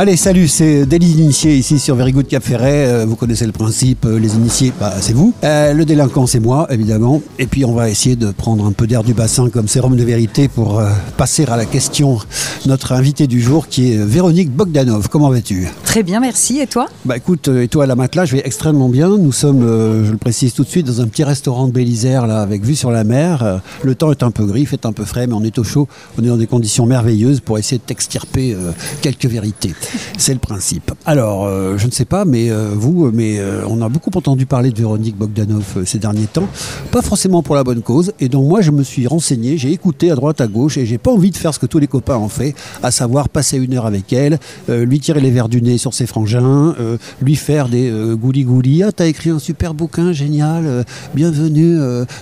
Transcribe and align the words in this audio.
Allez, 0.00 0.16
salut, 0.16 0.48
c'est 0.48 0.86
Délit 0.86 1.12
d'initié 1.12 1.54
ici 1.54 1.78
sur 1.78 1.94
Very 1.94 2.12
Good 2.12 2.26
Cap 2.26 2.42
Ferret. 2.42 2.86
Euh, 2.86 3.04
vous 3.06 3.16
connaissez 3.16 3.44
le 3.44 3.52
principe, 3.52 4.06
euh, 4.06 4.18
les 4.18 4.34
initiés, 4.34 4.72
bah, 4.80 4.94
c'est 4.98 5.12
vous. 5.12 5.34
Euh, 5.44 5.74
le 5.74 5.84
délinquant, 5.84 6.26
c'est 6.26 6.40
moi, 6.40 6.66
évidemment. 6.70 7.20
Et 7.38 7.46
puis, 7.46 7.66
on 7.66 7.74
va 7.74 7.90
essayer 7.90 8.16
de 8.16 8.30
prendre 8.30 8.64
un 8.64 8.72
peu 8.72 8.86
d'air 8.86 9.04
du 9.04 9.12
bassin 9.12 9.50
comme 9.50 9.68
sérum 9.68 9.96
de 9.96 10.02
vérité 10.02 10.48
pour 10.48 10.80
euh, 10.80 10.88
passer 11.18 11.44
à 11.44 11.58
la 11.58 11.66
question. 11.66 12.16
Notre 12.64 12.92
invité 12.92 13.26
du 13.26 13.42
jour 13.42 13.68
qui 13.68 13.92
est 13.92 13.96
Véronique 13.98 14.50
Bogdanov. 14.50 15.10
Comment 15.10 15.28
vas-tu? 15.28 15.68
Très 15.84 16.02
bien, 16.02 16.18
merci. 16.18 16.60
Et 16.60 16.66
toi? 16.66 16.86
Bah 17.04 17.18
écoute, 17.18 17.48
et 17.48 17.68
toi 17.68 17.84
à 17.84 17.86
la 17.86 17.94
matelas, 17.94 18.24
je 18.24 18.36
vais 18.36 18.42
extrêmement 18.42 18.88
bien. 18.88 19.18
Nous 19.18 19.32
sommes, 19.32 19.62
euh, 19.62 20.06
je 20.06 20.12
le 20.12 20.16
précise 20.16 20.54
tout 20.54 20.64
de 20.64 20.70
suite, 20.70 20.86
dans 20.86 21.02
un 21.02 21.08
petit 21.08 21.24
restaurant 21.24 21.68
de 21.68 21.72
Bélisère, 21.72 22.26
là, 22.26 22.40
avec 22.40 22.64
vue 22.64 22.74
sur 22.74 22.90
la 22.90 23.04
mer. 23.04 23.60
Le 23.82 23.94
temps 23.94 24.10
est 24.10 24.22
un 24.22 24.30
peu 24.30 24.46
gris, 24.46 24.64
fait 24.64 24.86
un 24.86 24.92
peu 24.92 25.04
frais, 25.04 25.26
mais 25.26 25.34
on 25.34 25.44
est 25.44 25.58
au 25.58 25.64
chaud. 25.64 25.88
On 26.18 26.24
est 26.24 26.28
dans 26.28 26.38
des 26.38 26.46
conditions 26.46 26.86
merveilleuses 26.86 27.40
pour 27.40 27.58
essayer 27.58 27.76
de 27.76 27.82
t'extirper 27.82 28.56
quelques 29.02 29.26
vérités. 29.26 29.74
C'est 30.16 30.32
le 30.32 30.38
principe. 30.38 30.92
Alors, 31.06 31.46
euh, 31.46 31.76
je 31.78 31.86
ne 31.86 31.90
sais 31.90 32.04
pas, 32.04 32.24
mais 32.24 32.50
euh, 32.50 32.70
vous, 32.74 33.10
mais 33.12 33.38
euh, 33.38 33.62
on 33.68 33.80
a 33.82 33.88
beaucoup 33.88 34.10
entendu 34.14 34.46
parler 34.46 34.70
de 34.70 34.78
Véronique 34.78 35.16
Bogdanov 35.16 35.84
ces 35.84 35.98
derniers 35.98 36.26
temps. 36.26 36.48
Pas 36.90 37.02
forcément 37.02 37.42
pour 37.42 37.54
la 37.54 37.64
bonne 37.64 37.82
cause. 37.82 38.12
Et 38.20 38.28
donc 38.28 38.46
moi, 38.46 38.60
je 38.60 38.70
me 38.70 38.82
suis 38.82 39.06
renseigné, 39.06 39.58
j'ai 39.58 39.72
écouté 39.72 40.10
à 40.10 40.14
droite, 40.14 40.40
à 40.40 40.46
gauche, 40.46 40.76
et 40.76 40.86
j'ai 40.86 40.98
pas 40.98 41.10
envie 41.10 41.30
de 41.30 41.36
faire 41.36 41.54
ce 41.54 41.58
que 41.58 41.66
tous 41.66 41.78
les 41.78 41.86
copains 41.86 42.16
ont 42.16 42.28
fait, 42.28 42.54
à 42.82 42.90
savoir 42.90 43.28
passer 43.28 43.56
une 43.56 43.74
heure 43.74 43.86
avec 43.86 44.12
elle, 44.12 44.38
lui 44.68 45.00
tirer 45.00 45.20
les 45.20 45.30
verres 45.30 45.48
du 45.48 45.62
nez 45.62 45.78
sur 45.78 45.94
ses 45.94 46.06
frangins, 46.06 46.74
lui 47.22 47.36
faire 47.36 47.68
des 47.68 47.90
gouli-gouli. 47.90 48.82
Ah, 48.82 48.92
t'as 48.92 49.06
écrit 49.06 49.30
un 49.30 49.38
super 49.38 49.74
bouquin, 49.74 50.12
génial. 50.12 50.84
bienvenue 51.14 51.78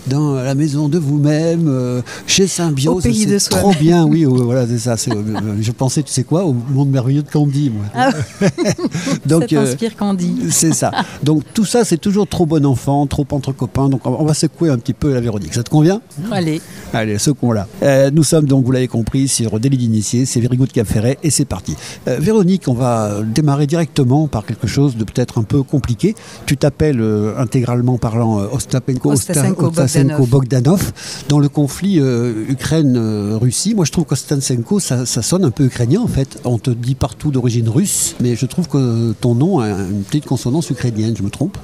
dans 0.06 0.34
la 0.34 0.54
maison 0.54 0.88
de 0.88 0.98
vous-même, 0.98 2.02
chez 2.26 2.46
Symbiose. 2.46 2.98
Au 2.98 3.00
pays 3.00 3.24
c'est 3.24 3.26
de 3.26 3.38
soi-même. 3.38 3.62
Trop 3.62 3.80
bien, 3.80 4.04
oui, 4.04 4.24
voilà, 4.24 4.66
c'est 4.66 4.78
ça. 4.78 4.96
je 4.96 5.72
pensais, 5.72 6.02
tu 6.02 6.12
sais 6.12 6.24
quoi, 6.24 6.44
au 6.44 6.54
monde 6.70 6.90
merveilleux 6.90 7.22
de 7.22 7.28
Candy, 7.58 7.70
moi. 7.70 7.84
Ah, 7.94 8.10
Donc, 9.26 9.46
Ça 9.50 9.56
euh, 9.56 9.64
t'inspire 9.64 9.96
Candy. 9.96 10.34
c'est 10.50 10.72
ça. 10.72 10.90
Donc 11.22 11.42
tout 11.54 11.64
ça, 11.64 11.84
c'est 11.84 11.96
toujours 11.98 12.26
trop 12.26 12.46
bon 12.46 12.64
enfant, 12.66 13.06
trop 13.06 13.26
entre 13.32 13.52
copains. 13.52 13.88
Donc 13.88 14.02
on 14.06 14.24
va- 14.24 14.34
secouer 14.34 14.70
un 14.70 14.78
petit 14.78 14.92
peu 14.94 15.12
la 15.12 15.20
Véronique. 15.20 15.54
Ça 15.54 15.62
te 15.62 15.70
convient? 15.70 16.00
Allez, 16.30 16.60
Allez, 16.92 17.18
secouons-la. 17.18 17.66
Euh, 17.82 18.10
nous 18.12 18.22
sommes 18.22 18.46
donc, 18.46 18.64
vous 18.64 18.70
l'avez 18.72 18.86
compris, 18.88 19.26
sur 19.28 19.58
Délit 19.58 19.76
d'initié, 19.78 20.26
c'est 20.26 20.40
Very 20.40 20.56
Good 20.56 20.70
Cap 20.72 20.86
Ferret 20.86 21.18
et 21.22 21.30
c'est 21.30 21.44
parti. 21.44 21.74
Euh, 22.06 22.18
Véronique, 22.20 22.68
on 22.68 22.74
va 22.74 23.20
démarrer 23.24 23.66
directement 23.66 24.28
par 24.28 24.46
quelque 24.46 24.66
chose 24.68 24.96
de 24.96 25.04
peut-être 25.04 25.38
un 25.38 25.42
peu 25.42 25.62
compliqué. 25.62 26.14
Tu 26.46 26.56
t'appelles 26.56 27.00
euh, 27.00 27.36
intégralement 27.38 27.98
parlant 27.98 28.36
Ostapenko, 28.52 29.12
Ostasenko 29.12 29.66
Osta- 29.66 29.84
Ostasenko 29.84 30.26
Bogdanov. 30.26 30.30
Bogdanov. 30.30 30.92
Dans 31.28 31.38
le 31.40 31.48
conflit 31.48 31.98
Ukraine-Russie, 31.98 33.74
moi 33.74 33.84
je 33.84 33.92
trouve 33.92 34.04
qu'Ostasenko, 34.04 34.78
ça, 34.80 35.04
ça 35.06 35.22
sonne 35.22 35.44
un 35.44 35.50
peu 35.50 35.64
ukrainien 35.64 36.00
en 36.00 36.06
fait. 36.06 36.38
On 36.44 36.58
te 36.58 36.70
dit 36.70 36.94
partout 36.94 37.30
d'origine 37.30 37.47
russe, 37.68 38.14
mais 38.20 38.36
je 38.36 38.46
trouve 38.46 38.68
que 38.68 39.12
ton 39.20 39.34
nom 39.34 39.58
a 39.60 39.68
une 39.68 40.02
petite 40.02 40.26
consonance 40.26 40.70
ukrainienne, 40.70 41.14
je 41.16 41.22
me 41.22 41.30
trompe? 41.30 41.56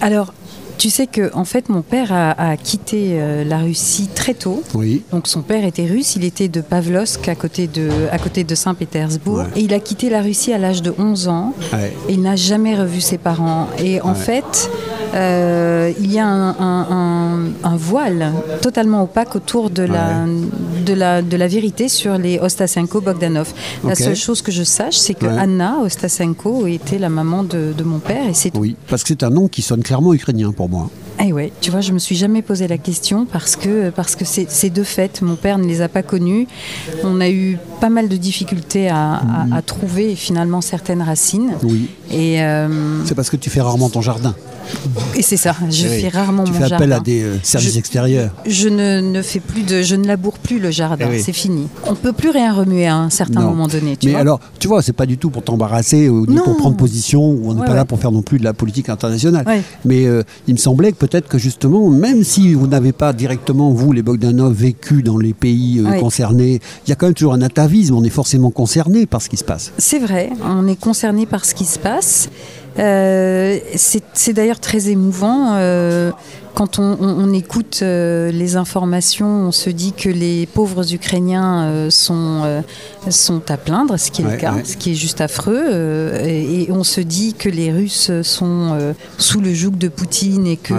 Alors, 0.00 0.32
tu 0.76 0.90
sais 0.90 1.06
que 1.06 1.30
en 1.34 1.44
fait, 1.44 1.68
mon 1.68 1.82
père 1.82 2.12
a, 2.12 2.32
a 2.50 2.56
quitté 2.56 3.10
euh, 3.12 3.44
la 3.44 3.58
Russie 3.58 4.08
très 4.14 4.34
tôt. 4.34 4.62
Oui. 4.74 5.02
Donc 5.12 5.28
son 5.28 5.40
père 5.42 5.64
était 5.64 5.86
russe, 5.86 6.16
il 6.16 6.24
était 6.24 6.48
de 6.48 6.60
Pavlovsk 6.60 7.28
à 7.28 7.34
côté 7.36 7.68
de, 7.68 7.88
à 8.10 8.18
côté 8.18 8.42
de 8.44 8.54
Saint-Pétersbourg. 8.54 9.38
Ouais. 9.38 9.44
Et 9.56 9.60
il 9.60 9.72
a 9.72 9.78
quitté 9.78 10.10
la 10.10 10.20
Russie 10.20 10.52
à 10.52 10.58
l'âge 10.58 10.82
de 10.82 10.92
11 10.98 11.28
ans. 11.28 11.54
Ouais. 11.72 11.92
Et 12.08 12.14
il 12.14 12.22
n'a 12.22 12.34
jamais 12.36 12.74
revu 12.74 13.00
ses 13.00 13.18
parents. 13.18 13.68
Et 13.78 14.00
en 14.00 14.08
Ouais. 14.10 14.14
fait, 14.14 14.68
euh, 15.14 15.92
il 16.00 16.12
y 16.12 16.18
a 16.18 16.26
un, 16.26 16.50
un- 16.58 16.86
un- 16.90 17.48
un 17.62 17.76
voile 17.76 18.32
totalement 18.60 19.02
opaque 19.04 19.36
autour 19.36 19.70
de, 19.70 19.82
la, 19.84 20.24
de, 20.84 20.92
la, 20.92 21.22
de 21.22 21.36
la 21.36 21.46
vérité 21.46 21.88
sur 21.88 22.18
les 22.18 22.38
Ostasenko 22.38 23.00
Bogdanov. 23.00 23.52
La 23.84 23.94
seule 23.94 24.16
chose 24.16 24.42
que 24.42 24.50
je 24.52 24.62
sache, 24.64 24.96
c'est 24.96 25.14
que 25.14 25.24
Ouais. 25.26 25.38
Anna 25.38 25.78
Ostasenko 25.82 26.66
était 26.66 26.98
la 26.98 27.08
maman 27.08 27.44
de, 27.44 27.72
de 27.76 27.82
mon 27.84 27.98
père. 27.98 28.28
Et 28.28 28.34
c'est 28.34 28.50
tout. 28.50 28.58
Oui, 28.60 28.76
parce 28.88 29.02
que 29.02 29.08
c'est 29.08 29.22
un 29.22 29.30
nom 29.30 29.48
qui 29.48 29.62
sonne 29.62 29.82
clairement 29.82 30.12
ukrainien 30.12 30.52
pour 30.52 30.68
moi. 30.68 30.90
Eh 31.24 31.32
ouais, 31.32 31.52
tu 31.60 31.70
vois, 31.70 31.80
je 31.80 31.92
me 31.92 31.98
suis 32.00 32.16
jamais 32.16 32.42
posé 32.42 32.66
la 32.66 32.76
question 32.76 33.24
parce 33.24 33.54
que 33.54 33.90
parce 33.90 34.16
que 34.16 34.24
c'est 34.24 34.70
de 34.70 34.82
fait. 34.82 35.22
Mon 35.22 35.36
père 35.36 35.58
ne 35.58 35.64
les 35.64 35.80
a 35.80 35.88
pas 35.88 36.02
connus. 36.02 36.48
On 37.04 37.20
a 37.20 37.30
eu 37.30 37.56
pas 37.80 37.88
mal 37.88 38.08
de 38.08 38.16
difficultés 38.16 38.88
à, 38.88 39.14
à- 39.14 39.46
à 39.56 39.62
trouver 39.62 40.16
finalement 40.16 40.60
certaines 40.60 41.02
racines. 41.02 41.52
Oui. 41.62 41.88
Et, 42.10 42.42
euh, 42.42 42.68
C'est 43.04 43.14
parce 43.14 43.30
que 43.30 43.36
tu 43.36 43.48
fais 43.48 43.60
rarement 43.60 43.88
ton 43.88 44.00
jardin. 44.02 44.34
Et 45.16 45.22
c'est 45.22 45.36
ça. 45.36 45.54
Je 45.70 45.86
Oui. 45.88 46.00
fais 46.02 46.08
rarement 46.08 46.44
Tu 46.44 46.52
mon 46.52 46.58
fais 46.58 46.72
appel 46.72 46.92
à 46.92 47.00
des 47.00 47.22
euh, 47.22 47.36
services 47.42 47.74
Je- 47.74 47.78
extérieurs. 47.78 48.30
Je 48.46 48.68
ne, 48.68 49.00
ne 49.00 49.22
fais 49.22 49.40
plus 49.40 49.62
de, 49.62 49.82
je 49.82 49.94
ne 49.96 50.06
laboure 50.06 50.38
plus 50.38 50.58
le 50.58 50.70
jardin. 50.70 51.06
Eh 51.08 51.16
oui. 51.16 51.22
C'est 51.24 51.32
fini. 51.32 51.68
On 51.86 51.94
peut 51.94 52.12
plus 52.12 52.30
rien 52.30 52.52
remuer 52.52 52.86
à 52.86 52.96
un 52.96 53.10
certain 53.10 53.40
Non. 53.40 53.50
moment 53.50 53.68
donné. 53.68 53.96
Tu 53.96 54.06
Mais 54.06 54.12
vois 54.12 54.20
alors, 54.20 54.40
tu 54.58 54.68
vois, 54.68 54.82
c'est 54.82 54.92
pas 54.92 55.06
du 55.06 55.18
tout 55.18 55.30
pour 55.30 55.42
t'embarrasser 55.42 56.08
ou 56.08 56.26
ni 56.26 56.34
Non. 56.36 56.42
pour 56.44 56.56
prendre 56.56 56.76
position, 56.76 57.22
ou 57.22 57.42
on 57.50 57.54
n'est 57.54 57.60
Ouais, 57.60 57.66
pas 57.66 57.74
là 57.74 57.84
pour 57.84 57.98
faire 57.98 58.12
non 58.12 58.22
plus 58.22 58.38
de 58.38 58.44
la 58.44 58.52
politique 58.52 58.88
internationale. 58.88 59.44
Ouais. 59.46 59.62
Mais 59.84 60.06
euh, 60.06 60.22
il 60.46 60.54
me 60.54 60.58
semblait 60.58 60.92
que 60.92 60.96
peut-être 60.98 61.28
que 61.28 61.38
justement, 61.38 61.88
même 61.90 62.24
si 62.24 62.54
vous 62.54 62.66
n'avez 62.66 62.92
pas 62.92 63.12
directement, 63.12 63.70
vous, 63.72 63.92
les 63.92 64.02
Bogdanov, 64.02 64.52
vécu 64.54 65.02
dans 65.02 65.18
les 65.18 65.32
pays 65.34 65.80
euh, 65.84 65.98
concernés, 66.00 66.60
il 66.86 66.90
y 66.90 66.92
a 66.92 66.96
quand 66.96 67.06
même 67.06 67.14
toujours 67.14 67.34
un 67.34 67.42
atavisme, 67.42 67.94
on 67.94 68.04
est 68.04 68.10
forcément 68.10 68.50
concerné 68.50 69.06
par 69.06 69.22
ce 69.22 69.28
qui 69.28 69.36
se 69.36 69.44
passe. 69.44 69.72
C'est 69.78 69.98
vrai, 69.98 70.30
on 70.44 70.66
est 70.66 70.78
concerné 70.78 71.26
par 71.26 71.44
ce 71.44 71.54
qui 71.54 71.64
se 71.64 71.78
passe. 71.78 72.28
Euh, 72.78 73.58
c'est 73.74 74.32
d'ailleurs 74.32 74.60
très 74.60 74.88
émouvant. 74.88 75.52
euh, 75.54 76.10
quand 76.54 76.78
on, 76.78 76.96
on- 77.00 77.24
on 77.28 77.32
écoute 77.32 77.80
euh, 77.82 78.30
les 78.30 78.54
informations, 78.56 79.26
on 79.48 79.50
se 79.52 79.70
dit 79.70 79.92
que 79.92 80.08
les 80.08 80.46
pauvres 80.46 80.92
Ukrainiens 80.94 81.88
sont, 81.90 82.62
sont 83.10 83.42
à 83.50 83.56
plaindre, 83.56 83.96
ce 83.98 84.10
qui 84.12 84.22
est 84.22 84.24
Ouais, 84.24 84.32
le 84.32 84.38
cas, 84.38 84.52
ouais. 84.54 84.64
ce 84.64 84.76
qui 84.76 84.92
est 84.92 84.94
juste 84.94 85.20
affreux. 85.20 86.12
et, 86.22 86.62
et 86.64 86.72
on 86.72 86.84
se 86.84 87.00
dit 87.00 87.34
que 87.34 87.48
les 87.48 87.72
Russes 87.72 88.10
sont 88.22 88.94
sous 89.18 89.40
le 89.40 89.52
joug 89.52 89.72
de 89.78 89.88
Poutine 89.88 90.46
et 90.46 90.56
que, 90.56 90.74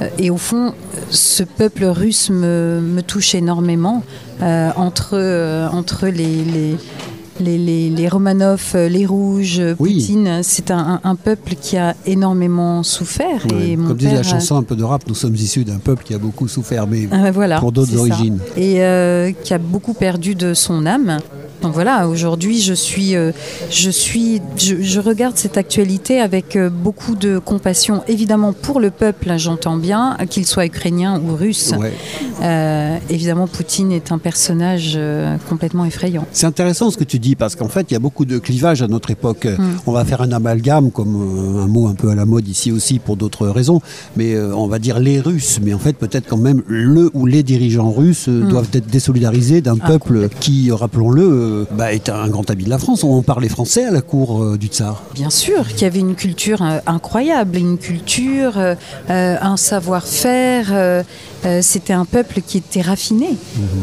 Ouais, 0.00 0.12
et 0.18 0.30
au 0.30 0.38
fond, 0.38 0.72
ce 1.10 1.42
peuple 1.42 1.84
russe 1.84 2.30
me, 2.30 2.80
me 2.82 3.02
touche 3.02 3.34
énormément 3.34 4.02
entre, 4.40 5.68
entre 5.72 6.06
les, 6.06 6.44
les, 6.44 6.76
les, 7.40 7.58
les, 7.58 7.90
les 7.90 8.08
Romanov, 8.08 8.72
euh, 8.74 8.88
les 8.88 9.06
Rouges, 9.06 9.58
euh, 9.60 9.74
Oui. 9.78 9.94
Poutine. 10.00 10.40
C'est 10.42 10.70
un, 10.70 11.00
peuple 11.22 11.54
qui 11.60 11.76
a 11.76 11.94
énormément 12.06 12.82
souffert. 12.82 13.46
Ouais. 13.52 13.70
Et 13.70 13.76
mon 13.76 13.88
Comme 13.88 13.96
disait 13.96 14.14
la 14.14 14.20
père, 14.20 14.30
chanson 14.30 14.56
un 14.56 14.62
peu 14.62 14.76
de 14.76 14.84
rap, 14.84 15.02
nous 15.08 15.14
sommes 15.14 15.34
issus 15.34 15.64
d'un 15.64 15.78
peuple 15.78 16.04
qui 16.04 16.14
a 16.14 16.18
beaucoup 16.18 16.48
souffert, 16.48 16.86
mais 16.86 17.08
euh, 17.12 17.30
voilà, 17.32 17.58
pour 17.58 17.72
d'autres 17.72 17.92
ça. 17.92 17.98
origines. 17.98 18.38
Et 18.56 18.82
euh, 18.82 19.32
qui 19.32 19.54
a 19.54 19.58
beaucoup 19.58 19.94
perdu 19.94 20.34
de 20.34 20.54
son 20.54 20.86
âme. 20.86 21.18
Donc 21.62 21.72
voilà, 21.74 22.08
aujourd'hui, 22.08 22.60
je 22.60 22.74
suis, 22.74 23.16
euh, 23.16 23.32
je 23.70 23.90
suis, 23.90 24.40
je, 24.56 24.76
je 24.80 25.00
regarde 25.00 25.36
cette 25.36 25.56
actualité 25.56 26.20
avec 26.20 26.56
euh, 26.56 26.70
beaucoup 26.70 27.14
de 27.14 27.38
compassion, 27.38 28.02
évidemment 28.08 28.52
pour 28.52 28.80
le 28.80 28.90
peuple, 28.90 29.32
j'entends 29.36 29.76
bien, 29.76 30.16
qu'il 30.30 30.46
soit 30.46 30.66
ukrainien 30.66 31.20
ou 31.20 31.34
russe. 31.34 31.74
Ouais. 31.78 31.92
Euh, 32.42 32.96
évidemment, 33.10 33.46
Poutine 33.48 33.92
est 33.92 34.12
un 34.12 34.18
personnage 34.18 34.98
complètement 35.48 35.84
effrayant. 35.84 36.26
C'est 36.32 36.46
intéressant 36.46 36.90
ce 36.90 36.96
que 36.96 37.04
tu 37.04 37.18
dis 37.18 37.34
parce 37.34 37.56
qu'en 37.56 37.68
fait 37.68 37.86
il 37.90 37.94
y 37.94 37.96
a 37.96 38.00
beaucoup 38.00 38.24
de 38.24 38.38
clivages 38.38 38.82
à 38.82 38.88
notre 38.88 39.10
époque. 39.10 39.46
Mm. 39.46 39.62
On 39.86 39.92
va 39.92 40.04
faire 40.04 40.20
un 40.22 40.32
amalgame 40.32 40.90
comme 40.90 41.16
un 41.62 41.66
mot 41.66 41.88
un 41.88 41.94
peu 41.94 42.10
à 42.10 42.14
la 42.14 42.24
mode 42.24 42.46
ici 42.48 42.70
aussi 42.70 42.98
pour 42.98 43.16
d'autres 43.16 43.48
raisons, 43.48 43.80
mais 44.16 44.38
on 44.38 44.68
va 44.68 44.78
dire 44.78 45.00
les 45.00 45.20
Russes. 45.20 45.58
Mais 45.62 45.74
en 45.74 45.78
fait 45.78 45.94
peut-être 45.94 46.28
quand 46.28 46.36
même 46.36 46.62
le 46.66 47.10
ou 47.14 47.26
les 47.26 47.42
dirigeants 47.42 47.90
russes 47.90 48.28
Mm. 48.28 48.48
doivent 48.48 48.68
être 48.72 48.86
désolidarisés 48.86 49.60
d'un 49.60 49.78
Ah, 49.80 49.86
peuple 49.86 50.28
qui, 50.40 50.70
rappelons-le, 50.70 51.22
bah, 51.70 51.92
est 51.92 52.08
un 52.08 52.28
grand 52.28 52.50
ami 52.50 52.64
de 52.64 52.70
la 52.70 52.78
France. 52.78 53.04
On 53.04 53.22
parlait 53.22 53.48
français 53.48 53.84
à 53.84 53.90
la 53.90 54.00
cour 54.00 54.42
euh, 54.42 54.58
du 54.58 54.68
tsar. 54.68 55.02
Bien 55.14 55.30
sûr, 55.30 55.66
qu'il 55.68 55.82
y 55.82 55.84
avait 55.84 55.98
une 55.98 56.14
culture 56.14 56.62
euh, 56.62 56.78
incroyable, 56.86 57.56
une 57.56 57.78
culture, 57.78 58.58
euh, 58.58 58.74
un 59.08 59.56
savoir-faire. 59.56 61.04
Euh, 61.44 61.60
C'était 61.62 61.92
un 61.92 62.04
peuple 62.04 62.40
qui 62.46 62.58
était 62.58 62.80
raffiné 62.80 63.28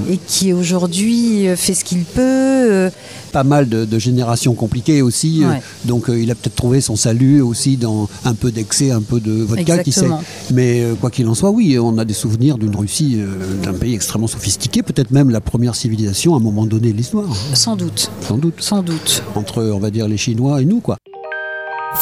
et 0.10 0.18
qui 0.18 0.54
aujourd'hui 0.54 1.48
euh, 1.48 1.56
fait 1.56 1.74
ce 1.74 1.84
qu'il 1.84 2.04
peut. 2.04 2.22
euh, 2.22 2.90
Pas 3.32 3.44
mal 3.44 3.68
de, 3.70 3.86
de 3.86 4.00
générations 4.00 4.54
compliquées 4.54 5.02
aussi, 5.02 5.44
euh, 5.44 5.50
donc 5.86 6.10
euh, 6.10 6.20
il 6.22 6.30
a 6.32 6.36
peut-être 6.36 6.56
trouvé 6.56 6.82
son 6.82 6.96
salut 6.96 7.42
aussi 7.42 7.78
dans 7.78 8.08
un 8.24 8.34
peu 8.34 8.52
d'excès, 8.52 8.92
un 8.92 9.02
peu 9.02 9.20
de 9.20 9.32
vodka, 9.44 9.80
qui 9.84 9.92
sait. 9.92 10.08
Mais 10.54 10.82
euh, 10.82 10.96
quoi 10.96 11.10
qu'il 11.12 11.28
en 11.28 11.36
soit, 11.36 11.50
oui, 11.52 11.78
on 11.80 11.98
a 11.98 12.06
des 12.06 12.14
souvenirs 12.14 12.58
d'une 12.58 12.76
Russie, 12.76 13.16
euh, 13.20 13.62
d'un 13.64 13.74
pays 13.74 13.94
extrêmement 13.94 14.28
sophistiqué, 14.28 14.84
peut-être 14.84 15.12
même 15.12 15.30
la 15.30 15.42
première 15.42 15.76
civilisation 15.76 16.34
à 16.34 16.38
un 16.38 16.42
moment 16.42 16.66
donné 16.66 16.92
de 16.92 16.98
l'histoire, 16.98 17.26
Sans 17.54 17.76
doute, 17.76 18.10
sans 18.28 18.38
doute, 18.38 18.62
sans 18.62 18.82
doute. 18.84 19.24
entre, 19.36 19.64
on 19.64 19.80
va 19.80 19.90
dire, 19.92 20.08
les 20.08 20.18
Chinois 20.18 20.62
et 20.62 20.66
nous, 20.66 20.80
quoi. 20.80 20.98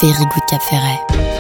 Very 0.02 0.14
Good 0.26 1.33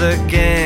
again. 0.00 0.57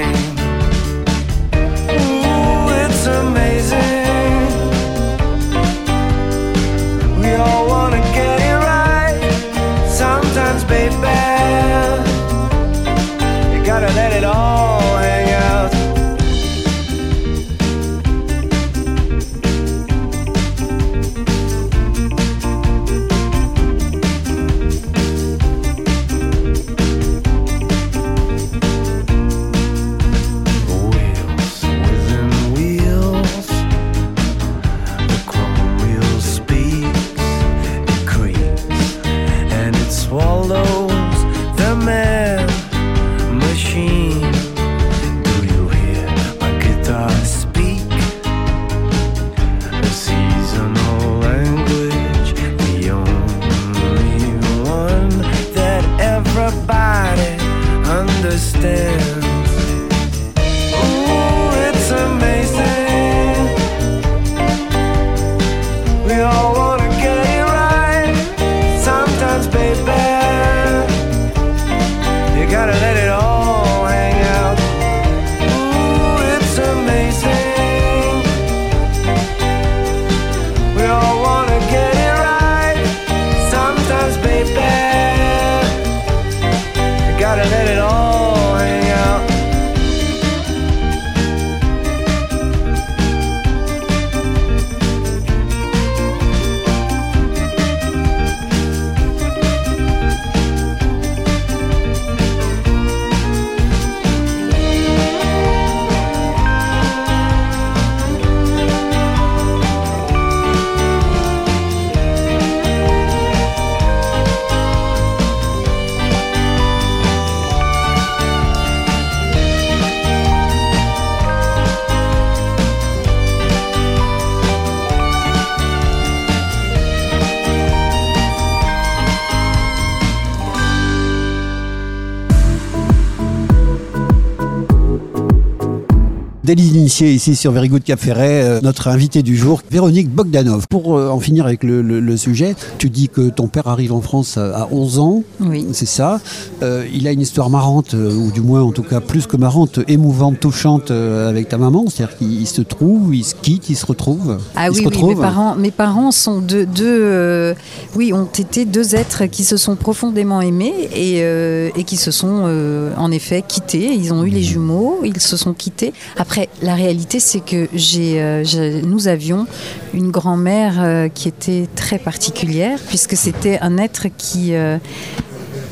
Dès 136.55 136.57
l'initié 136.65 137.11
ici 137.15 137.35
sur 137.35 137.51
Very 137.51 137.71
Good 137.71 137.83
Cap 137.83 137.99
Ferret, 137.99 138.43
euh, 138.43 138.61
notre 138.61 138.89
invité 138.89 139.23
du 139.23 139.39
jour, 139.39 139.63
Véronique 139.71 140.11
Bogdanov. 140.11 140.67
Pour 140.69 140.99
euh, 140.99 141.09
en 141.09 141.19
finir 141.19 141.47
avec 141.47 141.65
le, 141.65 141.81
le- 141.81 141.99
le 141.99 142.17
sujet, 142.19 142.55
tu 142.77 142.91
dis 142.91 143.09
que 143.09 143.31
ton 143.31 143.47
père 143.47 143.69
arrive 143.69 143.95
en 143.95 144.03
France 144.03 144.37
à, 144.37 144.65
à 144.65 144.69
11 144.71 144.99
ans, 144.99 145.23
Oui. 145.41 145.65
c'est 145.73 145.87
ça. 145.87 146.21
Euh, 146.63 146.85
il 146.93 147.09
a 147.09 147.13
une 147.13 147.23
histoire 147.23 147.49
marrante, 147.49 147.95
euh, 147.95 148.15
ou 148.15 148.31
du 148.33 148.43
moins 148.43 148.61
en 148.61 148.71
tout 148.71 148.83
cas 148.83 149.01
plus 149.01 149.27
que 149.27 149.39
marrante, 149.39 149.81
émouvante, 149.89 150.41
touchante 150.41 150.91
euh, 150.91 151.31
avec 151.31 151.49
ta 151.49 151.57
maman. 151.57 151.87
C'est-à-dire 151.89 152.19
qu'il 152.19 152.47
se 152.47 152.61
trouve, 152.61 153.15
il 153.15 153.25
se 153.25 153.35
quitte, 153.35 153.71
il 153.71 153.77
se 153.77 153.87
retrouve. 153.87 154.37
Ah 154.55 154.67
oui, 154.69 154.75
se 154.75 154.81
oui, 154.81 154.85
retrouve. 154.89 155.15
mes 155.15 155.21
parents, 155.23 155.55
mes 155.57 155.71
parents 155.71 156.11
sont 156.13 156.43
deux, 156.43 156.67
deux, 156.67 156.85
euh, 156.87 157.55
oui, 157.97 158.13
ont 158.13 158.27
été 158.27 158.67
deux 158.67 158.95
êtres 158.95 159.25
qui 159.25 159.45
se 159.45 159.57
sont 159.57 159.75
profondément 159.75 160.43
aimés 160.43 160.75
et, 160.95 161.21
euh, 161.23 161.71
et 161.79 161.85
qui 161.85 161.97
se 161.97 162.11
sont 162.11 162.43
euh, 162.45 162.93
en 162.99 163.11
effet 163.11 163.43
quittés. 163.49 163.95
Ils 163.95 164.13
ont 164.13 164.23
eu 164.25 164.29
les 164.31 164.43
jumeaux, 164.43 164.99
ils 165.03 165.19
se 165.19 165.39
sont 165.39 165.55
quittés. 165.55 165.95
Après, 166.19 166.42
la 166.63 166.75
réalité, 166.75 167.21
c'est 167.21 167.41
que 167.41 167.69
j'ai, 167.75 168.21
euh, 168.23 168.45
nous 168.85 169.09
avions 169.09 169.47
une 169.95 170.11
grand-mère 170.11 170.75
euh, 170.83 171.09
qui 171.09 171.29
était 171.29 171.67
très 171.75 171.99
particulière 171.99 172.79
puisque 172.89 173.17
c'était 173.17 173.59
un 173.61 173.79
être 173.79 174.07
qui 174.17 174.55
euh, 174.55 174.79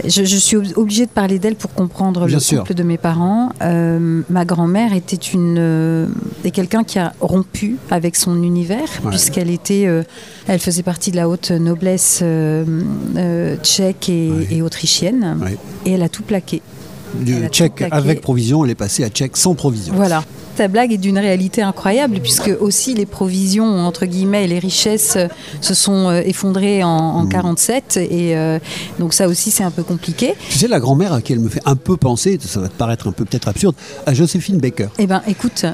je, 0.05 0.25
je 0.25 0.37
suis 0.37 0.57
ob- 0.57 0.77
obligée 0.77 1.05
de 1.07 1.11
parler 1.11 1.39
d'elle 1.39 1.57
pour 1.57 1.73
comprendre 1.75 2.27
Bien 2.27 2.37
le 2.37 2.41
sûr. 2.41 2.61
couple 2.61 2.75
de 2.75 2.83
mes 2.83 2.97
parents. 2.99 3.51
Euh, 3.63 4.23
ma 4.31 4.45
grand-mère 4.45 4.95
était 4.95 5.17
une 5.17 5.57
euh, 5.59 6.07
quelqu'un 6.53 6.85
qui 6.85 6.99
a 6.99 7.13
rompu 7.21 7.77
avec 7.91 8.17
son 8.17 8.43
univers 8.43 8.79
Ouais. 9.05 9.11
puisqu'elle 9.11 9.51
était, 9.51 9.87
euh, 9.87 10.03
elle 10.49 10.59
faisait 10.61 10.83
partie 10.83 11.11
de 11.11 11.17
la 11.17 11.29
haute 11.29 11.51
noblesse 11.51 12.23
tchèque 13.63 14.09
et, 14.09 14.31
Ouais. 14.31 14.47
et 14.51 14.63
autrichienne, 14.63 15.39
Ouais. 15.43 15.57
et 15.87 15.93
elle 15.93 16.03
a 16.03 16.09
tout 16.09 16.23
plaqué. 16.23 16.63
Du 17.15 17.35
tchèque 17.49 17.85
avec 17.91 18.21
provision, 18.21 18.65
elle 18.65 18.71
est 18.71 18.75
passée 18.77 19.03
à 19.05 19.09
tchèque 19.11 19.37
sans 19.37 19.55
provision. 19.55 19.95
Voilà. 19.97 20.23
Ta 20.61 20.69
blague 20.69 20.93
est 20.93 20.99
d'une 20.99 21.17
réalité 21.19 21.63
incroyable 21.63 22.19
puisque 22.23 22.51
aussi 22.61 22.93
les 22.93 23.07
provisions 23.07 23.65
entre 23.87 24.05
guillemets 24.05 24.45
et 24.45 24.47
les 24.47 24.59
richesses 24.59 25.15
euh, 25.17 25.27
se 25.63 25.73
sont 25.73 26.11
euh, 26.11 26.21
effondrées 26.23 26.85
en, 26.85 26.89
en 26.91 27.25
Mm. 27.25 27.29
47 27.31 27.97
et 27.97 28.37
euh, 28.37 28.59
donc 28.99 29.15
ça 29.15 29.27
aussi 29.27 29.51
c'est 29.51 29.63
un 29.65 29.71
peu 29.71 29.83
compliqué. 29.83 30.35
Tu 30.51 30.59
sais, 30.59 30.69
la 30.69 30.79
grand-mère 30.79 31.15
à 31.15 31.23
qui 31.23 31.33
elle 31.33 31.39
me 31.41 31.49
fait 31.49 31.63
un 31.65 31.77
peu 31.77 31.97
penser, 31.97 32.39
ça 32.45 32.61
va 32.61 32.69
te 32.69 32.75
paraître 32.75 33.09
un 33.09 33.13
peu 33.13 33.25
peut-être 33.25 33.49
absurde, 33.49 33.75
à 34.05 34.13
Joséphine 34.13 34.59
Baker. 34.59 34.89
Eh 34.99 35.07
ben, 35.07 35.23
écoute, 35.27 35.65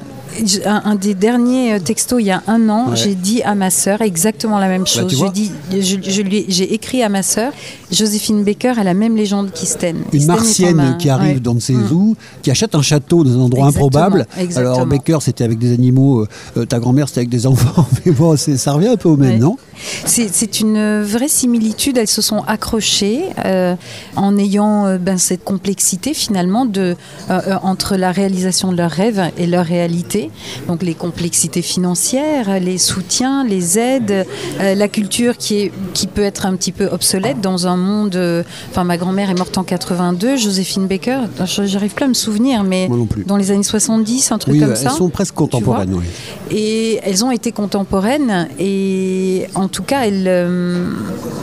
un, 0.65 0.81
un 0.85 0.95
des 0.95 1.15
derniers 1.15 1.77
textos 1.81 2.21
il 2.21 2.27
y 2.27 2.31
a 2.31 2.41
un 2.47 2.69
an, 2.69 2.91
Ouais. 2.91 2.95
j'ai 2.95 3.15
dit 3.15 3.41
à 3.43 3.55
ma 3.55 3.69
sœur 3.71 4.01
exactement 4.01 4.57
la 4.57 4.69
même 4.69 4.85
tu 4.85 4.99
chose. 4.99 5.13
vois. 5.15 5.27
je 5.27 5.31
dis, 5.33 5.51
je, 5.71 5.97
je 6.09 6.21
lui 6.21 6.37
ai- 6.37 6.45
j'ai 6.47 6.73
écrit 6.73 7.03
à 7.03 7.09
ma 7.09 7.23
sœur, 7.23 7.51
Joséphine 7.91 8.43
Baker 8.45 8.73
a 8.77 8.83
la 8.85 8.93
même 8.93 9.17
légende 9.17 9.51
qu'Isten. 9.51 9.97
Une 10.13 10.25
martienne 10.27 10.95
qui 10.99 11.09
arrive 11.09 11.35
Ouais. 11.35 11.39
dans 11.41 11.55
de 11.55 11.59
ses 11.59 11.73
Mm. 11.73 11.91
eaux, 11.91 12.15
qui 12.41 12.51
achète 12.51 12.73
un 12.75 12.81
château 12.81 13.23
dans 13.25 13.31
un 13.37 13.41
endroit 13.41 13.67
Exactement, 13.67 13.87
improbable. 13.87 14.27
exactement. 14.37 14.59
Alors 14.73 14.76
Baker 14.85 15.17
c'était 15.21 15.43
avec 15.43 15.57
des 15.59 15.73
animaux, 15.73 16.21
euh, 16.21 16.27
euh, 16.57 16.65
ta 16.65 16.79
grand-mère 16.79 17.07
c'était 17.07 17.19
avec 17.21 17.29
des 17.29 17.47
enfants, 17.47 17.85
mais 18.05 18.11
bon, 18.11 18.35
ça 18.37 18.73
revient 18.73 18.87
un 18.89 18.97
peu 18.97 19.09
au 19.09 19.17
même, 19.17 19.31
Ouais. 19.33 19.37
non? 19.39 19.57
C'est 20.05 20.59
une 20.59 21.01
vraie 21.03 21.27
similitude. 21.27 21.97
Elles 21.97 22.07
se 22.07 22.21
sont 22.21 22.43
accrochées 22.47 23.23
euh, 23.45 23.75
en 24.15 24.37
ayant 24.37 24.85
euh, 24.85 24.97
ben, 24.97 25.17
cette 25.17 25.43
complexité 25.43 26.13
finalement 26.13 26.65
de, 26.65 26.95
euh, 27.29 27.41
entre 27.63 27.95
la 27.95 28.11
réalisation 28.11 28.71
de 28.71 28.77
leurs 28.77 28.91
rêves 28.91 29.21
et 29.37 29.47
leur 29.47 29.65
réalité. 29.65 30.29
Donc 30.67 30.83
les 30.83 30.93
complexités 30.93 31.61
financières, 31.61 32.59
les 32.59 32.77
soutiens, 32.77 33.43
les 33.43 33.77
aides, 33.79 34.25
euh, 34.61 34.75
la 34.75 34.87
culture 34.87 35.37
qui, 35.37 35.55
est, 35.55 35.71
qui 35.93 36.07
peut 36.07 36.23
être 36.23 36.45
un 36.45 36.55
petit 36.55 36.71
peu 36.71 36.85
obsolète 36.87 37.41
dans 37.41 37.67
un 37.67 37.77
monde. 37.77 38.17
Enfin, 38.69 38.83
ma 38.83 38.97
grand-mère 38.97 39.29
est 39.29 39.37
morte 39.37 39.57
en 39.57 39.63
82, 39.63 40.37
Joséphine 40.37 40.87
Baker, 40.87 41.19
j'arrive 41.45 41.93
plus 41.93 42.05
à 42.05 42.07
me 42.07 42.13
souvenir, 42.13 42.63
mais 42.63 42.89
dans 43.25 43.37
les 43.37 43.51
années 43.51 43.63
70, 43.63 44.31
un 44.31 44.37
truc 44.37 44.53
Oui, 44.53 44.59
comme 44.59 44.71
euh, 44.71 44.75
ça. 44.75 44.89
elles 44.91 44.97
sont 44.97 45.09
presque 45.09 45.33
contemporaines. 45.35 45.93
oui. 45.93 46.05
Et 46.49 46.99
elles 47.03 47.25
ont 47.25 47.31
été 47.31 47.51
contemporaines 47.51 48.47
et 48.59 49.47
en 49.55 49.66
tout 49.67 49.83
cas, 49.83 50.05
elles, 50.05 50.25
euh, 50.27 50.89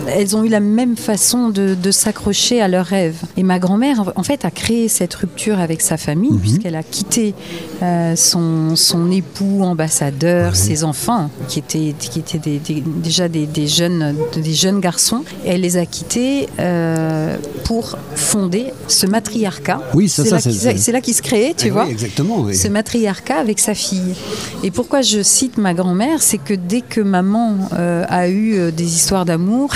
elles 0.08 0.36
ont 0.36 0.44
eu 0.44 0.48
la 0.48 0.60
même 0.60 0.96
façon 0.96 1.48
de, 1.48 1.74
de 1.74 1.90
s'accrocher 1.90 2.60
à 2.60 2.68
leurs 2.68 2.86
rêves. 2.86 3.16
Et 3.36 3.42
ma 3.42 3.58
grand-mère, 3.58 4.12
en 4.16 4.22
fait, 4.22 4.44
a 4.44 4.50
créé 4.50 4.88
cette 4.88 5.14
rupture 5.14 5.58
avec 5.60 5.80
sa 5.80 5.96
famille 5.96 6.32
Mhm. 6.32 6.38
puisqu'elle 6.40 6.76
a 6.76 6.82
quitté 6.82 7.34
euh, 7.82 8.16
son, 8.16 8.76
son 8.76 9.10
époux 9.10 9.62
ambassadeur, 9.62 10.56
ses 10.56 10.84
enfants, 10.84 11.30
qui 11.48 11.58
étaient, 11.58 11.94
qui 11.98 12.18
étaient 12.20 12.38
des- 12.38 12.58
des- 12.58 12.82
déjà 12.86 13.28
des, 13.28 13.46
des 13.46 13.66
jeunes, 13.66 14.14
des 14.34 14.52
jeunes 14.54 14.80
garçons. 14.80 15.22
Et 15.44 15.50
elle 15.50 15.60
les 15.62 15.76
a 15.76 15.86
quittés 15.86 16.48
euh, 16.60 17.36
pour 17.64 17.96
fonder 18.14 18.66
ce 18.88 19.06
matriarcat. 19.06 19.80
Oui, 19.94 20.08
c'est 20.08 20.24
ça, 20.24 20.36
là 20.36 20.40
c'est- 20.76 20.92
là 20.92 21.00
qu'il 21.00 21.14
se 21.14 21.22
créait, 21.22 21.54
tu 21.56 21.66
Eh 21.66 21.70
vois 21.70 21.84
oui, 21.86 21.90
exactement. 21.92 22.40
oui. 22.42 22.54
ce 22.54 22.68
matriarcat 22.68 23.36
avec 23.36 23.58
sa 23.58 23.74
fille. 23.74 24.14
Et 24.62 24.70
pourquoi 24.70 25.02
je 25.02 25.22
cite 25.22 25.58
ma 25.58 25.74
grand-mère, 25.74 26.22
c'est 26.22 26.38
que 26.38 26.54
dès 26.54 26.80
que 26.80 27.00
maman 27.00 27.56
euh, 27.78 28.04
a 28.14 28.28
eu 28.28 28.54
euh, 28.58 28.70
des 28.70 28.84
histoires 28.84 29.24
d'amour, 29.24 29.70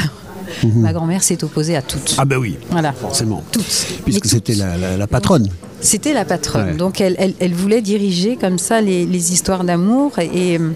ma 0.76 0.92
grand-mère 0.92 1.23
s'est 1.23 1.42
opposée 1.45 1.76
à 1.76 1.83
toutes. 1.83 2.11
Mhm. 2.12 2.16
Ah 2.18 2.25
ben 2.25 2.37
oui, 2.38 2.57
Voilà, 2.71 2.92
forcément. 2.92 3.42
toutes. 3.52 3.87
Puisque 4.04 4.26
c'était 4.26 4.54
la, 4.54 4.76
la- 4.76 4.97
la 4.97 5.07
patronne. 5.07 5.49
C'était 5.80 6.12
la 6.14 6.25
patronne. 6.25 6.71
Ouais. 6.71 6.75
Donc 6.76 7.00
elle, 7.00 7.16
elle- 7.18 7.35
elle 7.40 7.54
voulait 7.54 7.83
diriger 7.83 8.37
comme 8.37 8.59
ça 8.59 8.80
les, 8.80 9.07
les 9.07 9.33
histoires 9.33 9.62
d'amour. 9.64 10.12
Et 10.18 10.59
euh, 10.59 10.71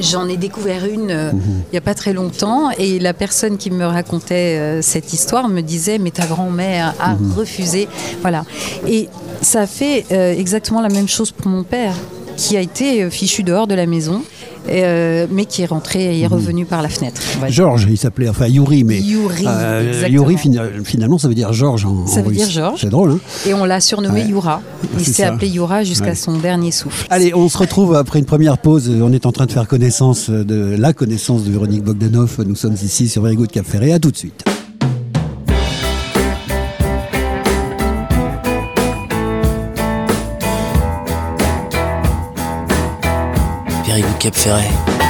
j'en 0.00 0.26
ai 0.28 0.36
découvert 0.36 0.86
une 0.86 1.10
euh, 1.10 1.32
Mhm. 1.32 1.40
il 1.68 1.72
n'y 1.72 1.78
a 1.78 1.82
pas 1.82 1.94
très 1.94 2.12
longtemps. 2.12 2.70
Et 2.78 2.98
la 2.98 3.12
personne 3.14 3.56
qui 3.58 3.70
me 3.70 3.84
racontait 3.84 4.58
euh, 4.58 4.82
cette 4.82 5.12
histoire 5.12 5.48
me 5.48 5.60
disait 5.62 5.98
Mais 5.98 6.10
ta 6.10 6.26
grand-mère 6.26 6.94
a 7.00 7.14
Mhm. 7.14 7.32
refusé. 7.32 7.88
Voilà. 8.22 8.44
Et 8.86 9.08
ça 9.42 9.66
fait 9.66 10.04
euh, 10.12 10.32
exactement 10.34 10.80
la 10.80 10.88
même 10.90 11.08
chose 11.08 11.30
pour 11.32 11.48
mon 11.50 11.64
père, 11.64 11.94
qui 12.36 12.56
a 12.56 12.60
été 12.60 13.10
fichu 13.10 13.42
dehors 13.42 13.66
de 13.66 13.74
la 13.74 13.84
maison, 13.86 14.22
euh, 14.70 15.26
mais 15.30 15.44
qui 15.44 15.62
est 15.62 15.66
rentré 15.66 16.16
et 16.16 16.20
est 16.20 16.26
revenu 16.26 16.64
par 16.64 16.82
la 16.82 16.88
fenêtre. 16.88 17.20
Georges, 17.48 17.86
il 17.90 17.96
s'appelait, 17.98 18.28
enfin 18.28 18.46
Yuri, 18.46 18.84
mais. 18.84 19.00
Yuri, 19.00 19.44
euh. 19.46 20.06
Yuri, 20.08 20.36
fina- 20.36 20.62
finalement, 20.84 21.18
ça 21.18 21.28
veut 21.28 21.34
dire 21.34 21.52
Georges 21.52 21.84
en 21.84 22.06
Ça 22.06 22.20
en 22.20 22.22
veut 22.22 22.28
russe. 22.28 22.38
dire 22.38 22.50
Georges. 22.50 22.80
C'est 22.80 22.90
drôle, 22.90 23.12
hein 23.12 23.18
Et 23.46 23.54
on 23.54 23.64
l'a 23.64 23.80
surnommé 23.80 24.22
Ouais. 24.22 24.28
Yura. 24.28 24.60
Il 24.98 25.04
s'est 25.04 25.24
appelé 25.24 25.48
Yura 25.48 25.84
jusqu'à 25.84 26.06
Ouais. 26.10 26.14
son 26.14 26.38
dernier 26.38 26.70
souffle. 26.70 27.06
Allez, 27.10 27.34
on 27.34 27.48
se 27.48 27.58
retrouve 27.58 27.94
après 27.96 28.18
une 28.18 28.24
première 28.24 28.58
pause. 28.58 28.90
On 29.02 29.12
est 29.12 29.26
en 29.26 29.32
train 29.32 29.46
de 29.46 29.52
faire 29.52 29.66
connaissance 29.66 30.30
de 30.30 30.76
la 30.78 30.92
connaissance 30.92 31.44
de 31.44 31.50
Véronique 31.50 31.82
Bogdanov. 31.82 32.38
Nous 32.46 32.56
sommes 32.56 32.74
ici 32.74 33.08
sur 33.08 33.22
Very 33.22 33.36
Good 33.36 33.50
Cap 33.50 33.66
Ferré. 33.66 33.92
À 33.92 33.98
tout 33.98 34.10
de 34.10 34.16
suite. 34.16 34.44
Cap 44.22 44.36
Ferret. 44.36 45.01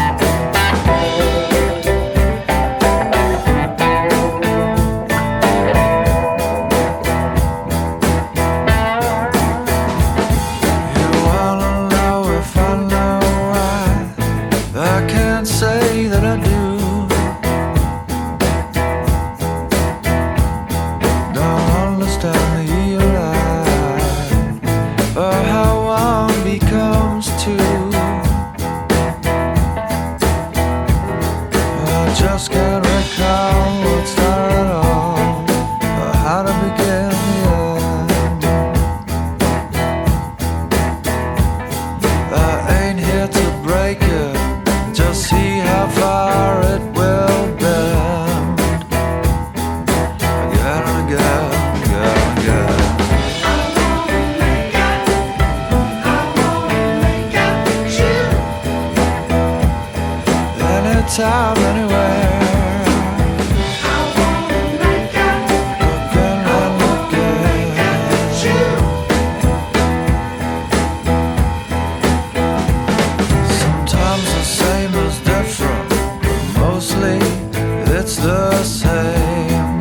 the 78.51 78.65
same. 78.65 79.79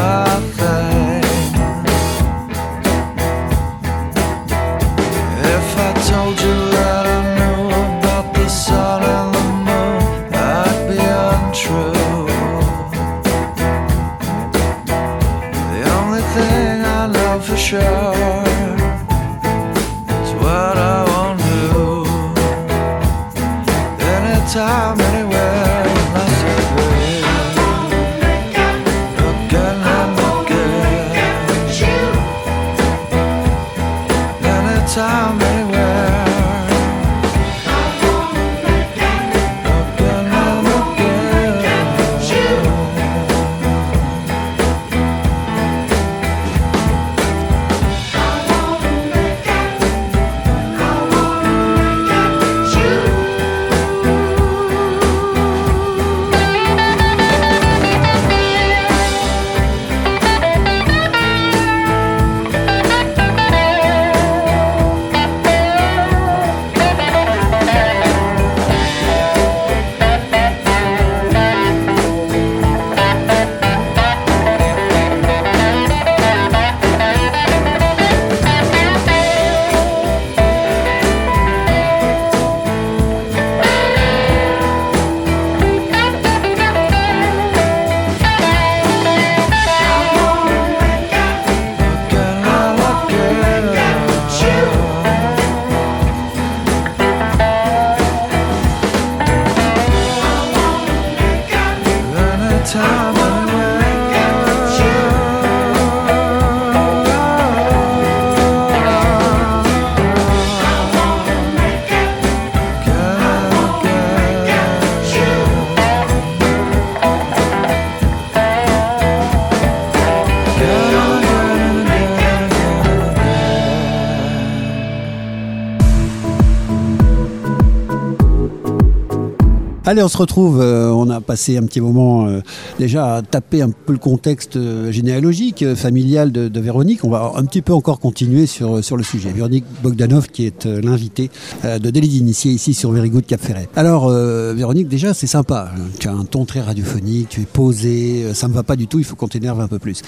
Allez, 129.88 130.04
on 130.04 130.10
se 130.10 130.18
retrouve. 130.18 130.60
euh, 130.60 130.90
on 130.90 131.10
a 131.10 131.22
passé 131.22 131.56
un 131.56 131.64
petit 131.64 131.80
moment 131.80 132.28
euh, 132.28 132.42
déjà 132.78 133.16
à 133.16 133.22
taper 133.22 133.62
un 133.62 133.70
peu 133.70 133.94
le 133.94 134.00
contexte 134.00 134.58
euh, 134.58 134.92
généalogique, 134.92 135.64
familial 135.76 136.34
de, 136.34 136.50
de 136.50 136.60
Véronique. 136.60 137.06
On 137.06 137.10
va 137.10 137.32
un 137.38 137.46
petit 137.46 137.62
peu 137.62 137.72
encore 137.72 138.02
continuer 138.02 138.48
sur, 138.48 138.84
sur 138.84 138.98
le 138.98 139.04
sujet. 139.04 139.32
Véronique 139.32 139.64
Bogdanov, 139.82 140.28
qui 140.28 140.46
est 140.46 140.66
l'invitée 140.66 141.32
de 141.64 141.90
Délit 141.90 142.10
d'initié 142.10 142.52
ici 142.52 142.74
sur 142.74 142.92
Very 142.92 143.10
Good 143.10 143.26
Cap 143.28 143.40
Ferret. 143.40 143.70
Alors, 143.78 144.10
Véronique, 144.10 144.90
déjà, 144.90 145.14
c'est 145.14 145.28
sympa. 145.28 145.72
Tu 146.00 146.10
as 146.10 146.14
un 146.14 146.26
ton 146.26 146.44
très 146.44 146.60
radiophonique, 146.60 147.30
tu 147.30 147.42
es 147.42 147.46
posé. 147.46 148.34
Ça 148.34 148.50
me 148.50 148.54
va 148.54 148.64
pas 148.64 148.76
du 148.76 148.88
tout, 148.88 149.00
il 149.00 149.06
faut 149.06 149.16
qu'on 149.16 149.30
t'énerve 149.30 149.62
un 149.62 149.70
peu 149.70 149.80
plus. 149.80 150.02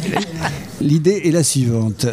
L'idée 0.80 1.22
est 1.24 1.30
la 1.30 1.42
suivante. 1.42 2.06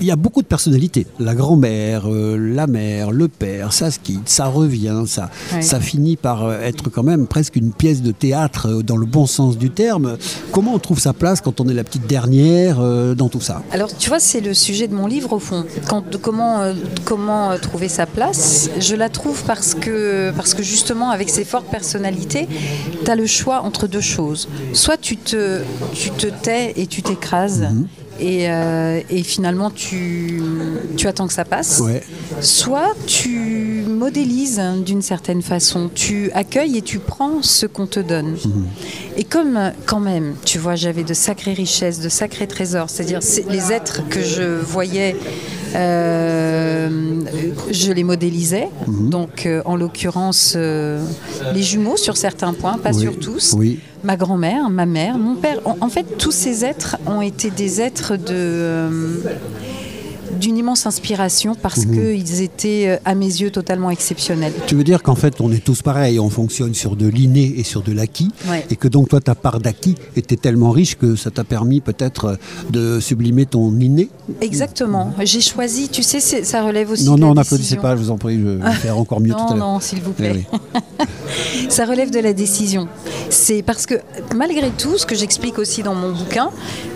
Il 0.00 0.06
y 0.06 0.10
a 0.10 0.16
beaucoup 0.16 0.42
de 0.42 0.46
personnalités. 0.48 1.06
La 1.20 1.36
grand-mère, 1.36 2.08
la 2.08 2.66
mère, 2.66 3.12
le 3.12 3.28
père, 3.28 3.72
ça 3.72 3.92
se 3.92 4.00
quitte, 4.00 4.28
ça 4.28 4.46
revient, 4.46 5.04
ça, 5.06 5.30
Ouais. 5.54 5.62
ça 5.62 5.80
finit 5.80 6.16
par 6.16 6.44
euh, 6.44 6.60
être 6.60 6.88
quand 6.90 7.02
même 7.02 7.26
presque 7.26 7.56
une 7.56 7.72
pièce 7.72 8.02
de 8.02 8.12
théâtre 8.12 8.68
euh, 8.68 8.82
dans 8.82 8.96
le 8.96 9.06
bon 9.06 9.26
sens 9.26 9.58
du 9.58 9.70
terme. 9.70 10.16
Comment 10.50 10.74
on 10.74 10.78
trouve 10.78 10.98
sa 10.98 11.12
place 11.12 11.40
quand 11.40 11.60
on 11.60 11.68
est 11.68 11.74
la 11.74 11.84
petite 11.84 12.06
dernière 12.06 12.78
euh, 12.80 13.14
dans 13.14 13.28
tout 13.28 13.40
ça? 13.40 13.62
Alors, 13.72 13.94
tu 13.96 14.08
vois, 14.08 14.18
c'est 14.20 14.40
le 14.40 14.54
sujet 14.54 14.88
de 14.88 14.94
mon 14.94 15.06
livre 15.06 15.32
au 15.32 15.38
fond. 15.38 15.64
Quand, 15.88 16.16
comment, 16.20 16.60
euh, 16.60 16.74
comment 17.04 17.56
trouver 17.58 17.88
sa 17.88 18.06
place 18.06 18.70
Je 18.78 18.94
la 18.94 19.08
trouve 19.08 19.42
parce 19.44 19.74
que, 19.74 20.32
parce 20.36 20.54
que 20.54 20.62
justement, 20.62 21.10
avec 21.10 21.28
ces 21.28 21.44
fortes 21.44 21.70
personnalités, 21.70 22.48
tu 23.04 23.10
as 23.10 23.16
le 23.16 23.26
choix 23.26 23.62
entre 23.62 23.86
deux 23.86 24.00
choses. 24.00 24.48
Soit 24.72 24.96
tu 24.96 25.16
te, 25.16 25.60
tu 25.92 26.10
te 26.10 26.26
tais 26.26 26.72
et 26.76 26.86
tu 26.86 27.02
t'écrases. 27.02 27.66
Et, 28.24 28.48
euh, 28.48 29.00
et 29.10 29.24
finalement, 29.24 29.70
tu, 29.72 30.40
tu 30.96 31.08
attends 31.08 31.26
que 31.26 31.32
ça 31.32 31.44
passe. 31.44 31.80
Ouais. 31.80 32.00
Soit 32.40 32.94
tu 33.06 33.82
modélises 33.88 34.60
hein, 34.60 34.76
d'une 34.76 35.02
certaine 35.02 35.42
façon, 35.42 35.90
tu 35.92 36.30
accueilles 36.32 36.78
et 36.78 36.82
tu 36.82 37.00
prends 37.00 37.42
ce 37.42 37.66
qu'on 37.66 37.86
te 37.88 37.98
donne. 37.98 38.36
Et 39.16 39.24
comme 39.24 39.58
quand 39.86 39.98
même, 39.98 40.34
tu 40.44 40.58
vois, 40.60 40.76
j'avais 40.76 41.02
de 41.02 41.14
sacrées 41.14 41.52
richesses, 41.52 41.98
de 42.00 42.08
sacrés 42.08 42.46
trésors, 42.46 42.88
c'est-à-dire 42.90 43.22
c'est- 43.22 43.44
les 43.50 43.72
êtres 43.72 44.02
que 44.08 44.20
je 44.22 44.60
voyais, 44.60 45.16
euh, 45.74 46.88
je 47.70 47.92
les 47.92 48.04
modélisais. 48.04 48.68
Donc 48.88 49.46
euh, 49.46 49.62
en 49.64 49.74
l'occurrence, 49.76 50.54
les 50.56 51.62
jumeaux 51.62 51.96
sur 51.96 52.16
certains 52.16 52.52
points, 52.52 52.78
pas 52.78 52.92
Oui. 52.94 53.00
sur 53.00 53.18
tous 53.18 53.54
Oui. 53.56 53.80
Ma 54.04 54.16
grand-mère, 54.16 54.70
ma 54.70 54.86
mère, 54.86 55.18
mon 55.18 55.34
père. 55.34 55.58
En, 55.64 55.88
fait, 55.88 56.18
tous 56.18 56.32
ces 56.32 56.64
êtres 56.64 56.96
ont 57.06 57.22
été 57.22 57.50
des 57.50 57.80
êtres 57.80 58.16
de 58.16 58.34
euh, 58.34 58.88
d'une 60.42 60.58
immense 60.58 60.86
inspiration 60.86 61.54
parce 61.54 61.86
Mhm. 61.86 61.94
qu'ils 62.16 62.42
étaient, 62.42 62.84
euh, 62.88 62.96
à 63.04 63.14
mes 63.14 63.26
yeux, 63.26 63.50
totalement 63.50 63.90
exceptionnels. 63.90 64.52
Tu 64.66 64.74
veux 64.74 64.82
dire 64.84 65.02
qu'en 65.02 65.14
fait, 65.14 65.40
on 65.40 65.50
est 65.52 65.62
tous 65.64 65.80
pareils, 65.82 66.18
on 66.18 66.28
fonctionne 66.28 66.74
sur 66.74 66.96
de 66.96 67.06
l'inné 67.06 67.54
et 67.56 67.62
sur 67.62 67.82
de 67.82 67.92
l'acquis, 67.92 68.30
Ouais. 68.50 68.66
et 68.68 68.76
que 68.76 68.88
donc 68.88 69.08
toi, 69.08 69.20
ta 69.20 69.34
part 69.36 69.60
d'acquis 69.60 69.94
était 70.16 70.36
tellement 70.36 70.70
riche 70.72 70.96
que 70.98 71.14
ça 71.16 71.30
t'a 71.30 71.44
permis 71.44 71.80
peut-être 71.80 72.24
euh, 72.24 72.36
de 72.70 73.00
sublimer 73.00 73.46
ton 73.46 73.72
inné? 73.78 74.08
Exactement. 74.40 75.12
J'ai 75.22 75.40
choisi, 75.40 75.88
tu 75.88 76.02
sais, 76.02 76.20
ça 76.20 76.62
relève 76.64 76.90
aussi 76.90 77.04
Non, 77.04 77.14
de 77.14 77.20
non, 77.20 77.26
la 77.28 77.32
on 77.32 77.34
n'applaudissait 77.36 77.76
décision. 77.76 77.82
pas, 77.82 77.96
je 77.96 78.02
vous 78.02 78.10
en 78.10 78.18
prie, 78.18 78.38
je 78.40 78.48
vais 78.48 78.72
faire 78.82 78.98
encore 78.98 79.20
mieux 79.20 79.30
tout 79.32 79.36
à 79.38 79.50
Non, 79.50 79.56
l'heure. 79.56 79.72
non, 79.74 79.80
s'il 79.80 80.00
vous 80.02 80.12
plaît. 80.12 80.44
Oui, 80.52 80.58
oui. 80.74 80.80
Ça 81.68 81.86
relève 81.86 82.10
de 82.10 82.18
la 82.18 82.32
décision. 82.32 82.88
C'est 83.30 83.62
parce 83.62 83.86
que 83.86 83.94
malgré 84.34 84.70
tout, 84.70 84.98
ce 84.98 85.06
que 85.06 85.14
j'explique 85.14 85.58
aussi 85.58 85.82
dans 85.82 85.94
mon 85.94 86.12
bouquin, 86.12 86.50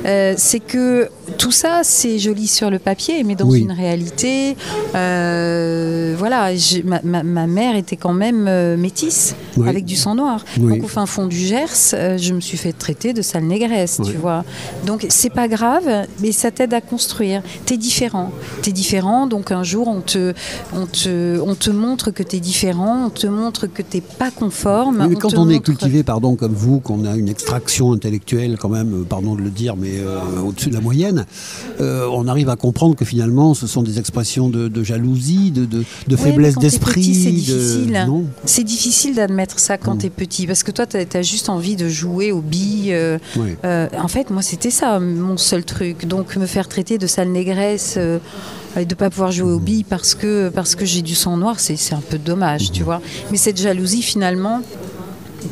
euh, 0.04 0.34
c'est 0.36 0.60
que 0.60 1.08
tout 1.38 1.52
ça, 1.52 1.80
c'est 1.82 2.18
joli 2.18 2.46
sur 2.46 2.70
le 2.70 2.78
papier, 2.78 3.22
mais 3.24 3.34
dans 3.34 3.46
Oui. 3.48 3.60
une 3.60 3.72
réalité, 3.72 4.56
euh, 4.94 6.14
voilà, 6.18 6.50
ma, 6.84 7.00
ma- 7.02 7.22
ma 7.22 7.46
mère 7.46 7.76
était 7.76 7.96
quand 7.96 8.12
même 8.12 8.46
euh, 8.48 8.76
métisse, 8.76 9.34
Oui. 9.56 9.68
avec 9.68 9.84
du 9.84 9.96
sang 9.96 10.14
noir. 10.14 10.44
Oui. 10.58 10.72
Donc 10.74 10.84
au 10.84 10.88
fin 10.88 11.06
fond 11.06 11.26
du 11.26 11.36
Gers, 11.38 11.66
euh, 11.94 12.18
je 12.18 12.32
me 12.34 12.40
suis 12.40 12.56
fait 12.58 12.72
traiter 12.72 13.12
de 13.12 13.22
sale 13.22 13.44
négresse, 13.44 14.00
tu 14.04 14.12
vois. 14.12 14.44
Donc 14.86 15.06
c'est 15.08 15.30
pas 15.30 15.48
grave, 15.48 16.06
mais 16.20 16.32
ça 16.32 16.50
t'aide 16.50 16.74
à 16.74 16.80
construire. 16.80 17.42
T'es 17.64 17.76
différent. 17.76 18.30
T'es 18.62 18.72
différent, 18.72 19.26
donc 19.26 19.50
un 19.52 19.62
jour 19.62 19.88
on 19.88 20.00
te, 20.00 20.32
on 20.74 20.86
te, 20.86 21.40
on 21.40 21.54
te 21.54 21.70
montre 21.70 22.10
que 22.10 22.22
t'es 22.22 22.40
différent, 22.40 23.06
on 23.06 23.10
te 23.10 23.26
montre 23.26 23.66
que 23.66 23.82
t'es 23.82 24.00
pas 24.00 24.30
conforme. 24.30 25.06
Mais 25.08 25.14
quand 25.16 25.34
on 25.38 25.48
est 25.48 25.54
montre- 25.54 25.64
cultivé, 25.64 26.02
pardon, 26.02 26.36
comme 26.36 26.52
vous, 26.54 26.80
qu'on 26.80 27.04
a 27.04 27.16
une 27.16 27.28
extraction 27.28 27.92
intellectuelle 27.92 28.56
quand 28.60 28.68
même, 28.68 29.04
pardon 29.08 29.34
de 29.34 29.42
le 29.42 29.50
dire, 29.50 29.76
mais 29.76 29.94
au-dessus 30.44 30.68
de 30.70 30.74
la 30.74 30.80
moyenne, 30.80 31.15
euh, 31.80 32.08
on 32.12 32.28
arrive 32.28 32.48
à 32.48 32.56
comprendre 32.56 32.94
que 32.96 33.04
finalement, 33.04 33.54
ce 33.54 33.66
sont 33.66 33.82
des 33.82 33.98
expressions 33.98 34.48
de, 34.48 34.68
de 34.68 34.82
jalousie, 34.82 35.50
de, 35.50 36.16
faiblesse 36.16 36.56
d'esprit. 36.56 37.14
C'est 37.14 37.30
de- 37.30 37.34
difficile. 37.36 38.06
C'est 38.44 38.64
difficile 38.64 39.14
d'admettre 39.14 39.58
ça 39.58 39.78
quand 39.78 39.96
t'es 39.96 40.10
petit, 40.10 40.46
parce 40.46 40.62
que 40.62 40.70
toi, 40.70 40.86
t'as 40.86 41.04
as 41.18 41.22
juste 41.22 41.48
envie 41.48 41.76
de 41.76 41.88
jouer 41.88 42.32
aux 42.32 42.40
billes. 42.40 42.92
euh, 42.92 43.18
euh, 43.64 43.88
en 43.98 44.08
fait, 44.08 44.30
moi, 44.30 44.42
c'était 44.42 44.70
ça, 44.70 44.98
mon 45.00 45.36
seul 45.36 45.64
truc. 45.64 46.06
Donc, 46.06 46.36
me 46.36 46.46
faire 46.46 46.68
traiter 46.68 46.98
de 46.98 47.06
sale 47.06 47.28
négresse 47.28 47.98
et 48.78 48.84
de 48.84 48.94
pas 48.94 49.10
pouvoir 49.10 49.32
jouer 49.32 49.52
aux 49.52 49.58
billes 49.60 49.84
parce 49.84 50.14
que, 50.14 50.48
parce 50.50 50.74
que 50.74 50.84
j'ai 50.84 51.02
du 51.02 51.14
sang 51.14 51.36
noir, 51.36 51.58
c'est 51.60 51.76
c'est 51.76 51.94
un 51.94 52.02
peu 52.10 52.18
dommage, 52.18 52.72
tu 52.72 52.82
vois. 52.82 53.00
Mais 53.30 53.36
cette 53.38 53.60
jalousie, 53.60 54.02
finalement, 54.02 54.60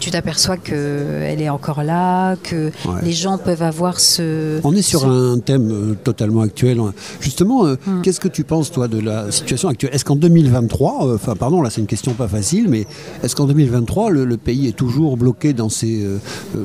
tu 0.01 0.11
t'aperçois 0.11 0.57
qu'elle 0.57 1.41
est 1.41 1.49
encore 1.49 1.83
là, 1.83 2.37
que 2.37 2.67
Ouais. 2.87 3.01
les 3.03 3.13
gens 3.13 3.39
peuvent 3.39 3.63
avoir 3.63 4.01
ce... 4.01 4.61
On 4.65 4.75
est 4.75 4.83
sur 4.83 5.01
ce- 5.01 5.35
un 5.37 5.39
thème 5.39 5.71
euh, 5.71 5.95
totalement 5.95 6.41
actuel. 6.43 6.81
Justement, 7.21 7.67
euh, 7.67 7.77
Mm. 7.87 8.03
qu'est-ce 8.03 8.21
que 8.21 8.29
tu 8.29 8.45
penses, 8.45 8.71
toi, 8.71 8.89
de 8.89 8.99
la 9.01 9.31
situation 9.31 9.69
actuelle? 9.69 9.91
Est-ce 9.95 10.05
qu'en 10.05 10.17
2023, 10.17 11.07
euh, 11.07 11.15
enfin, 11.17 11.35
pardon, 11.37 11.63
là, 11.63 11.71
c'est 11.71 11.81
une 11.81 11.87
question 11.87 12.13
pas 12.15 12.29
facile, 12.29 12.67
mais 12.69 12.87
est-ce 13.23 13.35
qu'en 13.37 13.47
2023, 13.47 14.11
le, 14.11 14.25
le 14.25 14.37
pays 14.37 14.69
est 14.69 14.77
toujours 14.77 15.17
bloqué 15.17 15.53
dans, 15.53 15.69
ses, 15.69 16.07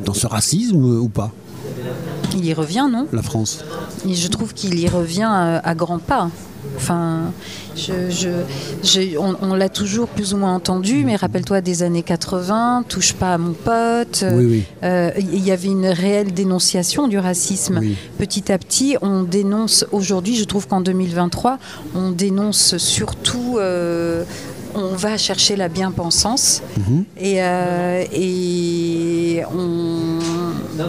dans 0.05 0.13
ce 0.13 0.27
racisme 0.27 0.83
ou 0.83 1.09
pas? 1.09 1.31
Il 2.35 2.45
y 2.45 2.53
revient, 2.53 2.87
non? 2.91 3.07
La 3.11 3.21
France. 3.21 3.63
Et 4.07 4.13
je 4.13 4.27
trouve 4.27 4.53
qu'il 4.53 4.79
y 4.79 4.87
revient 4.87 5.27
à 5.63 5.75
grands 5.75 5.99
pas. 5.99 6.29
Enfin, 6.81 7.33
je, 7.75 8.09
je- 8.09 8.43
je- 8.83 9.17
on, 9.17 9.35
on 9.41 9.53
l'a 9.53 9.67
toujours 9.67 10.07
plus 10.07 10.33
ou 10.33 10.37
moins 10.37 10.53
entendu, 10.55 11.03
mais 11.05 11.17
rappelle-toi 11.17 11.59
des 11.59 11.83
années 11.83 12.03
80, 12.03 12.85
touche 12.87 13.13
pas 13.13 13.33
à 13.33 13.37
mon 13.37 13.51
pote. 13.53 14.23
Oui, 14.33 14.45
oui. 14.45 14.63
Euh, 14.83 15.11
Il 15.19 15.45
y 15.45 15.51
avait 15.51 15.67
une 15.67 15.87
réelle 15.87 16.33
dénonciation 16.33 17.09
du 17.09 17.17
racisme. 17.19 17.79
Oui. 17.81 17.97
Petit 18.17 18.49
à 18.51 18.57
petit, 18.57 18.95
on 19.01 19.23
dénonce 19.23 19.85
aujourd'hui, 19.91 20.35
je 20.37 20.45
trouve 20.45 20.67
qu'en 20.67 20.79
2023, 20.81 21.59
on 21.95 22.11
dénonce 22.11 22.77
surtout, 22.77 23.57
euh, 23.59 24.23
on 24.73 24.95
va 24.95 25.17
chercher 25.17 25.55
la 25.57 25.67
bien-pensance 25.67 26.61
Mhm. 26.77 27.03
et, 27.19 27.43
euh, 27.43 28.03
et 28.13 29.41
on, 29.53 30.08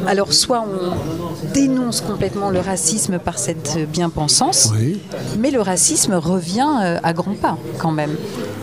alors 0.06 0.32
soit 0.32 0.62
on 0.64 1.52
dénonce 1.52 2.00
complètement 2.00 2.50
le 2.50 2.60
racisme 2.60 3.18
par 3.18 3.38
cette 3.38 3.78
bien-pensance, 3.92 4.72
Oui. 4.78 5.00
mais 5.38 5.50
le 5.50 5.60
racisme 5.60 6.14
revient 6.14 6.66
euh, 6.82 6.98
à 7.02 7.12
grands 7.12 7.34
pas 7.34 7.56
quand 7.78 7.92
même. 7.92 8.10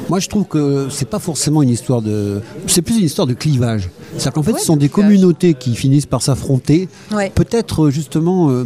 Moi, 0.09 0.19
je 0.19 0.29
trouve 0.29 0.45
que 0.45 0.87
c'est 0.89 1.09
pas 1.09 1.19
forcément 1.19 1.61
une 1.61 1.69
histoire 1.69 2.01
de. 2.01 2.41
C'est 2.65 2.81
plus 2.81 2.97
une 2.99 3.03
histoire 3.05 3.27
de 3.27 3.33
clivage. 3.33 3.89
C'est-à-dire 4.13 4.31
qu'en 4.33 4.43
fait, 4.43 4.53
Ouais, 4.53 4.59
ce 4.59 4.65
sont 4.65 4.75
de 4.75 4.79
des 4.81 4.87
communautés 4.89 5.53
qui 5.53 5.75
finissent 5.75 6.05
par 6.05 6.21
s'affronter. 6.21 6.87
Ouais. 7.11 7.29
Peut-être 7.35 7.87
euh, 7.87 7.91
justement. 7.91 8.49
euh, 8.49 8.65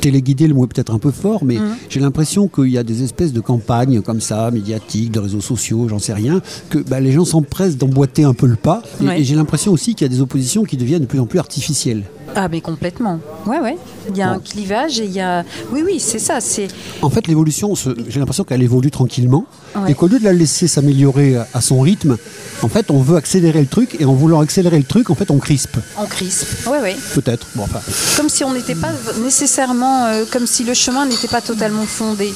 Téléguider, 0.00 0.46
le 0.46 0.54
mot 0.54 0.64
est 0.64 0.68
peut-être 0.68 0.94
un 0.94 0.98
peu 0.98 1.10
fort, 1.10 1.44
mais 1.44 1.56
Mhm. 1.56 1.74
j'ai 1.88 2.00
l'impression 2.00 2.48
qu'il 2.48 2.68
y 2.70 2.78
a 2.78 2.82
des 2.84 3.02
espèces 3.02 3.32
de 3.32 3.40
campagnes 3.40 4.00
comme 4.02 4.20
ça, 4.20 4.50
médiatiques, 4.50 5.10
de 5.12 5.18
réseaux 5.20 5.40
sociaux, 5.40 5.88
j'en 5.88 5.98
sais 5.98 6.12
rien, 6.14 6.40
que 6.70 6.78
bah, 6.78 7.00
les 7.00 7.12
gens 7.12 7.24
s'empressent 7.24 7.76
d'emboîter 7.76 8.24
un 8.24 8.34
peu 8.34 8.46
le 8.46 8.56
pas. 8.56 8.82
Et, 9.00 9.04
Ouais. 9.04 9.20
et 9.20 9.24
j'ai 9.24 9.34
l'impression 9.34 9.72
aussi 9.72 9.94
qu'il 9.94 10.04
y 10.06 10.10
a 10.10 10.14
des 10.14 10.20
oppositions 10.20 10.64
qui 10.64 10.76
deviennent 10.76 11.02
de 11.02 11.06
plus 11.06 11.20
en 11.20 11.26
plus 11.26 11.38
artificielles. 11.38 12.04
Ah 12.36 12.48
mais 12.48 12.60
complètement. 12.60 13.18
Ouais 13.46 13.58
ouais. 13.60 13.76
Il 14.10 14.16
y 14.16 14.22
a 14.22 14.30
un 14.30 14.38
clivage 14.38 15.00
et 15.00 15.04
il 15.04 15.12
y 15.12 15.20
a. 15.20 15.44
Oui 15.72 15.82
oui 15.84 15.98
c'est 16.00 16.18
ça. 16.18 16.40
C'est 16.40 16.68
En 17.02 17.10
fait, 17.10 17.26
l'évolution, 17.26 17.74
j'ai 18.08 18.20
l'impression 18.20 18.44
qu'elle 18.44 18.62
évolue 18.62 18.90
tranquillement, 18.90 19.44
Ouais. 19.76 19.90
et 19.90 19.94
qu'au 19.94 20.06
lieu 20.08 20.18
de 20.18 20.24
la 20.24 20.32
laisser 20.32 20.66
s'améliorer 20.68 21.36
à- 21.52 21.60
son 21.60 21.80
rythme, 21.80 22.16
en 22.62 22.68
fait, 22.68 22.90
on 22.90 23.00
veut 23.02 23.16
accélérer 23.16 23.60
le 23.60 23.66
truc, 23.66 23.96
et 24.00 24.04
en 24.06 24.14
voulant 24.14 24.40
accélérer 24.40 24.78
le 24.78 24.84
truc, 24.84 25.10
en 25.10 25.14
fait, 25.14 25.30
on 25.30 25.38
crispe. 25.38 25.76
en 25.96 26.06
crise. 26.06 26.46
Ouais 26.66 26.80
ouais. 26.80 26.96
Peut-être. 27.14 27.46
Bon, 27.54 27.64
enfin, 27.64 27.80
Comme 28.16 28.28
si 28.28 28.44
on 28.44 28.52
n'était 28.54 28.74
pas 28.74 28.90
nécessairement, 29.22 30.06
euh, 30.06 30.24
comme 30.30 30.46
si 30.46 30.64
le 30.64 30.74
chemin 30.74 31.06
n'était 31.06 31.28
pas 31.28 31.40
totalement 31.42 31.84
fondé. 31.84 32.32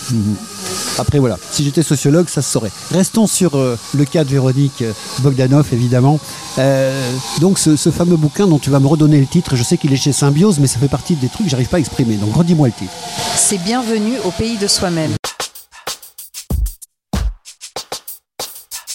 après, 0.99 1.19
voilà. 1.19 1.39
Si 1.51 1.65
j'étais 1.65 1.83
sociologue, 1.83 2.29
ça 2.29 2.43
se 2.43 2.51
saurait. 2.51 2.71
Restons 2.93 3.27
sur 3.27 3.57
euh, 3.57 3.79
le 3.95 4.05
cas 4.05 4.25
de 4.25 4.31
Véronique 4.31 4.83
euh, 4.83 4.93
Bogdanov, 5.21 5.67
évidemment. 5.73 6.19
Euh, 6.59 7.11
donc, 7.41 7.59
ce, 7.59 7.77
ce 7.77 7.91
fameux 7.91 8.17
bouquin 8.17 8.47
dont 8.47 8.59
tu 8.59 8.71
vas 8.71 8.79
me 8.81 8.87
redonner 8.87 9.19
le 9.21 9.27
titre, 9.27 9.57
je 9.57 9.63
sais 9.63 9.77
qu'il 9.83 9.93
est 9.93 9.97
chez 9.97 10.13
Symbiose, 10.13 10.61
mais 10.61 10.69
ça 10.69 10.79
fait 10.79 10.87
partie 10.87 11.17
des 11.17 11.29
trucs 11.29 11.47
que 11.47 11.51
j'arrive 11.51 11.67
pas 11.67 11.79
à 11.79 11.81
exprimer. 11.81 12.15
Donc, 12.15 12.37
redis-moi 12.37 12.69
le 12.69 12.73
titre. 12.73 12.93
C'est 13.35 13.59
bienvenu 13.59 14.13
au 14.25 14.31
pays 14.31 14.57
de 14.57 14.69
soi-même. 14.69 15.11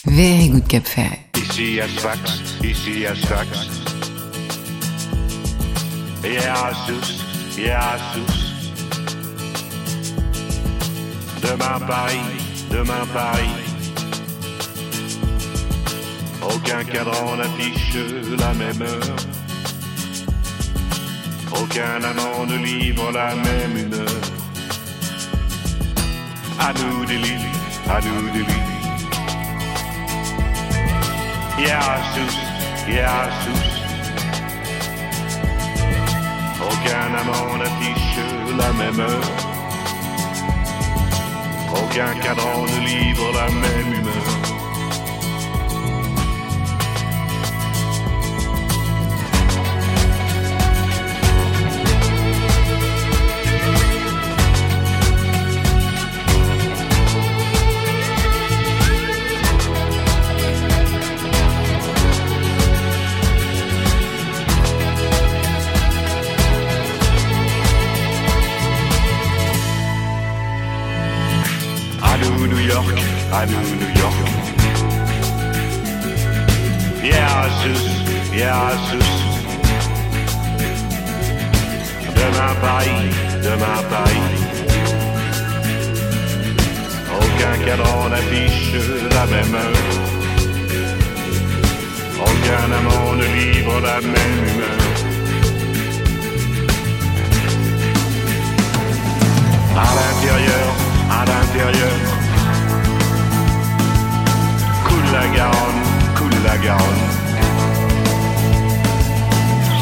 Very 0.05 0.47
good 0.47 0.65
Cap 0.65 0.87
Ferret. 0.87 1.29
Ici 1.35 1.81
à 1.81 1.89
Sfax, 1.89 2.31
ici 2.63 3.05
à 3.05 3.13
Sfax. 3.15 3.49
Yeah, 6.23 6.71
Sus, 6.85 7.61
yeah, 7.61 7.97
Sus. 8.13 8.33
Demain 11.41 11.85
Paris, 11.85 12.17
demain 12.71 13.05
Paris. 13.13 13.49
Aucun 16.43 16.83
cadran 16.85 17.35
n'affiche 17.35 17.97
la 18.39 18.53
même 18.53 18.81
heure. 18.81 19.36
Aucun 21.61 22.03
amant 22.03 22.45
ne 22.45 22.57
livre 22.57 23.11
la 23.11 23.35
même 23.35 23.77
humeur. 23.77 24.21
À 26.59 26.71
nous 26.73 27.05
des 27.05 27.17
lits, 27.17 27.51
à 27.89 27.99
nous 28.01 28.29
des 28.31 28.39
lits. 28.39 28.67
Yeah, 31.59 32.01
Sus, 32.13 32.37
yeah, 32.87 33.29
Sus. 33.41 33.67
Aucun 36.61 37.13
amant 37.21 37.57
n'affiche 37.57 38.19
la 38.57 38.73
même 38.73 38.99
heure. 38.99 39.31
Aucun 41.73 42.13
cadran 42.21 42.65
ne 42.65 42.79
livre 42.85 43.31
la 43.33 43.49
même 43.49 43.93
humeur. 43.93 44.06
À 73.39 73.45
nous 73.45 73.53
New 73.53 73.91
York. 74.01 74.15
Yeah, 77.03 77.49
sus, 77.61 77.83
yeah, 78.33 78.71
sus. 78.87 79.11
Demain 82.15 82.53
Paris, 82.61 83.03
demain 83.43 83.79
Paris. 83.91 84.29
Aucun 87.15 87.55
cadran 87.63 88.09
n'affiche 88.09 88.73
la 89.17 89.25
même 89.27 89.53
heure. 89.53 89.85
Aucun 92.25 92.67
amant 92.79 93.13
ne 93.19 93.25
livre 93.37 93.79
la 93.81 94.01
même 94.01 94.39
humeur. 94.49 94.79
À 99.75 99.89
l'intérieur, 99.97 100.67
à 101.11 101.25
l'intérieur. 101.25 102.16
Coule 106.15 106.31
la 106.43 106.57
Garonne. 106.57 107.07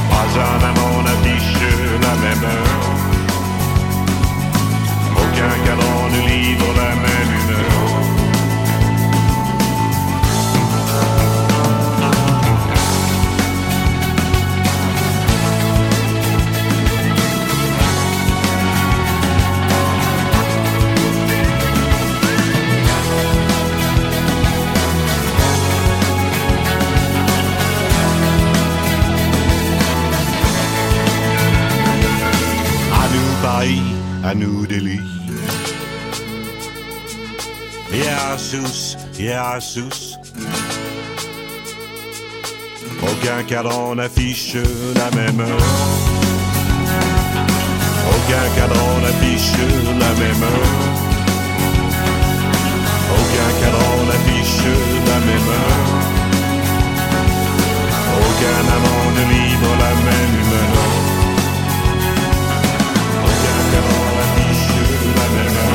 Pas 0.10 0.28
un 0.41 0.65
la 2.02 2.15
même. 2.22 3.05
Sus, 39.15 39.23
yeah, 39.23 39.60
Sus. 39.60 40.17
Aucun 43.01 43.43
cadran 43.47 43.95
n'affiche 43.95 44.56
la 44.95 45.10
même 45.15 45.39
heure. 45.39 45.65
Aucun 48.10 48.45
cadran 48.56 48.99
n'affiche 49.01 49.58
la 49.99 50.12
même 50.19 50.43
heure. 50.43 50.71
Aucun 53.15 53.51
cadran 53.62 53.97
n'affiche 54.08 54.65
la 55.08 55.19
même 55.19 55.49
heure. 55.56 55.86
Aucun 58.19 58.65
amant 58.75 59.06
ne 59.15 59.23
livre 59.34 59.71
la 59.80 59.91
même 60.08 60.34
humeur. 60.41 60.73
Aucun 63.23 63.60
cadran 63.71 64.08
n'affiche 64.17 64.75
la 65.15 65.28
même 65.36 65.58
heure. 65.58 65.74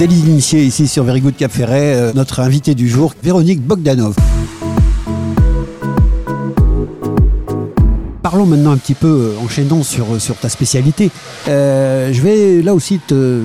Délit 0.00 0.22
d'initié 0.22 0.64
ici 0.64 0.88
sur 0.88 1.04
Very 1.04 1.20
Good 1.20 1.36
Cap 1.36 1.52
Ferret, 1.52 1.94
euh, 1.94 2.12
notre 2.14 2.40
invité 2.40 2.74
du 2.74 2.88
jour, 2.88 3.12
Véronique 3.22 3.60
Bogdanov. 3.60 4.16
Parlons 8.30 8.46
maintenant 8.46 8.70
un 8.70 8.76
petit 8.76 8.94
peu, 8.94 9.08
euh, 9.08 9.44
enchaînons 9.44 9.82
sur, 9.82 10.20
sur 10.20 10.36
ta 10.36 10.48
spécialité. 10.48 11.10
Euh, 11.48 12.12
je 12.12 12.22
vais 12.22 12.62
là 12.62 12.76
aussi 12.76 13.00
te 13.04 13.40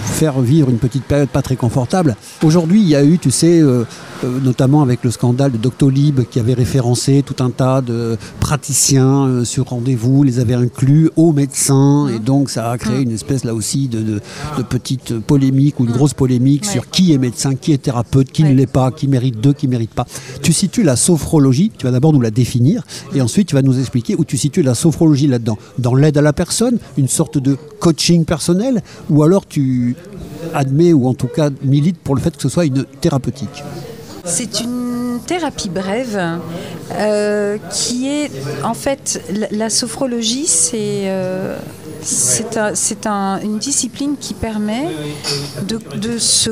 faire 0.00 0.38
vivre 0.42 0.68
une 0.68 0.76
petite 0.76 1.04
période 1.04 1.30
pas 1.30 1.40
très 1.40 1.56
confortable. 1.56 2.14
Aujourd'hui, 2.44 2.82
il 2.82 2.88
y 2.88 2.94
a 2.94 3.02
eu, 3.02 3.18
tu 3.18 3.30
sais, 3.30 3.58
euh, 3.58 3.84
euh, 4.24 4.38
notamment 4.44 4.82
avec 4.82 5.02
le 5.02 5.10
scandale 5.10 5.52
de 5.52 5.56
Doctolib 5.56 6.20
qui 6.30 6.40
avait 6.40 6.52
référencé 6.52 7.22
tout 7.24 7.42
un 7.42 7.48
tas 7.48 7.80
de 7.80 8.18
praticiens 8.38 9.26
euh, 9.28 9.44
sur 9.46 9.64
rendez-vous, 9.68 10.24
les 10.24 10.40
avait 10.40 10.52
inclus 10.54 11.08
aux 11.16 11.32
médecins, 11.32 12.08
et 12.14 12.18
donc 12.18 12.50
ça 12.50 12.70
a 12.70 12.76
créé 12.76 13.00
une 13.00 13.12
espèce 13.12 13.44
là 13.44 13.54
aussi 13.54 13.88
de, 13.88 14.00
de, 14.02 14.20
de 14.58 14.62
petite 14.62 15.18
polémique 15.20 15.80
ou 15.80 15.84
une 15.86 15.92
grosse 15.92 16.12
polémique 16.12 16.64
Ouais. 16.66 16.72
sur 16.72 16.90
qui 16.90 17.14
est 17.14 17.18
médecin, 17.18 17.54
qui 17.54 17.72
est 17.72 17.78
thérapeute, 17.78 18.30
qui 18.30 18.42
Ouais. 18.42 18.50
ne 18.50 18.54
l'est 18.56 18.66
pas, 18.66 18.90
qui 18.90 19.08
mérite 19.08 19.40
d'eux, 19.40 19.54
qui 19.54 19.68
mérite 19.68 19.94
pas. 19.94 20.06
Tu 20.42 20.52
situes 20.52 20.82
la 20.82 20.96
sophrologie, 20.96 21.72
tu 21.78 21.86
vas 21.86 21.92
d'abord 21.92 22.12
nous 22.12 22.20
la 22.20 22.30
définir, 22.30 22.82
et 23.14 23.22
ensuite 23.22 23.48
tu 23.48 23.54
vas 23.54 23.62
nous 23.62 23.78
expliquer 23.78 24.16
où 24.18 24.24
tu 24.24 24.36
situes 24.36 24.62
la 24.62 24.74
sophrologie 24.74 25.26
là-dedans. 25.28 25.56
Dans 25.78 25.94
l'aide 25.94 26.18
à 26.18 26.22
la 26.22 26.32
personne, 26.32 26.78
une 26.98 27.08
sorte 27.08 27.38
de 27.38 27.56
coaching 27.80 28.24
personnel, 28.24 28.82
ou 29.10 29.22
alors 29.22 29.46
tu 29.46 29.96
admets 30.54 30.92
ou 30.92 31.06
en 31.08 31.14
tout 31.14 31.26
cas 31.28 31.50
milites 31.62 31.98
pour 31.98 32.14
le 32.14 32.20
fait 32.20 32.36
que 32.36 32.42
ce 32.42 32.48
soit 32.48 32.66
une 32.66 32.84
thérapeutique. 33.00 33.62
C'est 34.24 34.60
une 34.60 35.18
thérapie 35.26 35.68
brève 35.68 36.18
euh, 36.92 37.58
qui 37.72 38.08
est 38.08 38.30
en 38.64 38.74
fait 38.74 39.22
la, 39.50 39.70
sophrologie, 39.70 40.46
c'est 40.46 41.02
euh, 41.06 41.56
un- 42.56 43.10
un- 43.10 43.40
une 43.40 43.58
discipline 43.58 44.14
qui 44.20 44.34
permet 44.34 44.86
de, 45.66 45.78
de 45.96 46.18
se 46.18 46.50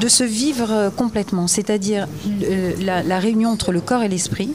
de 0.00 0.08
se 0.08 0.24
vivre 0.24 0.90
complètement, 0.96 1.46
c'est-à-dire 1.46 2.06
euh, 2.42 2.72
la 3.04 3.18
réunion 3.18 3.50
entre 3.50 3.70
le 3.70 3.80
corps 3.82 4.02
et 4.02 4.08
l'esprit. 4.08 4.50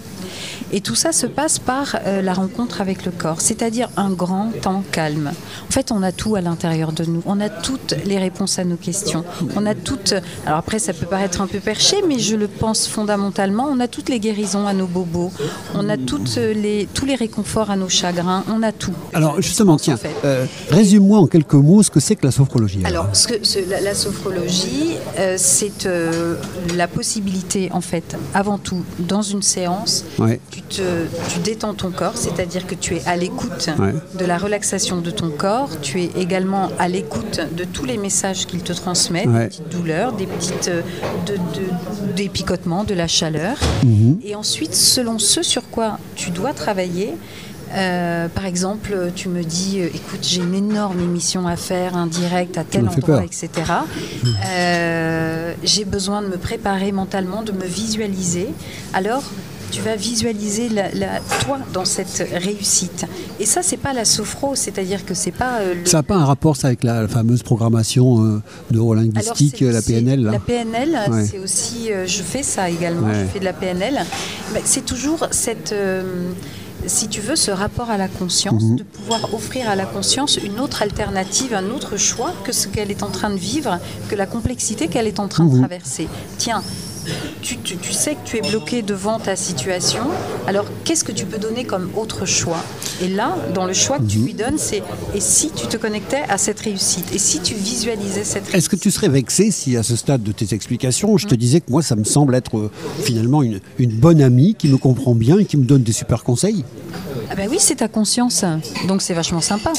Et 0.78 0.82
tout 0.82 0.94
ça 0.96 1.14
se 1.14 1.26
passe 1.26 1.58
par 1.58 1.96
euh, 2.06 2.22
la 2.22 2.34
rencontre 2.34 2.82
avec 2.82 3.06
le 3.06 3.12
corps, 3.12 3.40
c'est-à-dire 3.40 3.88
un 3.96 4.10
grand 4.12 4.52
temps 4.62 4.84
calme. 4.92 5.32
En 5.70 5.72
fait, 5.72 5.90
on 5.90 6.04
a 6.04 6.12
tout 6.12 6.36
à 6.36 6.42
l'intérieur 6.42 6.92
de 6.92 7.06
nous. 7.06 7.24
On 7.26 7.40
a 7.40 7.48
toutes 7.48 7.96
les 8.06 8.18
réponses 8.18 8.60
à 8.60 8.66
nos 8.66 8.76
questions. 8.76 9.24
On 9.56 9.66
a 9.66 9.74
toutes. 9.74 10.14
Alors 10.46 10.60
après, 10.60 10.80
ça 10.80 10.92
peut 10.92 11.06
paraître 11.06 11.40
un 11.40 11.48
peu 11.48 11.60
perché, 11.60 12.04
mais 12.06 12.20
je 12.20 12.36
le 12.36 12.50
pense 12.50 12.88
fondamentalement. 12.90 13.68
On 13.72 13.80
a 13.80 13.88
toutes 13.88 14.10
les 14.10 14.20
guérisons 14.20 14.68
à 14.68 14.74
nos 14.74 14.86
bobos. 14.86 15.32
On 15.76 15.88
a 15.88 15.96
toutes 15.96 16.36
les, 16.36 16.90
tous 16.94 17.06
les 17.06 17.16
réconforts 17.16 17.72
à 17.72 17.78
nos 17.78 17.88
chagrins. 17.90 18.44
On 18.54 18.62
a 18.62 18.74
tout. 18.74 18.94
Alors 19.14 19.42
justement, 19.42 19.74
En 19.74 19.78
tiens, 19.78 19.98
euh, 20.26 20.46
résume-moi 20.72 21.20
en 21.20 21.28
quelques 21.28 21.54
mots 21.54 21.84
ce 21.84 21.90
que 21.90 22.02
c'est 22.02 22.18
que 22.18 22.26
la 22.26 22.32
sophrologie. 22.32 22.82
Alors, 22.84 23.08
ce 23.16 23.30
que, 23.30 23.46
ce- 23.46 23.70
la, 23.70 23.80
la 23.80 23.94
sophrologie, 23.94 24.98
euh, 25.20 25.36
c'est 25.38 25.86
euh, 25.86 26.36
la 26.76 26.90
possibilité, 26.90 27.70
en 27.72 27.80
fait, 27.82 28.18
avant 28.34 28.58
tout, 28.58 28.84
dans 29.00 29.22
une 29.22 29.42
séance, 29.42 30.04
Ouais. 30.20 30.42
tu, 30.52 30.62
te, 30.69 31.06
tu 31.34 31.39
détends 31.39 31.73
ton 31.73 31.91
corps, 31.91 32.15
c'est-à-dire 32.17 32.65
que 32.67 32.75
tu 32.75 32.95
es 32.95 33.01
à 33.06 33.15
l'écoute 33.15 33.69
Ouais. 33.80 33.93
de 34.19 34.25
la 34.25 34.38
relaxation 34.38 35.01
de 35.01 35.12
ton 35.12 35.30
corps, 35.30 35.69
tu 35.82 36.01
es 36.01 36.10
également 36.17 36.69
à 36.80 36.88
l'écoute 36.88 37.39
de 37.56 37.63
tous 37.63 37.86
les 37.86 37.97
messages 37.97 38.45
qu'il 38.45 38.62
te 38.62 38.73
transmet, 38.73 39.28
Ouais. 39.28 39.39
des 39.43 39.47
petites 39.47 39.69
douleurs, 39.69 40.12
des, 40.13 40.25
petites, 40.28 40.67
euh, 40.69 40.82
de- 41.25 41.34
de- 41.36 42.13
des 42.15 42.30
picotements, 42.30 42.84
de 42.84 42.93
la 42.93 43.08
chaleur. 43.08 43.58
Mhm. 43.84 44.19
Et 44.23 44.36
ensuite, 44.36 44.73
selon 44.75 45.19
ce 45.19 45.41
sur 45.43 45.69
quoi 45.69 45.99
tu 46.15 46.30
dois 46.32 46.54
travailler, 46.54 47.13
euh, 47.73 48.28
par 48.30 48.45
exemple, 48.45 49.12
tu 49.15 49.28
me 49.28 49.43
dis, 49.43 49.80
euh, 49.82 49.88
écoute, 49.93 50.19
j'ai 50.21 50.41
une 50.41 50.54
énorme 50.54 50.99
émission 50.99 51.47
à 51.47 51.56
faire, 51.58 51.97
un 51.97 52.08
direct 52.08 52.58
à 52.58 52.63
tel 52.63 52.88
endroit, 52.88 53.23
etc. 53.25 53.49
Euh, 54.47 55.54
j'ai 55.63 55.86
besoin 55.86 56.21
de 56.21 56.28
me 56.28 56.38
préparer 56.38 56.91
mentalement, 56.91 57.41
de 57.43 57.51
me 57.51 57.65
visualiser. 57.65 58.47
Alors, 58.93 59.23
tu 59.76 59.82
vas 59.82 59.96
visualiser 59.98 60.70
la, 60.70 60.90
la- 60.94 61.20
toi 61.44 61.60
dans 61.74 61.84
cette 61.86 62.26
réussite. 62.34 63.06
Et 63.40 63.46
ça, 63.46 63.62
c'est 63.62 63.78
pas 63.78 63.92
la 63.94 64.06
sophro, 64.06 64.56
c'est-à-dire 64.56 65.06
que 65.06 65.14
c'est 65.14 65.32
pas 65.32 65.60
euh, 65.60 65.74
le- 65.76 65.86
Ça 65.86 65.98
n'a 65.98 66.04
pas 66.04 66.16
un 66.16 66.26
rapport 66.26 66.56
ça, 66.56 66.68
avec 66.68 66.84
la 66.84 67.08
fameuse 67.08 67.44
programmation 67.44 68.24
euh, 68.24 68.42
neurolinguistique, 68.72 69.60
la 69.62 69.82
PNL 69.82 70.24
là 70.24 70.32
La 70.32 70.40
PNL, 70.40 70.98
Ouais. 71.12 71.26
c'est 71.30 71.40
aussi, 71.40 71.92
euh, 71.92 72.06
je 72.08 72.22
fais 72.22 72.44
ça 72.44 72.70
également, 72.70 73.08
Ouais. 73.08 73.22
je 73.26 73.34
fais 73.34 73.40
de 73.40 73.46
la 73.46 73.54
PNL. 73.54 74.00
Mais 74.54 74.62
c'est 74.64 74.86
toujours 74.86 75.28
cette, 75.32 75.72
euh, 75.74 76.04
si 76.86 77.08
tu 77.08 77.20
veux, 77.20 77.36
ce 77.36 77.52
rapport 77.52 77.90
à 77.90 77.98
la 77.98 78.08
conscience, 78.08 78.64
Mhm. 78.64 78.76
de 78.78 78.84
pouvoir 78.84 79.34
offrir 79.34 79.68
à 79.70 79.76
la 79.76 79.86
conscience 79.86 80.38
une 80.38 80.60
autre 80.60 80.82
alternative, 80.84 81.54
un 81.54 81.70
autre 81.72 81.98
choix 81.98 82.34
que 82.46 82.52
ce 82.54 82.68
qu'elle 82.70 82.92
est 82.92 83.04
en 83.04 83.10
train 83.10 83.30
de 83.30 83.38
vivre, 83.38 83.80
que 84.10 84.16
la 84.16 84.26
complexité 84.26 84.88
qu'elle 84.88 85.08
est 85.08 85.20
en 85.20 85.28
train 85.28 85.46
de 85.46 85.52
Mhm. 85.52 85.60
traverser. 85.60 86.08
Tiens. 86.38 86.64
Tu, 87.41 87.58
tu- 87.58 87.78
tu 87.78 87.94
sais 87.94 88.15
que 88.15 88.20
tu 88.26 88.38
es 88.38 88.41
bloqué 88.41 88.82
devant 88.82 89.20
ta 89.20 89.36
situation, 89.36 90.02
alors 90.48 90.65
qu'est-ce 90.84 91.04
que 91.04 91.12
tu 91.12 91.26
peux 91.26 91.38
donner 91.38 91.63
comme 91.63 91.89
autre 91.96 92.26
choix? 92.26 92.63
Et 93.04 93.08
là, 93.08 93.36
dans 93.54 93.65
le 93.65 93.74
choix 93.74 94.00
que 94.00 94.04
tu 94.06 94.20
Mhm. 94.20 94.26
lui 94.26 94.34
donnes, 94.34 94.58
c'est 94.58 94.82
et 95.13 95.20
si 95.20 95.52
tu 95.52 95.68
te 95.68 95.78
connectais 95.78 96.24
à 96.30 96.38
cette 96.38 96.60
réussite? 96.60 97.06
Et 97.13 97.20
si 97.20 97.39
tu 97.39 97.54
visualisais 97.54 98.24
cette 98.24 98.44
réussite 98.46 98.56
Est-ce 98.56 98.70
que 98.70 98.76
tu 98.76 98.89
serais 98.91 99.10
vexé 99.10 99.52
si 99.52 99.76
à 99.78 99.84
ce 99.84 99.96
stade 99.96 100.24
de 100.24 100.32
tes 100.32 100.54
explications, 100.56 101.18
je 101.18 101.28
te 101.28 101.36
disais 101.36 101.60
que 101.62 101.70
moi 101.72 101.82
ça 101.84 101.96
me 101.96 102.04
semble 102.06 102.36
être 102.36 102.58
euh, 102.58 102.72
finalement 103.04 103.44
une, 103.44 103.60
une 103.78 103.91
bonne 103.91 104.22
amie 104.22 104.56
qui 104.56 104.68
me 104.68 104.78
comprend 104.78 105.13
bien 105.13 105.38
et 105.39 105.46
qui 105.46 105.58
me 105.58 105.65
donne 105.65 105.84
des 105.84 105.91
super 105.91 106.24
conseils? 106.24 106.63
Ah 107.30 107.36
ben 107.36 107.48
oui, 107.50 107.58
c'est 107.60 107.76
ta 107.76 107.88
conscience, 107.88 108.46
donc 108.88 109.02
c'est 109.02 109.15
vachement 109.15 109.41
sympa. 109.41 109.74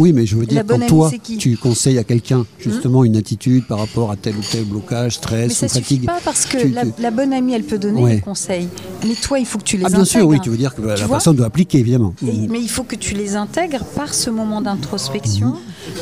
Oui, 0.00 0.12
mais 0.12 0.26
je 0.26 0.36
veux 0.36 0.46
dire, 0.46 0.64
quand 0.66 0.84
toi, 0.86 1.10
tu 1.38 1.56
conseilles 1.56 1.96
à 1.98 2.04
quelqu'un 2.04 2.44
justement 2.58 3.04
une 3.04 3.16
attitude 3.16 3.66
par 3.66 3.78
rapport 3.78 4.10
à 4.10 4.16
tel 4.16 4.34
ou 4.36 4.40
tel 4.50 4.64
blocage, 4.64 5.14
stress 5.14 5.48
Mais 5.48 5.54
ça 5.54 5.66
ou 5.66 5.68
suffit 5.68 5.82
fatigue. 5.82 6.06
pas 6.06 6.18
parce 6.24 6.44
que 6.44 6.58
tu- 6.58 6.67
la, 6.98 7.10
bonne 7.10 7.32
amie, 7.32 7.54
elle 7.54 7.64
peut 7.64 7.78
donner 7.78 8.02
Ouais. 8.02 8.14
des 8.16 8.20
conseils. 8.20 8.68
Mais 9.06 9.14
toi, 9.14 9.38
il 9.38 9.46
faut 9.46 9.58
que 9.58 9.64
tu 9.64 9.76
les 9.76 9.84
Ah 9.86 9.90
bien 9.90 10.04
sûr, 10.04 10.26
oui, 10.26 10.40
tu 10.40 10.50
veux 10.50 10.56
dire 10.56 10.74
que 10.74 10.80
bah, 10.80 10.94
la 10.96 11.08
personne 11.08 11.36
doit 11.36 11.46
appliquer 11.46 11.78
évidemment. 11.78 12.14
Et- 12.26 12.48
mais 12.48 12.60
il 12.60 12.68
faut 12.68 12.82
que 12.84 12.96
tu 12.96 13.14
les 13.14 13.36
intègres 13.36 13.84
par 13.84 14.14
ce 14.14 14.30
moment 14.30 14.60
d'introspection, 14.60 15.54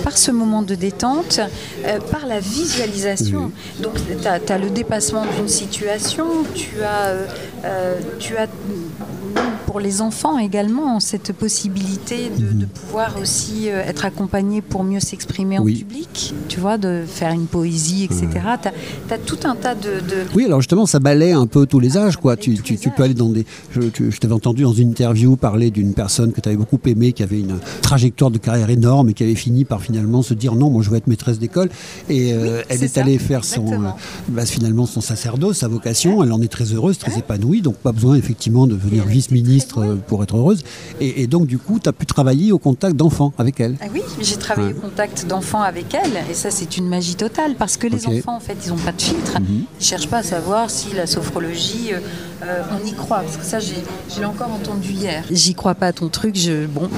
par 0.05 0.17
ce 0.17 0.31
moment 0.31 0.63
de 0.63 0.75
détente, 0.75 1.41
euh, 1.85 1.99
par 2.11 2.27
la 2.27 2.41
visualisation. 2.41 3.51
Donc 3.83 3.95
tu 3.97 4.53
as, 4.53 4.59
le 4.59 4.71
dépassement 4.71 5.25
d'une 5.37 5.49
situation, 5.49 6.27
tu 6.55 6.83
as, 6.83 7.07
euh, 7.07 7.27
euh, 7.65 7.95
tu 8.19 8.37
as 8.37 8.47
pour 9.77 9.83
les 9.83 10.01
enfants 10.01 10.39
également 10.39 11.01
cette 11.01 11.33
possibilité 11.33 12.31
de, 12.39 12.61
de 12.61 12.65
pouvoir 12.65 13.15
aussi 13.21 13.69
euh, 13.69 13.83
être 13.85 14.07
accompagné 14.07 14.63
pour 14.63 14.85
mieux 14.85 15.01
s'exprimer 15.01 15.59
Oui. 15.59 15.75
en 15.75 15.79
public, 15.87 16.35
tu 16.49 16.61
vois, 16.61 16.79
de 16.79 17.05
faire 17.07 17.31
une 17.33 17.45
poésie, 17.45 18.05
etc. 18.05 18.27
Tu 18.63 19.13
as, 19.13 19.19
tout 19.19 19.37
un 19.45 19.55
tas 19.55 19.75
de... 19.75 20.01
de- 20.01 20.25
Oui, 20.35 20.47
alors 20.47 20.63
justement, 20.63 20.87
ça 20.87 20.99
balaie 20.99 21.33
un 21.33 21.47
peu 21.47 21.67
tous 21.67 21.79
les 21.79 21.99
âges, 21.99 22.17
quoi. 22.17 22.39
Tu, 22.39 22.55
tous 22.55 22.63
tu- 22.63 22.73
les 22.73 22.79
tu 22.79 22.89
peux 22.89 23.03
aller 23.03 23.13
dans 23.13 23.29
des. 23.29 23.45
Je, 23.71 23.81
t'avais 24.19 24.33
entendu 24.33 24.63
dans 24.63 24.73
une 24.73 24.89
interview 24.89 25.37
parler 25.37 25.71
d'une 25.71 25.93
personne 25.93 26.33
que 26.33 26.41
tu 26.41 26.49
avais 26.49 26.57
beaucoup 26.57 26.81
aimée, 26.87 27.13
qui 27.13 27.23
avait 27.23 27.41
une 27.41 27.59
trajectoire 27.83 28.31
de 28.31 28.39
carrière 28.39 28.71
énorme 28.71 29.11
et 29.11 29.13
qui 29.13 29.25
avait 29.25 29.35
fini 29.35 29.67
par 29.67 29.83
finalement 29.83 30.23
se 30.23 30.33
dire 30.33 30.55
non, 30.55 30.71
moi 30.71 30.83
je 30.83 30.89
veux 30.89 30.97
être 30.97 31.07
maîtresse 31.07 31.39
d'école. 31.39 31.69
Et 32.09 32.33
euh, 32.33 32.61
Oui, 32.61 32.65
elle 32.71 32.83
est 32.83 32.97
allée 32.97 33.19
faire 33.19 33.45
son, 33.45 33.71
euh, 33.71 33.77
bah, 34.29 34.47
finalement 34.47 34.87
son 34.87 35.03
sacerdoce, 35.03 35.59
sa 35.59 35.69
vocation. 35.69 36.25
Elle 36.25 36.33
en 36.33 36.41
est 36.41 36.49
très 36.49 36.73
heureuse, 36.73 36.97
très 36.97 37.19
épanouie, 37.19 37.61
donc 37.61 37.75
pas 37.77 37.93
besoin 37.93 38.15
effectivement 38.17 38.67
de 38.67 38.73
devenir 38.75 39.05
vice-ministre 39.05 39.66
euh, 39.77 39.97
pour 39.97 40.23
être 40.23 40.37
heureuse. 40.37 40.63
Et, 41.01 41.23
et 41.23 41.27
donc 41.27 41.47
du 41.47 41.59
coup, 41.59 41.79
tu 41.81 41.89
as 41.89 41.93
pu 41.93 42.07
travailler 42.07 42.53
au 42.53 42.59
contact 42.59 42.97
d'enfants 42.97 43.33
avec 43.39 43.61
elle. 43.61 43.77
Ah 43.81 43.87
oui, 43.93 44.03
j'ai 44.21 44.37
travaillé 44.37 44.69
Ouais. 44.69 44.75
au 44.79 44.81
contact 44.81 45.27
d'enfants 45.27 45.63
avec 45.63 45.93
elle, 45.95 46.13
et 46.31 46.35
ça 46.35 46.51
c'est 46.51 46.77
une 46.77 46.89
magie 46.89 47.15
totale, 47.17 47.55
parce 47.59 47.77
que 47.77 47.87
les. 47.87 47.97
Mhm. 48.07 48.19
enfants 48.19 48.37
en 48.37 48.41
fait 48.41 48.57
ils 48.65 48.71
n'ont 48.71 48.77
pas 48.79 48.93
de 48.93 49.03
filtre, 49.03 49.33
ils 49.49 49.55
ne 49.61 49.65
cherchent 49.81 50.09
pas 50.09 50.19
à 50.19 50.23
savoir 50.23 50.71
si 50.71 50.93
la 50.95 51.07
sophrologie, 51.07 51.91
euh, 51.93 51.99
euh, 52.43 52.63
on 52.73 52.87
y 52.87 52.93
croit, 52.93 53.21
parce 53.21 53.37
que 53.37 53.45
ça 53.45 53.59
j'ai 53.61 53.75
je 54.15 54.21
l'ai 54.21 54.25
encore 54.27 54.51
entendu 54.51 54.93
hier. 54.93 55.25
J'y 55.31 55.55
crois 55.55 55.75
pas 55.75 55.89
à 55.89 55.93
ton 55.93 56.09
truc, 56.09 56.37
je 56.37 56.67
bon. 56.67 56.89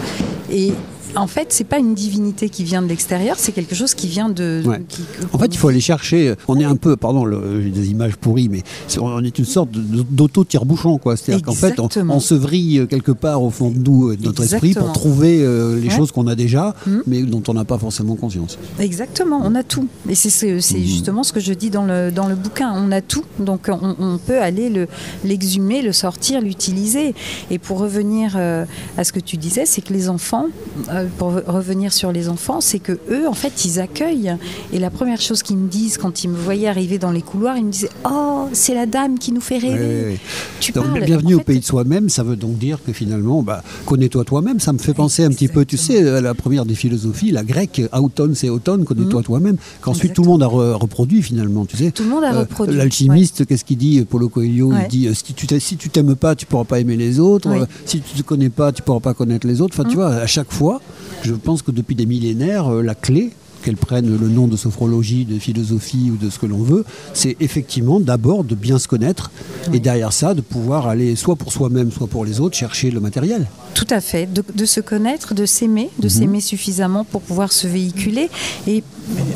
Et 0.51 0.73
en 1.17 1.27
fait 1.27 1.47
c'est 1.51 1.65
pas 1.65 1.79
une 1.79 1.95
divinité 1.95 2.49
qui 2.49 2.65
vient 2.65 2.83
de 2.83 2.87
l'extérieur, 2.89 3.37
c'est 3.39 3.53
quelque 3.53 3.75
chose 3.75 3.95
qui 3.95 4.07
vient 4.09 4.29
de... 4.29 4.63
Ouais. 4.65 4.83
qui- 4.89 5.03
En 5.33 5.39
fait, 5.39 5.47
il 5.47 5.57
faut 5.59 5.69
aller 5.69 5.81
chercher. 5.81 6.35
On 6.49 6.59
est 6.59 6.65
un 6.65 6.77
peu, 6.77 6.97
pardon, 6.97 7.25
j'ai 7.63 7.71
des 7.71 7.91
images 7.91 8.17
pourries, 8.17 8.49
mais 8.49 8.63
on 9.01 9.23
est 9.25 9.39
une 9.39 9.45
sorte 9.45 9.71
d'auto-tire-bouchon, 9.73 10.99
quoi. 10.99 11.17
C'est-à-dire 11.17 11.45
qu'en 11.45 11.53
fait, 11.55 11.79
on, 11.81 11.89
on 12.09 12.21
se 12.21 12.35
vrille 12.35 12.87
quelque 12.89 13.13
part 13.13 13.43
au 13.43 13.51
fond 13.51 13.71
de 13.71 13.79
nous, 13.79 14.09
euh, 14.11 14.17
de 14.17 14.25
notre 14.25 14.43
esprit, 14.43 14.75
pour 14.75 14.93
trouver 14.93 15.43
euh, 15.43 15.79
les 15.81 15.89
Ouais. 15.89 15.97
choses 15.97 16.13
qu'on 16.13 16.27
a 16.27 16.35
déjà, 16.35 16.75
Mhm. 16.87 17.03
mais 17.07 17.23
dont 17.23 17.43
on 17.49 17.55
n'a 17.55 17.65
pas 17.65 17.79
forcément 17.79 18.15
conscience. 18.17 18.59
Exactement, 18.79 19.41
on 19.45 19.55
a 19.55 19.63
tout. 19.63 19.89
Et 20.09 20.15
c'est 20.15 20.31
c'est 20.61 20.81
justement 20.83 21.23
ce 21.23 21.33
que 21.33 21.41
je 21.41 21.53
dis 21.55 21.71
dans 21.71 21.85
le, 21.85 22.11
dans 22.11 22.27
le 22.29 22.35
bouquin. 22.35 22.73
On 22.75 22.93
a 22.93 23.01
tout, 23.01 23.25
donc 23.39 23.69
on, 23.71 23.97
on 23.99 24.19
peut 24.19 24.41
aller 24.41 24.69
le- 24.69 24.87
l'exhumer, 25.25 25.83
le 25.83 25.93
sortir, 25.93 26.41
l'utiliser. 26.41 27.15
Et 27.51 27.59
pour 27.59 27.79
revenir 27.79 28.33
euh, 28.37 28.65
à 28.97 29.05
ce 29.05 29.13
que 29.13 29.21
tu 29.21 29.37
disais, 29.37 29.65
c'est 29.67 29.81
que 29.83 29.93
les 29.93 30.09
enfants, 30.09 30.47
euh, 30.91 30.98
euh, 30.98 30.98
pour 31.19 31.33
revenir 31.47 31.93
sur 31.93 32.13
les 32.13 32.29
enfants, 32.29 32.61
c'est 32.61 32.79
que 32.79 32.93
eux, 33.11 33.29
en 33.29 33.33
fait, 33.35 33.65
ils 33.65 33.81
accueillent. 33.81 34.35
Et 34.73 34.79
la 34.79 34.91
première 34.91 35.21
chose 35.21 35.43
qu'ils 35.43 35.57
me 35.57 35.69
disent 35.69 35.99
quand 35.99 36.25
ils 36.25 36.29
me 36.29 36.37
voyaient 36.37 36.69
arriver 36.69 36.99
dans 36.99 37.11
les 37.13 37.23
couloirs, 37.23 37.57
ils 37.57 37.65
me 37.65 37.71
disaient 37.71 37.91
Oh, 38.09 38.47
c'est 38.53 38.75
la 38.75 38.87
dame 38.87 39.19
qui 39.19 39.33
nous 39.33 39.41
fait 39.41 39.59
rêver. 39.59 40.19
Tu 40.61 40.73
Donc, 40.73 40.87
parles. 40.87 41.05
bienvenue 41.05 41.35
En 41.35 41.39
au 41.39 41.43
pays 41.43 41.61
de 41.61 41.65
soi-même, 41.65 42.09
ça 42.09 42.23
veut 42.23 42.37
donc 42.37 42.59
dire 42.59 42.79
que 42.85 42.93
finalement, 42.93 43.43
bah, 43.43 43.63
connais-toi 43.87 44.25
toi-même. 44.25 44.61
Ça 44.61 44.73
me 44.73 44.79
fait 44.79 44.95
penser 44.95 45.25
un 45.25 45.31
petit 45.31 45.49
peu, 45.49 45.65
tu 45.65 45.77
sais, 45.77 46.09
à 46.09 46.21
la 46.21 46.35
première 46.35 46.65
des 46.65 46.75
philosophies, 46.75 47.31
la 47.31 47.45
grecque, 47.45 47.83
automne 47.93 48.35
c'est 48.35 48.49
automne, 48.49 48.85
connais-toi 48.85 49.23
toi-même. 49.23 49.57
Qu'ensuite 49.81 50.15
tout 50.15 50.23
le 50.23 50.29
monde 50.29 50.43
a 50.43 50.47
re- 50.47 50.73
reproduit 50.73 51.23
finalement, 51.23 51.65
tu 51.67 51.77
sais. 51.77 51.87
Mhm. 51.87 51.93
Tout 51.93 52.03
le 52.05 52.11
monde 52.11 52.25
a 52.25 52.33
Euh, 52.35 52.41
reproduit. 52.41 52.77
L'alchimiste, 52.77 53.47
qu'est-ce 53.47 53.65
qu'il 53.65 53.79
dit, 53.79 54.05
Paulo 54.09 54.29
Coelho 54.29 54.69
Ouais. 54.73 54.83
Il 54.85 54.89
dit 54.89 55.07
euh, 55.09 55.15
si 55.15 55.33
tu 55.35 55.47
si 55.61 55.77
tu 55.77 55.89
t'aimes 55.91 56.15
pas, 56.15 56.35
tu 56.35 56.47
pourras 56.47 56.65
pas 56.65 56.79
aimer 56.81 56.97
les 56.97 57.19
autres. 57.21 57.49
Oui. 57.51 57.61
Euh, 57.61 57.67
Si 57.85 58.01
tu 58.01 58.17
te 58.17 58.23
connais 58.23 58.51
pas, 58.51 58.73
tu 58.73 58.83
pourras 58.83 59.01
pas 59.01 59.15
connaître 59.15 59.47
les 59.47 59.61
autres. 59.61 59.75
Enfin, 59.79 59.89
tu 59.89 59.97
vois, 59.97 60.09
à 60.15 60.27
chaque 60.27 60.53
fois, 60.53 60.81
je 61.23 61.35
pense 61.35 61.63
que 61.63 61.71
depuis 61.71 61.95
des 61.95 62.07
millénaires, 62.07 62.73
euh, 62.73 62.83
la 62.83 62.95
clé 62.95 63.33
qu'elle 63.63 63.77
prenne 63.77 64.07
le 64.17 64.29
nom 64.29 64.47
de 64.47 64.57
sophrologie, 64.57 65.25
de 65.25 65.39
philosophie 65.39 66.11
ou 66.13 66.17
de 66.17 66.31
ce 66.31 66.39
que 66.39 66.47
l'on 66.47 66.63
veut, 66.63 66.85
c'est 67.15 67.37
effectivement 67.41 68.01
d'abord 68.01 68.45
de 68.45 68.55
bien 68.55 68.79
se 68.79 68.89
connaître 68.89 69.31
et 69.73 69.81
derrière 69.81 70.13
ça 70.13 70.35
de 70.35 70.41
pouvoir 70.41 70.87
aller 70.89 71.17
soit 71.17 71.37
pour 71.37 71.53
soi-même, 71.53 71.91
soit 71.93 72.07
pour 72.07 72.25
les 72.25 72.41
autres 72.41 72.57
chercher 72.57 72.91
le 72.91 73.01
matériel. 73.01 73.47
Tout 73.75 73.87
à 73.91 74.01
fait, 74.01 74.27
de, 74.33 74.43
de 74.55 74.65
se 74.65 74.81
connaître, 74.81 75.35
de 75.35 75.47
s'aimer, 75.47 75.91
Mhm. 75.97 76.03
de 76.03 76.09
s'aimer 76.09 76.41
suffisamment 76.41 77.05
pour 77.05 77.21
pouvoir 77.23 77.53
se 77.53 77.67
véhiculer. 77.67 78.29
Et 78.67 78.83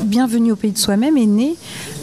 Bienvenue 0.04 0.52
au 0.52 0.56
pays 0.56 0.72
de 0.72 0.76
soi-même 0.76 1.16
est 1.16 1.24
né 1.24 1.54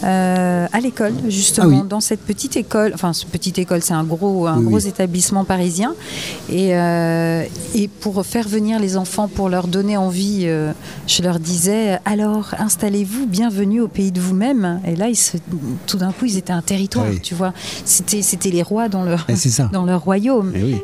euh, 0.03 0.65
à 0.71 0.79
l'école, 0.79 1.13
justement, 1.27 1.79
Ah 1.79 1.81
oui. 1.83 1.87
dans 1.87 1.99
cette 1.99 2.21
petite 2.21 2.55
école. 2.57 2.91
Enfin, 2.95 3.13
ce 3.13 3.27
petite 3.27 3.59
école, 3.59 3.81
c'est 3.83 3.93
un 3.93 4.03
gros, 4.03 4.47
un 4.47 4.57
Oui, 4.57 4.65
gros 4.65 4.79
oui. 4.79 4.87
établissement 4.87 5.43
parisien. 5.43 5.93
Et, 6.49 6.75
euh, 6.75 7.43
et 7.75 7.87
pour 7.87 8.25
faire 8.25 8.47
venir 8.47 8.79
les 8.79 8.97
enfants, 8.97 9.27
pour 9.27 9.49
leur 9.49 9.67
donner 9.67 9.97
envie, 9.97 10.43
euh, 10.45 10.71
je 11.05 11.21
leur 11.21 11.39
disais 11.39 11.99
alors 12.11 12.55
installez-vous, 12.57 13.27
bienvenue 13.27 13.81
au 13.81 13.87
pays 13.87 14.11
de 14.11 14.19
vous-même. 14.19 14.81
Et 14.83 14.95
là, 14.95 15.09
ils 15.09 15.15
se- 15.15 15.37
tout 15.85 15.97
d'un 15.97 16.11
coup, 16.11 16.25
ils 16.25 16.37
étaient 16.37 16.51
un 16.53 16.63
territoire, 16.63 17.05
Oui. 17.07 17.19
tu 17.21 17.35
vois. 17.35 17.53
C'était, 17.85 18.23
c'était 18.23 18.49
les 18.49 18.63
rois 18.63 18.89
dans 18.89 19.03
leur, 19.03 19.25
Et 19.29 19.35
ça. 19.35 19.69
dans 19.71 19.85
leur 19.85 20.01
royaume. 20.01 20.51
Eh 20.55 20.63
oui. 20.63 20.81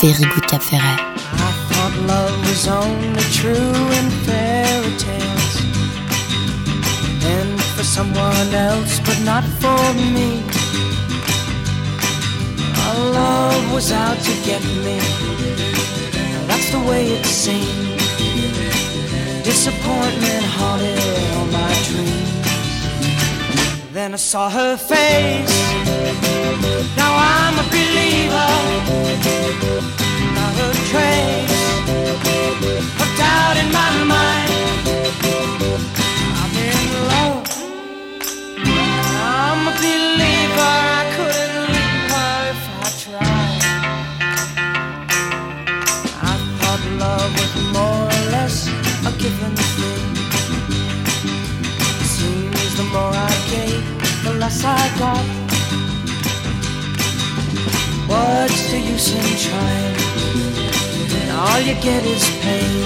Very 0.00 0.24
Good 0.34 0.46
Cap 0.48 0.60
Ferret. 0.60 0.82
I 0.82 1.52
thought 1.70 1.94
love 2.08 2.34
was 2.48 2.66
only 2.68 3.22
true 3.30 3.52
in 3.52 4.10
fairy 4.26 4.90
tales 4.98 5.62
and 7.24 7.60
for 7.76 7.84
someone 7.84 8.52
else, 8.52 8.98
but 9.04 9.20
not 9.24 9.44
for 9.60 9.94
me. 9.94 10.42
Our 12.84 13.12
love 13.14 13.72
was 13.72 13.92
out 13.92 14.18
to 14.24 14.32
get 14.44 14.60
me. 14.84 14.98
That's 16.48 16.68
the 16.72 16.80
way 16.80 17.12
it 17.12 17.24
seemed. 17.24 17.91
Disappointment 19.44 20.44
haunted 20.56 20.98
all 21.34 21.46
my 21.46 21.74
dreams. 21.88 22.46
Then 23.92 24.14
I 24.14 24.16
saw 24.16 24.48
her 24.48 24.76
face. 24.76 25.56
Now 26.96 27.12
I'm 27.16 27.58
a 27.58 27.66
believer 27.70 28.52
not 30.34 30.54
a 30.58 30.70
trace 30.90 31.62
of 33.02 33.08
doubt 33.18 33.56
in 33.62 33.68
my 33.72 33.90
mind. 34.14 34.50
I'm 36.40 36.54
in 36.68 36.80
love. 37.10 37.44
I'm 38.64 39.68
a 39.68 39.74
believer. 39.82 40.91
I 54.64 54.88
got. 54.98 55.24
What's 58.06 58.70
the 58.70 58.78
use 58.78 59.12
in 59.12 59.36
trying? 59.46 59.96
And 61.20 61.30
All 61.32 61.60
you 61.60 61.74
get 61.82 62.04
is 62.04 62.24
pain. 62.40 62.84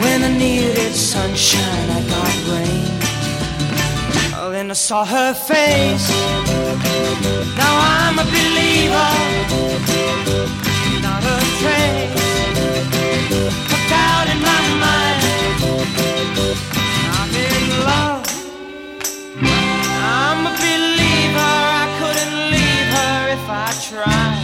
When 0.00 0.24
I 0.24 0.36
needed 0.36 0.94
sunshine, 0.94 1.90
I 1.90 2.00
got 2.14 2.34
rain. 2.50 2.88
Oh, 4.40 4.50
then 4.50 4.70
I 4.70 4.74
saw 4.74 5.04
her 5.04 5.34
face. 5.34 6.08
Now 7.56 7.74
I'm 7.78 8.18
a 8.18 8.24
believer. 8.24 9.10
Not 11.02 11.22
a 11.22 11.38
trace 11.60 12.26
of 13.74 13.82
doubt 13.90 14.28
in 14.32 14.40
my 14.42 14.62
mind. 14.82 16.67
I'm 20.60 20.64
a 20.64 20.76
believer. 20.76 21.38
I 21.38 21.86
couldn't 21.98 22.50
leave 22.50 22.88
her 22.96 23.28
if 23.32 23.48
I 23.48 23.72
tried. 23.80 24.37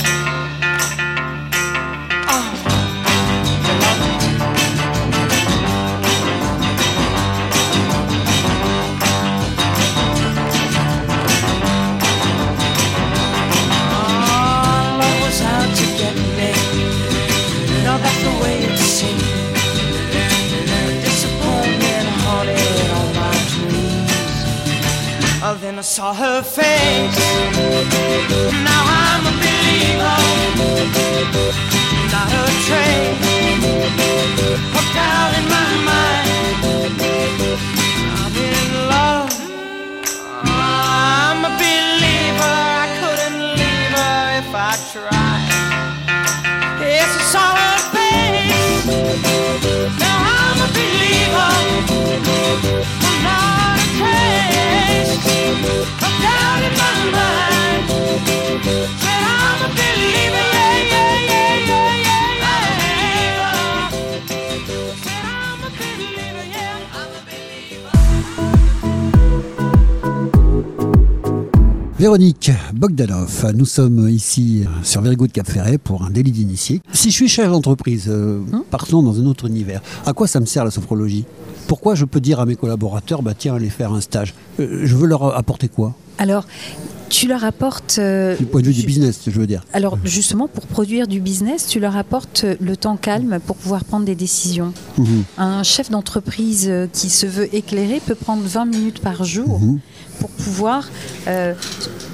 Véronique 72.14 72.52
Bogdanov, 72.72 73.52
nous 73.56 73.64
sommes 73.64 74.08
ici 74.08 74.62
sur 74.84 75.00
Very 75.00 75.16
Good 75.16 75.32
Cap 75.32 75.50
Ferret 75.50 75.78
pour 75.78 76.04
un 76.04 76.10
délit 76.10 76.30
d'initié. 76.30 76.80
Si 76.92 77.10
je 77.10 77.14
suis 77.16 77.26
chef 77.28 77.50
d'entreprise, 77.50 78.04
euh, 78.06 78.38
partons 78.70 79.02
dans 79.02 79.18
un 79.18 79.26
autre 79.26 79.46
univers, 79.48 79.82
à 80.06 80.12
quoi 80.12 80.28
ça 80.28 80.38
me 80.38 80.46
sert 80.46 80.64
la 80.64 80.70
sophrologie? 80.70 81.24
Pourquoi 81.66 81.96
je 81.96 82.04
peux 82.04 82.20
dire 82.20 82.38
à 82.38 82.46
mes 82.46 82.54
collaborateurs, 82.54 83.20
bah 83.20 83.32
tiens, 83.36 83.56
allez 83.56 83.68
faire 83.68 83.92
un 83.92 84.00
stage? 84.00 84.32
Euh, 84.60 84.82
Je 84.84 84.94
veux 84.94 85.08
leur 85.08 85.36
apporter 85.36 85.66
quoi? 85.66 85.96
Alors, 86.18 86.46
tu 87.08 87.26
leur 87.26 87.42
apportes. 87.42 87.96
euh, 87.98 88.36
Du 88.36 88.46
point 88.46 88.60
de 88.60 88.66
vue 88.66 88.72
du 88.74 88.86
business, 88.86 89.20
je 89.26 89.30
veux 89.32 89.48
dire. 89.48 89.64
Alors 89.72 89.98
justement, 90.04 90.46
pour 90.46 90.66
produire 90.66 91.08
du 91.08 91.20
business, 91.20 91.66
tu 91.66 91.80
leur 91.80 91.96
apportes 91.96 92.44
le 92.60 92.76
temps 92.76 92.96
calme 92.96 93.40
pour 93.44 93.56
pouvoir 93.56 93.82
prendre 93.84 94.04
des 94.06 94.14
décisions. 94.14 94.72
Mhm. 94.98 95.24
Un 95.38 95.62
chef 95.64 95.90
d'entreprise 95.90 96.66
euh, 96.68 96.86
qui 96.92 97.10
se 97.10 97.26
veut 97.26 97.52
éclairé 97.52 98.00
peut 98.06 98.14
prendre 98.14 98.44
20 98.44 98.66
minutes 98.66 99.00
par 99.00 99.24
jour 99.24 99.58
Mhm. 99.58 99.80
Pour 100.24 100.30
pouvoir 100.30 100.88
euh, 101.28 101.52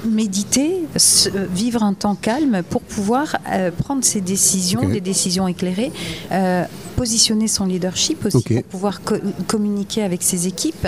méditer, 0.05 0.83
se- 0.97 1.29
euh, 1.29 1.45
vivre 1.49 1.81
un 1.81 1.93
temps 1.93 2.15
calme, 2.15 2.61
pour 2.69 2.81
pouvoir 2.81 3.37
euh, 3.49 3.71
prendre 3.71 4.03
ses 4.03 4.19
décisions, 4.19 4.89
des 4.89 4.99
décisions 4.99 5.47
éclairées, 5.47 5.93
euh, 6.33 6.65
positionner 6.97 7.47
son 7.47 7.65
leadership 7.65 8.25
aussi 8.25 8.43
pour 8.43 8.63
pouvoir 8.63 9.01
co- 9.01 9.15
communiquer 9.47 10.03
avec 10.03 10.21
ses 10.23 10.45
équipes 10.45 10.87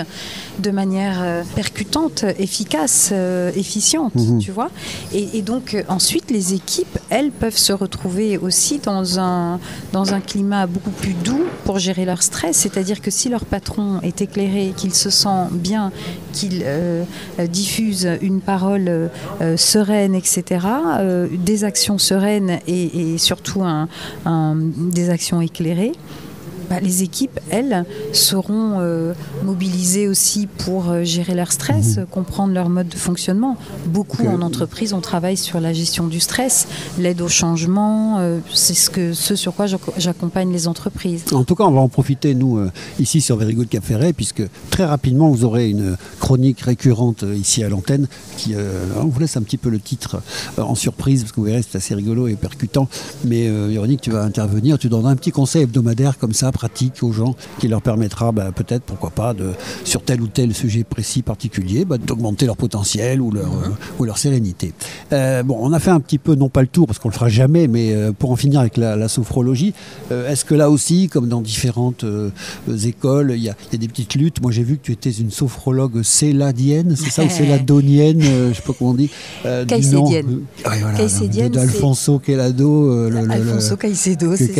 de 0.60 0.70
manière 0.70 1.44
percutante, 1.56 2.24
efficace, 2.38 3.12
efficiente, 3.56 4.14
Mhm. 4.14 4.38
tu 4.38 4.52
vois. 4.52 4.70
Et, 5.12 5.38
et 5.38 5.42
donc 5.42 5.76
ensuite, 5.88 6.30
les 6.30 6.52
équipes, 6.54 6.98
elles, 7.10 7.30
peuvent 7.32 7.56
se 7.56 7.72
retrouver 7.72 8.38
aussi 8.38 8.78
dans 8.78 9.18
un, 9.18 9.58
dans 9.92 10.12
un 10.14 10.20
climat 10.20 10.66
beaucoup 10.66 10.90
plus 10.92 11.14
doux 11.14 11.44
pour 11.64 11.78
gérer 11.80 12.04
leur 12.04 12.22
stress. 12.22 12.58
C'est-à-dire 12.58 13.00
que 13.00 13.10
si 13.10 13.28
leur 13.28 13.44
patron 13.44 14.00
est 14.02 14.20
éclairé, 14.20 14.72
qu'il 14.76 14.94
se 14.94 15.10
sent 15.10 15.48
bien, 15.52 15.90
qu'il 16.34 16.62
euh, 16.64 17.04
diffuse 17.48 18.08
une 18.20 18.40
parole 18.40 18.88
euh, 18.88 19.56
sereine, 19.56 20.14
etc., 20.14 20.66
euh, 20.98 21.28
des 21.30 21.64
actions 21.64 21.98
sereines 21.98 22.58
et, 22.66 23.16
surtout 23.18 23.62
des 24.92 25.10
actions 25.10 25.40
éclairées, 25.40 25.92
bah, 26.68 26.80
les 26.80 27.02
équipes, 27.02 27.38
elles, 27.50 27.84
seront 28.12 28.78
euh, 28.80 29.12
mobilisées 29.44 30.08
aussi 30.08 30.46
pour 30.46 30.90
euh, 30.90 31.04
gérer 31.04 31.34
leur 31.34 31.52
stress, 31.52 31.98
euh, 31.98 32.04
comprendre 32.10 32.52
leur 32.54 32.68
mode 32.68 32.88
de 32.88 32.96
fonctionnement. 32.96 33.56
Beaucoup 33.86 34.26
en 34.26 34.40
entreprise, 34.42 34.92
on 34.92 35.00
travaille 35.00 35.36
sur 35.36 35.60
la 35.60 35.72
gestion 35.72 36.06
du 36.06 36.20
stress, 36.20 36.66
l'aide 36.98 37.20
au 37.20 37.28
changement, 37.28 38.18
euh, 38.18 38.38
c'est 38.52 38.74
ce, 38.74 38.90
que, 38.90 39.12
ce 39.12 39.36
sur 39.36 39.54
quoi 39.54 39.66
j'ac- 39.66 39.80
j'accompagne 39.98 40.52
les 40.52 40.68
entreprises. 40.68 41.24
En 41.32 41.44
tout 41.44 41.54
cas, 41.54 41.64
on 41.64 41.72
va 41.72 41.80
en 41.80 41.88
profiter, 41.88 42.34
nous, 42.34 42.58
ici 42.98 43.20
sur 43.20 43.36
Very 43.36 43.54
Good 43.54 43.68
Cap 43.68 43.84
Ferret, 43.84 44.12
puisque 44.12 44.42
très 44.70 44.84
rapidement, 44.84 45.28
vous 45.30 45.44
aurez 45.44 45.68
une 45.68 45.96
chronique 46.20 46.60
récurrente 46.60 47.24
ici 47.36 47.62
à 47.64 47.68
l'antenne, 47.68 48.06
qui, 48.36 48.54
on 49.00 49.06
vous 49.06 49.20
laisse 49.20 49.36
un 49.36 49.42
petit 49.42 49.58
peu 49.58 49.70
le 49.70 49.80
titre 49.80 50.20
en 50.58 50.74
surprise, 50.74 51.22
parce 51.22 51.32
que 51.32 51.40
vous 51.40 51.46
verrez, 51.46 51.62
c'est 51.62 51.76
assez 51.76 51.94
rigolo 51.94 52.28
et 52.28 52.34
percutant. 52.36 52.88
Mais 53.24 53.48
Véronique, 53.68 54.00
tu 54.00 54.10
vas 54.10 54.22
intervenir, 54.22 54.78
tu 54.78 54.88
donneras 54.88 55.10
un 55.10 55.16
petit 55.16 55.30
conseil 55.30 55.62
hebdomadaire 55.62 56.18
comme 56.18 56.32
ça, 56.32 56.52
pratique 56.54 57.02
aux 57.02 57.12
gens, 57.12 57.34
qui 57.58 57.68
leur 57.68 57.82
permettra 57.82 58.32
bah, 58.32 58.50
peut-être, 58.54 58.84
pourquoi 58.84 59.10
pas, 59.10 59.34
de, 59.34 59.50
sur 59.84 60.02
tel 60.02 60.22
ou 60.22 60.28
tel 60.28 60.54
sujet 60.54 60.84
précis, 60.84 61.20
particulier, 61.22 61.84
bah, 61.84 61.98
d'augmenter 61.98 62.46
leur 62.46 62.56
potentiel 62.56 63.20
ou 63.20 63.30
leur, 63.30 63.52
euh, 63.52 63.68
ou 63.98 64.04
leur 64.04 64.16
sérénité. 64.16 64.72
Euh, 65.12 65.42
bon, 65.42 65.58
on 65.60 65.72
a 65.72 65.78
fait 65.80 65.90
un 65.90 66.00
petit 66.00 66.18
peu, 66.18 66.34
non 66.36 66.48
pas 66.48 66.62
le 66.62 66.68
tour, 66.68 66.86
parce 66.86 66.98
qu'on 66.98 67.08
le 67.10 67.14
fera 67.14 67.28
jamais, 67.28 67.66
mais 67.68 67.92
euh, 67.92 68.12
pour 68.16 68.30
en 68.30 68.36
finir 68.36 68.60
avec 68.60 68.76
la, 68.78 68.96
la 68.96 69.08
sophrologie, 69.08 69.74
euh, 70.12 70.30
est-ce 70.30 70.44
que 70.44 70.54
là 70.54 70.70
aussi, 70.70 71.08
comme 71.08 71.28
dans 71.28 71.40
différentes 71.42 72.04
euh, 72.04 72.30
écoles, 72.84 73.32
il 73.36 73.42
y, 73.42 73.48
a 73.50 73.56
il 73.70 73.72
y 73.72 73.76
a 73.76 73.78
des 73.78 73.88
petites 73.88 74.14
luttes? 74.14 74.40
Moi, 74.40 74.52
j'ai 74.52 74.62
vu 74.62 74.76
que 74.78 74.82
tu 74.82 74.92
étais 74.92 75.10
une 75.10 75.30
sophrologue 75.32 76.02
céladienne, 76.02 76.94
c'est 76.96 77.10
ça, 77.10 77.24
ou 77.24 77.28
céladonienne, 77.28 78.22
euh, 78.22 78.48
je 78.50 78.54
sais 78.56 78.62
pas 78.62 78.72
comment 78.78 78.90
on 78.90 78.94
dit. 78.94 79.10
Caïcédienne. 79.66 80.40
Euh, 80.66 80.70
ouais, 80.70 80.80
voilà, 80.80 80.98
d'Alfonso 81.48 82.20
euh, 82.28 83.10
le- 83.10 83.30
Alfonso 83.30 83.76
Caicedo, 83.76 84.36
c'est 84.36 84.46
ça. 84.46 84.52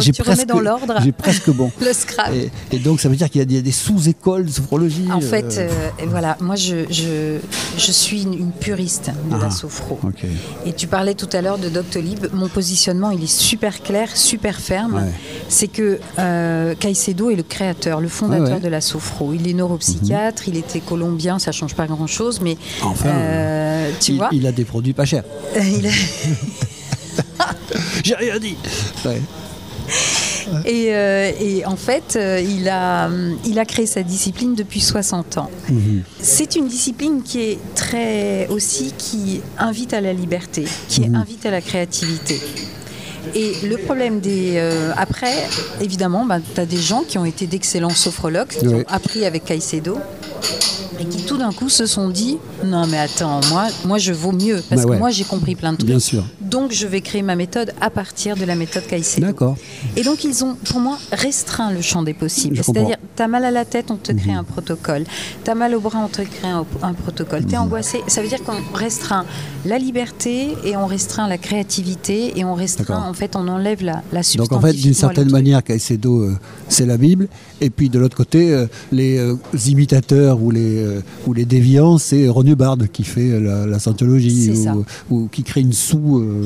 J'ai 0.00 0.12
presque- 0.12 0.46
dans 0.46 0.60
l'ordre 0.60 0.85
J'ai 1.02 1.12
presque 1.12 1.50
bon. 1.50 1.70
le 1.80 1.92
scrap. 1.92 2.32
Et, 2.34 2.50
et 2.72 2.78
donc, 2.78 3.00
ça 3.00 3.08
veut 3.08 3.16
dire 3.16 3.30
qu'il 3.30 3.40
y 3.52 3.58
a 3.58 3.62
des, 3.62 3.72
sous-écoles 3.72 4.46
de 4.46 4.50
sophrologie 4.50 5.06
En 5.12 5.20
fait, 5.20 5.58
euh, 5.58 5.68
euh, 5.68 5.88
et 6.02 6.06
voilà, 6.06 6.36
moi 6.40 6.56
je, 6.56 6.84
je, 6.90 7.38
je 7.78 7.92
suis 7.92 8.22
une, 8.22 8.50
puriste 8.52 9.10
de 9.30 9.36
Ah, 9.36 9.44
la 9.44 9.50
sophro. 9.50 9.98
ok. 10.02 10.24
Et 10.64 10.72
tu 10.72 10.86
parlais 10.86 11.14
tout 11.14 11.28
à 11.32 11.42
l'heure 11.42 11.58
de 11.58 11.68
Doctolib. 11.68 12.26
Mon 12.32 12.48
positionnement, 12.48 13.10
il 13.10 13.22
est 13.22 13.26
super 13.32 13.82
clair, 13.82 14.08
super 14.16 14.58
ferme. 14.60 14.94
Ouais. 14.94 15.12
C'est 15.48 15.68
que 15.68 15.98
euh, 16.18 16.74
Caicedo 16.74 17.30
est 17.30 17.36
le 17.36 17.42
créateur, 17.42 18.00
le 18.00 18.08
fondateur 18.08 18.46
Ouais, 18.46 18.52
ouais. 18.54 18.60
de 18.60 18.68
la 18.68 18.80
sophro. 18.80 19.32
Il 19.34 19.48
est 19.48 19.54
neuropsychiatre, 19.54 20.48
il 20.48 20.56
était 20.56 20.80
colombien, 20.80 21.38
ça 21.38 21.52
change 21.52 21.74
pas 21.74 21.86
grand-chose, 21.86 22.40
mais 22.42 22.56
Enfin, 22.82 23.08
euh, 23.08 23.90
tu 24.00 24.12
il, 24.12 24.16
vois, 24.18 24.28
il 24.32 24.46
a 24.46 24.52
des 24.52 24.64
produits 24.64 24.92
pas 24.92 25.04
chers. 25.04 25.24
il 25.56 25.86
a- 25.86 25.90
J'ai 28.04 28.14
rien 28.14 28.38
dit. 28.38 28.56
Ouais. 29.04 29.20
Et, 30.64 30.94
euh, 30.94 31.30
et 31.40 31.64
en 31.66 31.76
fait, 31.76 32.14
euh, 32.16 32.40
il, 32.40 32.68
a, 32.68 33.06
hum, 33.06 33.36
il 33.44 33.58
a 33.58 33.64
créé 33.64 33.86
sa 33.86 34.02
discipline 34.02 34.54
depuis 34.54 34.80
60 34.80 35.38
ans. 35.38 35.50
Mhm. 35.68 36.02
C'est 36.20 36.56
une 36.56 36.68
discipline 36.68 37.22
qui 37.22 37.40
est 37.40 37.58
très 37.74 38.46
aussi 38.48 38.92
qui 38.96 39.40
invite 39.58 39.92
à 39.92 40.00
la 40.00 40.12
liberté, 40.12 40.64
qui 40.88 41.02
Mhm. 41.08 41.14
invite 41.16 41.46
à 41.46 41.50
la 41.50 41.60
créativité. 41.60 42.40
Et 43.34 43.52
le 43.66 43.76
problème 43.76 44.20
des. 44.20 44.52
euh, 44.56 44.92
après, 44.96 45.34
évidemment, 45.80 46.24
tu 46.54 46.60
as 46.60 46.66
des 46.66 46.76
gens 46.76 47.02
qui 47.06 47.18
ont 47.18 47.24
été 47.24 47.46
d'excellents 47.48 47.90
sophrologues, 47.90 48.48
qui 48.48 48.68
ont 48.68 48.84
appris 48.88 49.24
avec 49.26 49.44
Caicedo, 49.46 49.98
et 51.00 51.04
qui 51.06 51.24
tout 51.24 51.36
d'un 51.36 51.52
coup 51.52 51.68
se 51.68 51.86
sont 51.86 52.08
dit 52.08 52.38
Non, 52.64 52.86
mais 52.86 52.98
attends, 52.98 53.40
moi, 53.50 53.66
moi 53.84 53.98
je 53.98 54.12
vaux 54.12 54.30
mieux, 54.32 54.62
parce 54.68 54.82
Bah 54.82 54.88
ouais. 54.90 54.94
que 54.94 55.00
moi 55.00 55.10
j'ai 55.10 55.24
compris 55.24 55.56
plein 55.56 55.72
de 55.72 55.78
trucs. 55.78 55.88
Bien 55.90 55.98
sûr. 55.98 56.24
Donc 56.56 56.72
je 56.72 56.86
vais 56.86 57.02
créer 57.02 57.20
ma 57.20 57.36
méthode 57.36 57.74
à 57.82 57.90
partir 57.90 58.34
de 58.34 58.46
la 58.46 58.56
méthode 58.62 58.86
Caicedo. 58.86 59.26
D'accord. 59.26 59.56
Et 59.94 60.02
donc, 60.02 60.24
ils 60.24 60.42
ont, 60.42 60.54
pour 60.68 60.80
moi, 60.80 60.96
restreint 61.12 61.70
le 61.70 61.82
champ 61.82 62.02
des 62.02 62.14
possibles. 62.14 62.56
C'est-à-dire, 62.64 62.96
tu 63.14 63.22
as 63.22 63.28
mal 63.28 63.44
à 63.44 63.50
la 63.50 63.66
tête, 63.66 63.90
on 63.90 63.96
te 63.96 64.12
crée 64.12 64.32
un 64.32 64.42
protocole. 64.42 65.04
Tu 65.44 65.50
as 65.50 65.54
mal 65.54 65.74
au 65.74 65.80
bras, 65.80 66.00
on 66.02 66.08
te 66.08 66.22
crée 66.22 66.48
un, 66.48 66.64
un 66.82 66.94
protocole. 66.94 67.44
Tu 67.44 67.56
es 67.56 67.58
angoissé. 67.58 67.98
Ça 68.06 68.22
veut 68.22 68.28
dire 68.28 68.42
qu'on 68.42 68.62
restreint 68.72 69.26
la 69.66 69.78
liberté 69.78 70.48
et 70.64 70.78
on 70.78 70.86
restreint 70.86 71.28
la 71.28 71.36
créativité 71.36 72.38
et 72.38 72.44
on 72.46 72.54
restreint, 72.54 73.02
en 73.06 73.12
fait, 73.12 73.36
on 73.36 73.46
enlève 73.48 73.82
la, 73.82 74.02
la 74.10 74.22
substance. 74.22 74.48
Donc 74.48 74.58
en 74.58 74.62
fait, 74.66 74.72
d'une 74.72 74.94
certaine 74.94 75.30
manière, 75.30 75.62
Caicedo, 75.62 76.22
euh, 76.22 76.38
c'est 76.68 76.86
la 76.86 76.96
Bible, 76.96 77.28
et 77.60 77.68
puis 77.68 77.90
de 77.90 77.98
l'autre 77.98 78.16
côté, 78.16 78.52
euh, 78.52 78.66
les 78.92 79.18
euh, 79.18 79.34
imitateurs 79.66 80.40
ou 80.42 80.50
les, 80.50 80.78
euh, 80.78 81.00
ou 81.26 81.34
les 81.34 81.44
déviants, 81.44 81.98
c'est 81.98 82.28
René 82.28 82.54
Barde 82.54 82.88
qui 82.90 83.04
fait 83.04 83.38
la, 83.40 83.66
la 83.66 83.78
scientologie 83.78 84.52
ou, 84.74 84.84
ou 85.14 85.28
qui 85.28 85.42
crée 85.42 85.60
une 85.60 85.72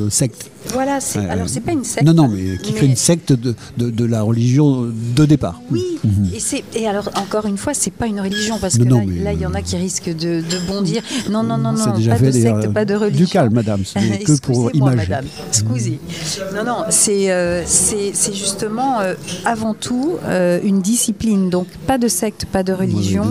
sous-secte. 0.05 0.51
Voilà, 0.73 1.01
c'est, 1.01 1.19
Ouais, 1.21 1.29
alors 1.31 1.49
c'est 1.49 1.61
pas 1.61 1.73
une 1.73 1.85
secte. 1.85 2.05
non, 2.07 2.13
non, 2.15 2.29
mais 2.29 2.59
qui 2.59 2.73
crée 2.73 2.83
mais- 2.83 2.89
une 2.93 2.97
secte 2.97 3.33
de, 3.33 3.55
de, 3.79 3.91
de 3.91 4.05
la 4.05 4.23
religion 4.23 4.83
de 5.17 5.25
départ. 5.25 5.61
Oui, 5.71 5.83
Mhm. 6.05 6.31
et, 6.35 6.41
c'est, 6.41 6.65
et 6.75 6.87
alors 6.87 7.09
encore 7.17 7.47
une 7.47 7.57
fois, 7.59 7.73
c'est 7.75 7.91
pas 7.93 8.07
une 8.07 8.21
religion 8.21 8.59
parce 8.61 8.77
que 8.79 8.85
non, 8.85 8.99
là, 9.23 9.33
il 9.33 9.41
y 9.41 9.47
en 9.47 9.55
a 9.55 9.59
euh, 9.59 9.63
qui 9.63 9.77
risquent 9.77 10.11
de, 10.15 10.41
de 10.43 10.67
bondir. 10.67 11.03
Non, 11.31 11.43
non, 11.43 11.57
non, 11.59 11.73
non, 11.73 11.85
pas 11.93 12.17
fait, 12.17 12.27
de 12.27 12.31
secte, 12.33 12.69
pas 12.73 12.85
de 12.85 12.95
du 12.95 13.01
religion. 13.05 13.27
calme, 13.27 13.55
madame, 13.55 13.85
ce 13.85 13.99
n'est 13.99 14.19
que 14.25 14.39
pour 14.41 14.75
imager. 14.75 14.97
madame. 14.97 15.25
Excusez. 15.49 15.99
Non, 16.55 16.65
non, 16.65 16.77
c'est, 16.91 17.31
euh, 17.31 17.63
c'est, 17.67 18.11
c'est 18.15 18.35
justement 18.35 19.01
euh, 19.01 19.15
avant 19.45 19.75
tout 19.75 20.15
euh, 20.25 20.61
une 20.63 20.81
discipline, 20.81 21.49
donc 21.51 21.67
pas 21.87 21.99
de 21.99 22.09
secte, 22.09 22.45
pas 22.47 22.63
de 22.63 22.73
religion, 22.73 23.31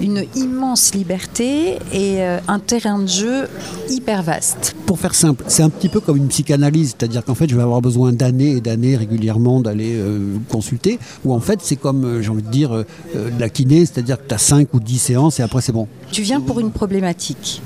une 0.00 0.24
immense 0.36 0.94
liberté 0.94 1.76
et 1.92 2.22
euh, 2.22 2.38
un 2.48 2.58
terrain 2.60 2.98
de 3.00 3.06
jeu 3.08 3.48
hyper 3.90 4.22
vaste. 4.22 4.74
Pour 4.86 4.98
faire 4.98 5.14
simple, 5.14 5.44
c'est 5.48 5.62
un 5.62 5.70
petit 5.70 5.88
peu 5.88 5.97
comme 6.00 6.16
une 6.16 6.28
psychanalyse, 6.28 6.94
c'est-à-dire 6.98 7.24
qu'en 7.24 7.34
fait, 7.34 7.48
je 7.48 7.56
vais 7.56 7.62
avoir 7.62 7.80
besoin 7.80 8.12
d'années 8.12 8.52
et 8.52 8.60
d'années 8.60 8.96
régulièrement 8.96 9.60
d'aller 9.60 9.94
euh, 9.94 10.36
consulter, 10.48 10.98
ou 11.24 11.32
en 11.32 11.40
fait, 11.40 11.60
c'est 11.62 11.76
comme, 11.76 12.04
euh, 12.04 12.22
j'ai 12.22 12.30
envie 12.30 12.42
de 12.42 12.50
dire, 12.50 12.72
euh, 12.72 12.84
de 13.14 13.40
la 13.40 13.48
kiné, 13.48 13.86
c'est-à-dire 13.86 14.18
que 14.18 14.28
tu 14.28 14.34
as 14.34 14.38
5 14.38 14.72
ou 14.74 14.80
10 14.80 14.98
séances 14.98 15.40
et 15.40 15.42
après, 15.42 15.60
c'est 15.60 15.72
bon. 15.72 15.88
Tu 16.10 16.22
viens 16.22 16.40
pour 16.40 16.60
une 16.60 16.70
problématique. 16.70 17.62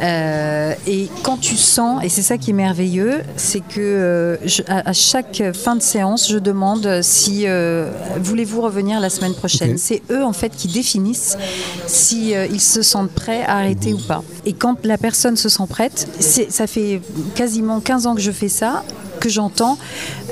Euh, 0.00 0.72
et 0.86 1.08
quand 1.22 1.36
tu 1.38 1.56
sens, 1.56 2.02
et 2.04 2.08
c'est 2.08 2.22
ça 2.22 2.38
qui 2.38 2.50
est 2.50 2.54
merveilleux, 2.54 3.20
c'est 3.36 3.60
que 3.60 3.80
euh, 3.80 4.36
je- 4.46 4.62
à, 4.68 4.88
à 4.90 4.92
chaque 4.92 5.42
fin 5.54 5.74
de 5.76 5.82
séance, 5.82 6.28
je 6.30 6.38
demande 6.38 7.00
si 7.02 7.44
euh, 7.46 7.90
voulez-vous 8.20 8.60
revenir 8.60 9.00
la 9.00 9.10
semaine 9.10 9.34
prochaine. 9.34 9.76
C'est 9.78 10.02
eux 10.10 10.24
en 10.24 10.32
fait 10.32 10.50
qui 10.56 10.68
définissent 10.68 11.36
si 11.86 12.30
ils 12.32 12.60
se 12.60 12.82
sentent 12.82 13.10
prêts 13.10 13.42
à 13.44 13.56
arrêter 13.56 13.92
ou 13.92 13.98
pas. 13.98 14.22
Et 14.46 14.52
quand 14.52 14.84
la 14.84 14.98
personne 14.98 15.36
se 15.36 15.48
sent 15.48 15.64
prête, 15.68 16.08
ça 16.20 16.66
fait 16.66 17.00
quasiment 17.34 17.80
15 17.80 18.06
ans 18.06 18.14
que 18.14 18.20
je 18.20 18.30
fais 18.30 18.48
ça 18.48 18.84
que 19.20 19.28
j'entends. 19.28 19.78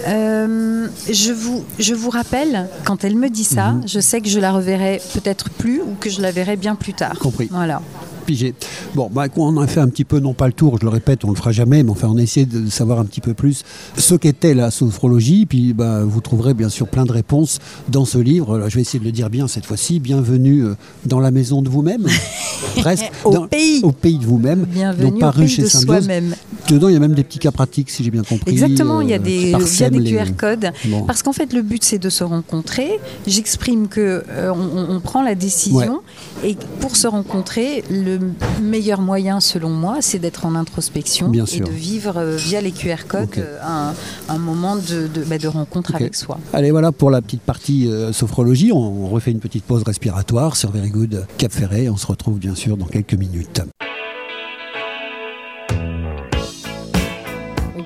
Euh, 0.07 0.87
je, 1.11 1.33
vous, 1.33 1.65
je 1.81 1.93
vous 1.95 2.11
rappelle, 2.11 2.69
quand 2.85 3.03
elle 3.03 3.17
me 3.17 3.29
dit 3.29 3.43
ça, 3.43 3.71
Mhm. 3.73 3.89
je 3.89 3.99
sais 3.99 4.21
que 4.21 4.29
je 4.29 4.39
la 4.39 4.53
reverrai 4.53 5.01
peut-être 5.15 5.51
plus 5.51 5.81
ou 5.83 5.97
que 5.99 6.09
je 6.09 6.21
la 6.23 6.31
verrai 6.31 6.57
bien 6.57 6.77
plus 6.77 6.95
tard. 6.95 7.19
Compris. 7.19 7.49
Voilà. 7.51 7.83
Pigé. 8.27 8.55
Bon, 8.95 9.09
bah, 9.13 9.27
on 9.37 9.57
a 9.59 9.67
fait 9.67 9.81
un 9.81 9.89
petit 9.89 10.05
peu, 10.05 10.19
non 10.19 10.35
pas 10.35 10.47
le 10.49 10.53
tour, 10.53 10.79
je 10.81 10.85
le 10.85 10.91
répète, 10.91 11.25
on 11.25 11.31
le 11.31 11.37
fera 11.37 11.53
jamais, 11.53 11.83
mais 11.83 11.91
enfin, 11.91 12.09
on 12.11 12.17
a 12.17 12.23
essayé 12.23 12.45
de 12.45 12.69
savoir 12.69 12.99
un 12.99 13.05
petit 13.05 13.21
peu 13.21 13.35
plus 13.35 13.63
ce 13.97 14.15
qu'était 14.15 14.53
la 14.55 14.71
sophrologie. 14.71 15.47
Puis, 15.47 15.73
bah, 15.73 16.03
vous 16.05 16.21
trouverez 16.21 16.53
bien 16.55 16.69
sûr 16.69 16.89
plein 16.89 17.05
de 17.05 17.13
réponses 17.13 17.59
dans 17.89 18.05
ce 18.05 18.19
livre. 18.19 18.59
Là, 18.59 18.69
je 18.69 18.75
vais 18.75 18.81
essayer 18.83 18.99
de 18.99 19.05
le 19.05 19.13
dire 19.13 19.31
bien 19.31 19.47
cette 19.49 19.65
fois-ci. 19.65 20.01
Bienvenue 20.01 20.65
euh, 20.65 20.75
dans 21.05 21.21
la 21.21 21.31
maison 21.31 21.63
de 21.63 21.69
vous-même, 21.69 22.07
presque. 22.79 23.11
Au 23.25 23.33
Dans- 23.33 23.47
pays. 23.47 23.81
Au 23.83 23.93
pays 23.93 24.19
de 24.19 24.25
vous-même. 24.27 24.65
Bienvenue 24.65 25.21
donc 25.21 25.23
au 25.37 25.39
pays 25.39 25.49
chez 25.49 25.63
de 25.63 25.69
soi-même. 25.69 26.35
Dedans, 26.69 26.89
il 26.89 26.95
y 26.95 26.97
a 26.97 27.01
même 27.01 27.15
des 27.15 27.23
petits 27.23 27.39
cas 27.39 27.53
pratiques, 27.53 27.91
si 27.91 28.03
j'ai 28.03 28.11
bien 28.11 28.25
compris. 28.25 28.51
Exactement, 28.51 29.01
il 29.01 29.11
y 29.11 29.13
a 29.15 29.17
euh, 29.17 29.21
des, 29.21 29.31
qui 29.31 29.43
il 29.47 29.51
y 29.51 29.55
a 29.55 29.59
parsèment 29.59 29.93
des 30.03 30.11
les- 30.11 30.17
QR 30.17 30.33
codes. 30.37 30.67
Bon. 30.87 31.05
Parce 31.05 31.23
qu'en 31.23 31.33
fait, 31.33 31.53
le 31.53 31.63
but, 31.63 31.85
c'est 31.85 31.99
de 31.99 32.11
se 32.11 32.25
rencontrer. 32.25 32.99
J'exprime 33.27 33.87
que 33.87 34.25
euh, 34.29 34.51
on, 34.53 34.97
on 34.97 35.01
prend 35.01 35.23
la 35.23 35.35
décision. 35.37 36.01
Et 36.45 36.57
pour 36.81 36.97
se 36.97 37.07
rencontrer, 37.07 37.85
le 37.91 38.16
meilleur 38.61 39.01
moyen, 39.01 39.41
selon 39.41 39.71
moi, 39.71 39.99
c'est 40.01 40.19
d'être 40.19 40.47
en 40.47 40.55
introspection 40.55 41.29
Bien 41.29 41.45
et 41.45 41.47
sûr. 41.47 41.67
de 41.67 41.73
vivre 41.73 42.17
euh, 42.17 42.37
via 42.37 42.61
les 42.61 42.73
QR 42.73 43.07
codes 43.09 43.29
euh, 43.39 43.59
un, 43.63 43.95
un 44.29 44.39
moment 44.39 44.77
de, 44.77 45.07
de, 45.09 45.25
bah, 45.25 45.39
de 45.39 45.49
rencontre 45.49 45.95
avec 45.95 46.15
soi. 46.15 46.39
Allez, 46.53 46.71
voilà 46.71 46.93
pour 46.93 47.11
la 47.11 47.21
petite 47.23 47.43
partie 47.43 47.89
euh, 47.89 48.13
sophrologie. 48.13 48.73
On, 48.73 49.05
on 49.05 49.09
refait 49.09 49.31
une 49.31 49.41
petite 49.41 49.65
pause 49.65 49.83
respiratoire 49.85 50.57
sur 50.57 50.71
Very 50.71 50.91
Good 50.91 51.27
Cap 51.39 51.53
Ferret. 51.53 51.89
On 51.89 51.97
se 51.97 52.07
retrouve 52.07 52.39
bien 52.39 52.55
sûr 52.55 52.77
dans 52.77 52.87
quelques 52.87 53.15
minutes. 53.15 53.63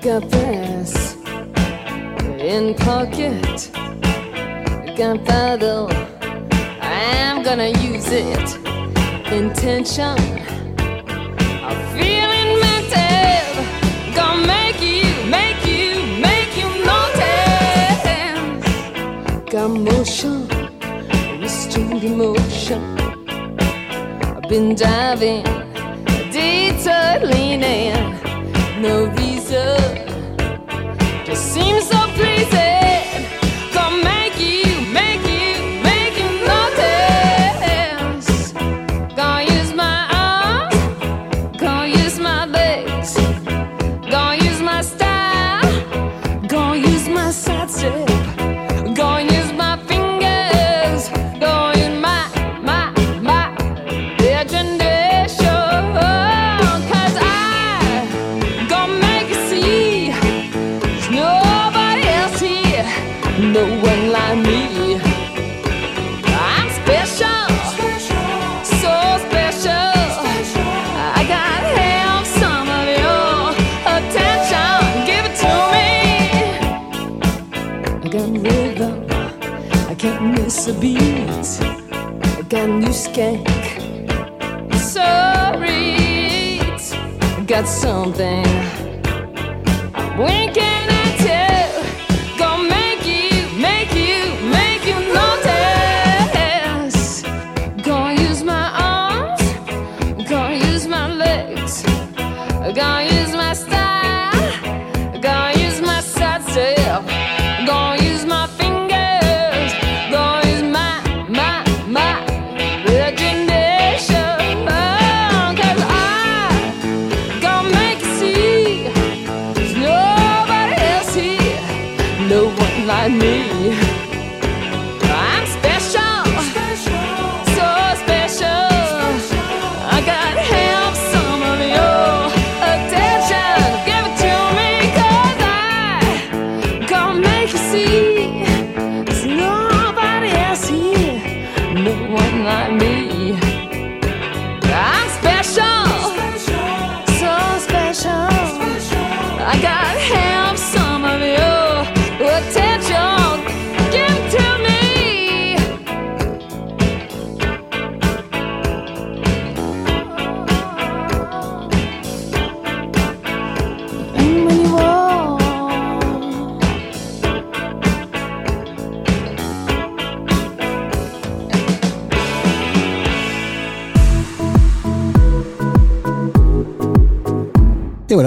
Gunpowder 0.01 0.85
in 2.39 2.73
pocket. 2.73 3.71
Gunpowder, 4.97 5.87
I'm 6.81 7.43
gonna 7.43 7.69
use 7.69 8.11
it. 8.11 8.60
Intention. 9.31 10.17
Gonna 14.13 14.45
make 14.45 14.81
you, 14.81 15.05
make 15.29 15.65
you, 15.65 16.03
make 16.19 16.57
you 16.57 16.67
notice. 16.85 18.03
Got 19.49 19.69
motion, 19.69 20.47
restrained 21.39 22.03
emotion. 22.03 22.81
I've 23.29 24.49
been 24.49 24.75
diving, 24.75 25.43
detailing, 26.31 27.61
no 28.81 29.05
reason. 29.17 29.77
Just 31.25 31.53
seems 31.53 31.87
so 31.87 31.99
pleasing. 32.15 32.70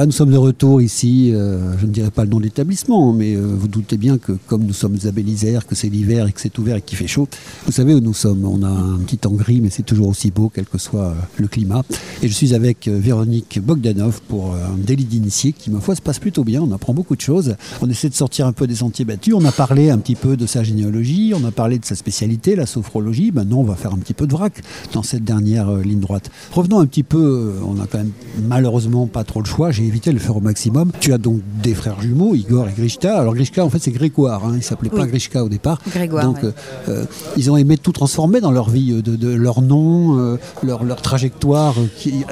Nous 0.06 0.12
sommes 0.12 0.32
de 0.32 0.36
retour 0.36 0.82
ici. 0.82 1.30
euh, 1.32 1.76
je 1.78 1.86
ne 1.86 1.90
dirais 1.90 2.10
pas 2.10 2.24
le 2.24 2.30
nom 2.30 2.38
de 2.38 2.44
l'établissement, 2.44 3.12
mais 3.12 3.34
euh, 3.34 3.40
vous 3.40 3.68
doutez 3.68 3.96
bien 3.96 4.18
que 4.18 4.32
comme 4.46 4.64
nous 4.64 4.72
sommes 4.72 4.96
à 5.04 5.10
Bélisère, 5.10 5.66
que 5.66 5.74
c'est 5.74 5.88
l'hiver 5.88 6.26
et 6.26 6.32
que 6.32 6.40
c'est 6.40 6.58
ouvert 6.58 6.76
et 6.76 6.82
qu'il 6.82 6.98
fait 6.98 7.06
chaud, 7.06 7.28
vous 7.66 7.72
savez 7.72 7.94
où 7.94 8.00
nous 8.00 8.14
sommes. 8.14 8.44
On 8.44 8.62
a 8.62 8.68
un 8.68 8.98
petit 8.98 9.18
temps 9.18 9.32
gris, 9.32 9.60
mais 9.60 9.70
c'est 9.70 9.82
toujours 9.82 10.08
aussi 10.08 10.30
beau, 10.30 10.50
quel 10.52 10.66
que 10.66 10.78
soit 10.78 11.08
euh, 11.08 11.14
le 11.38 11.48
climat. 11.48 11.82
Et 12.22 12.28
je 12.28 12.32
suis 12.32 12.54
avec 12.54 12.88
Véronique 12.88 13.60
Bogdanov 13.62 14.20
pour 14.28 14.54
un 14.54 14.76
délit 14.78 15.04
d'initié 15.04 15.52
qui, 15.52 15.70
ma 15.70 15.80
foi, 15.80 15.94
se 15.94 16.02
passe 16.02 16.18
plutôt 16.18 16.44
bien. 16.44 16.62
On 16.62 16.72
apprend 16.72 16.94
beaucoup 16.94 17.16
de 17.16 17.20
choses. 17.20 17.56
On 17.80 17.88
essaie 17.88 18.08
de 18.08 18.14
sortir 18.14 18.46
un 18.46 18.52
peu 18.52 18.66
des 18.66 18.76
sentiers 18.76 19.04
battus. 19.04 19.34
On 19.34 19.44
a 19.44 19.52
parlé 19.52 19.90
un 19.90 19.98
petit 19.98 20.16
peu 20.16 20.36
de 20.36 20.46
sa 20.46 20.62
généalogie, 20.62 21.32
on 21.34 21.44
a 21.44 21.50
parlé 21.50 21.78
de 21.78 21.84
sa 21.84 21.94
spécialité, 21.94 22.56
la 22.56 22.66
sophrologie. 22.66 23.32
Maintenant, 23.32 23.58
on 23.58 23.64
va 23.64 23.74
faire 23.74 23.92
un 23.92 23.98
petit 23.98 24.14
peu 24.14 24.26
de 24.26 24.32
vrac 24.32 24.62
dans 24.92 25.02
cette 25.02 25.24
dernière 25.24 25.72
ligne 25.76 26.00
droite. 26.00 26.30
Revenons 26.52 26.80
un 26.80 26.86
petit 26.86 27.02
peu, 27.02 27.54
on 27.66 27.80
a 27.80 27.86
quand 27.86 27.98
même 27.98 28.12
malheureusement 28.48 29.06
pas 29.06 29.24
trop 29.24 29.40
le 29.40 29.46
choix. 29.46 29.70
De 30.00 30.10
le 30.12 30.18
faire 30.18 30.36
au 30.36 30.40
maximum. 30.40 30.90
Tu 31.00 31.12
as 31.12 31.18
donc 31.18 31.40
des 31.62 31.74
frères 31.74 32.00
jumeaux, 32.00 32.34
Igor 32.34 32.68
et 32.68 32.72
Grishka. 32.72 33.18
Alors 33.18 33.34
Grishka, 33.34 33.64
en 33.64 33.70
fait, 33.70 33.78
c'est 33.78 33.90
Grégoire. 33.90 34.44
Hein. 34.44 34.52
Il 34.56 34.62
s'appelait 34.62 34.90
pas. 34.90 35.06
Grishka 35.06 35.44
au 35.44 35.48
départ. 35.48 35.78
Grégoire, 35.90 36.24
Donc, 36.24 36.42
ouais. 36.42 36.50
euh, 36.88 37.02
euh, 37.02 37.04
ils 37.36 37.50
ont 37.50 37.56
aimé 37.56 37.76
tout 37.78 37.92
transformer 37.92 38.40
dans 38.40 38.50
leur 38.52 38.70
vie, 38.70 38.92
euh, 38.92 39.02
de, 39.02 39.16
de 39.16 39.28
leur 39.28 39.62
nom, 39.62 40.18
euh, 40.18 40.36
leur, 40.62 40.84
leur 40.84 41.00
trajectoire. 41.02 41.74
qui, 41.98 42.24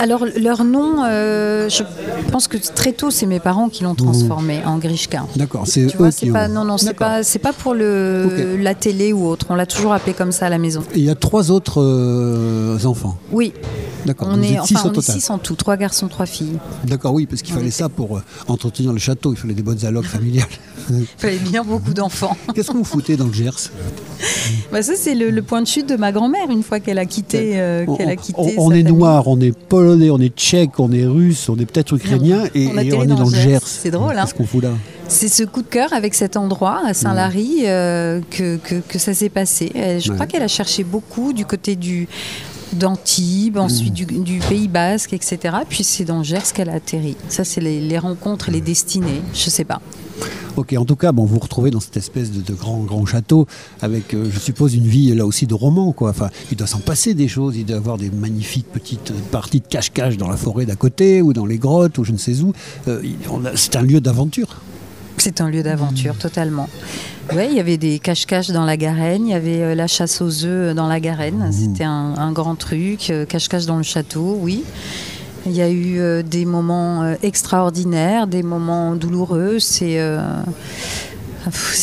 Alors, 0.00 0.24
leur 0.40 0.64
nom, 0.64 1.04
je 1.04 1.82
pense 2.30 2.48
que 2.48 2.56
très 2.56 2.92
tôt, 2.92 3.10
c'est 3.10 3.26
mes 3.26 3.40
parents 3.40 3.68
qui 3.68 3.84
l'ont 3.84 3.94
transformé 3.94 4.62
en 4.64 4.78
Grishka. 4.78 5.24
D'accord, 5.36 5.64
c'est 5.66 5.82
eux 5.82 5.90
vois, 5.96 6.10
qui 6.10 6.26
c'est 6.26 6.32
pas, 6.32 6.48
ont- 6.48 6.52
non, 6.52 6.64
non, 6.64 6.78
c'est 6.78 6.94
pas, 6.94 7.22
c'est 7.22 7.38
pas 7.38 7.52
pour 7.52 7.74
le, 7.74 8.56
la 8.60 8.74
télé 8.74 9.12
ou 9.12 9.26
autre. 9.26 9.46
On 9.50 9.54
l'a 9.54 9.66
toujours 9.66 9.92
appelé 9.92 10.14
comme 10.14 10.32
ça 10.32 10.46
à 10.46 10.48
la 10.48 10.58
maison. 10.58 10.82
Et 10.94 10.98
il 11.00 11.04
y 11.04 11.10
a 11.10 11.14
trois 11.14 11.50
autres 11.50 11.80
enfants. 12.86 13.16
Oui, 13.32 13.52
D'accord. 14.06 14.28
on 14.30 14.42
est, 14.42 14.58
six 14.64 14.76
enfin, 14.76 14.90
on 14.94 14.98
est 14.98 15.00
six 15.02 15.30
en 15.30 15.38
tout, 15.38 15.54
trois 15.54 15.76
garçons, 15.76 16.08
trois 16.08 16.26
filles. 16.26 16.58
D'accord, 16.84 17.03
oui, 17.12 17.26
parce 17.26 17.42
qu'il 17.42 17.54
fallait 17.54 17.70
ça 17.70 17.88
pour 17.88 18.16
euh, 18.16 18.22
entretenir 18.48 18.92
le 18.92 18.98
château. 18.98 19.32
Il 19.32 19.36
fallait 19.36 19.54
des 19.54 19.62
bonnes 19.62 19.84
allocs 19.84 20.04
familiales. 20.06 20.46
Il 20.90 21.06
fallait 21.16 21.38
bien 21.38 21.62
beaucoup 21.64 21.94
d'enfants. 21.94 22.36
Qu'est-ce 22.54 22.70
que 22.70 22.76
vous 22.76 22.84
foutez 22.84 23.16
dans 23.16 23.26
le 23.26 23.32
Gers? 23.32 23.50
Bah, 24.72 24.82
ça, 24.82 24.92
c'est 24.96 25.14
le, 25.14 25.30
le 25.30 25.42
point 25.42 25.62
de 25.62 25.66
chute 25.66 25.88
de 25.88 25.96
ma 25.96 26.12
grand-mère 26.12 26.50
une 26.50 26.62
fois 26.62 26.80
qu'elle 26.80 26.98
a 26.98 27.06
quitté. 27.06 27.52
euh, 27.54 27.84
On, 27.86 27.94
a 27.96 28.12
on- 28.12 28.16
quitté 28.16 28.34
on- 28.58 28.70
est 28.70 28.80
famille. 28.80 28.82
noir, 28.84 29.26
on 29.28 29.40
est 29.40 29.56
polonais, 29.56 30.10
on 30.10 30.18
est 30.18 30.34
tchèque, 30.36 30.78
on 30.80 30.90
est 30.92 31.06
russe, 31.06 31.48
on 31.48 31.56
est 31.58 31.64
peut-être 31.66 31.94
ukrainien 31.94 32.44
et, 32.54 32.66
on 32.66 32.76
et 32.76 32.80
atterrit 32.80 32.96
on 32.98 33.02
est 33.04 33.06
dans 33.06 33.14
dans 33.24 33.28
le 33.30 33.34
Gers. 33.36 33.60
C'est 33.64 33.90
drôle, 33.90 34.16
hein 34.18 34.22
Qu'est-ce 34.24 34.34
qu'on 34.34 34.46
fout 34.46 34.62
là? 34.62 34.70
C'est 35.08 35.28
ce 35.28 35.44
coup 35.44 35.62
de 35.62 35.66
cœur 35.68 35.92
avec 35.92 36.14
cet 36.14 36.36
endroit 36.36 36.80
à 36.86 36.92
Saint-Lary 36.94 37.62
euh, 37.66 38.20
que, 38.30 38.56
que, 38.56 38.76
que 38.86 38.98
ça 38.98 39.14
s'est 39.14 39.28
passé. 39.28 39.70
Euh, 39.76 40.00
Je 40.00 40.08
Ouais. 40.10 40.14
crois 40.16 40.26
qu'elle 40.26 40.42
a 40.42 40.48
cherché 40.48 40.82
beaucoup 40.84 41.32
du 41.32 41.44
côté 41.46 41.76
du 41.76 42.08
d'Antibes, 42.72 43.58
ensuite 43.58 43.92
du, 43.92 44.06
du 44.06 44.38
Pays 44.40 44.68
Basque, 44.68 45.12
etc. 45.12 45.56
Puis 45.68 45.84
c'est 45.84 46.04
dans 46.04 46.22
Gers 46.22 46.52
qu'elle 46.52 46.70
a 46.70 46.74
atterri. 46.74 47.16
Ça, 47.28 47.44
c'est 47.44 47.60
les, 47.60 47.80
les 47.80 47.98
rencontres, 47.98 48.50
les 48.50 48.60
destinées. 48.60 49.22
Je 49.32 49.50
sais 49.50 49.64
pas. 49.64 49.80
Ok, 50.56 50.72
en 50.78 50.84
tout 50.84 50.94
cas, 50.94 51.10
bon, 51.10 51.24
vous 51.24 51.34
vous 51.34 51.40
retrouvez 51.40 51.72
dans 51.72 51.80
cette 51.80 51.96
espèce 51.96 52.30
de, 52.30 52.40
de 52.40 52.54
grand, 52.54 52.78
grand 52.84 53.04
château 53.06 53.46
avec, 53.82 54.14
euh, 54.14 54.30
je 54.30 54.38
suppose, 54.38 54.74
une 54.74 54.86
vie 54.86 55.12
là 55.12 55.26
aussi 55.26 55.46
de 55.48 55.54
roman, 55.54 55.92
quoi. 55.92 56.10
Enfin, 56.10 56.30
il 56.52 56.56
doit 56.56 56.68
s'en 56.68 56.78
passer 56.78 57.14
des 57.14 57.26
choses. 57.26 57.56
Il 57.56 57.64
doit 57.64 57.76
y 57.76 57.78
avoir 57.78 57.98
des 57.98 58.10
magnifiques 58.10 58.66
petites 58.72 59.12
parties 59.32 59.60
de 59.60 59.66
cache-cache 59.66 60.16
dans 60.16 60.28
la 60.28 60.36
forêt 60.36 60.64
d'à 60.64 60.76
côté 60.76 61.22
ou 61.22 61.32
dans 61.32 61.46
les 61.46 61.58
grottes 61.58 61.98
ou 61.98 62.04
je 62.04 62.12
ne 62.12 62.18
sais 62.18 62.40
où. 62.40 62.52
Euh, 62.86 63.02
c'est 63.56 63.74
un 63.74 63.82
lieu 63.82 64.00
d'aventure. 64.00 64.60
C'est 65.24 65.40
un 65.40 65.48
lieu 65.48 65.62
d'aventure, 65.62 66.18
totalement. 66.18 66.68
Oui, 67.34 67.46
il 67.48 67.56
y 67.56 67.60
avait 67.60 67.78
des 67.78 67.98
cache-cache 67.98 68.48
dans 68.50 68.66
la 68.66 68.76
Garenne, 68.76 69.26
il 69.26 69.30
y 69.30 69.34
avait 69.34 69.62
euh, 69.62 69.74
la 69.74 69.86
chasse 69.86 70.20
aux 70.20 70.44
œufs 70.44 70.74
dans 70.74 70.86
la 70.86 71.00
Garenne. 71.00 71.48
C'était 71.50 71.84
un, 71.84 72.12
un 72.18 72.30
grand 72.30 72.56
truc. 72.56 73.08
euh, 73.08 73.24
Cache-cache 73.24 73.64
dans 73.64 73.78
le 73.78 73.82
château, 73.84 74.36
oui. 74.42 74.64
Il 75.46 75.52
y 75.52 75.62
a 75.62 75.70
eu 75.70 75.98
euh, 75.98 76.22
des 76.22 76.44
moments 76.44 77.04
euh, 77.04 77.14
extraordinaires, 77.22 78.26
des 78.26 78.42
moments 78.42 78.96
douloureux. 78.96 79.60
C'est 79.60 79.98
euh, 79.98 80.20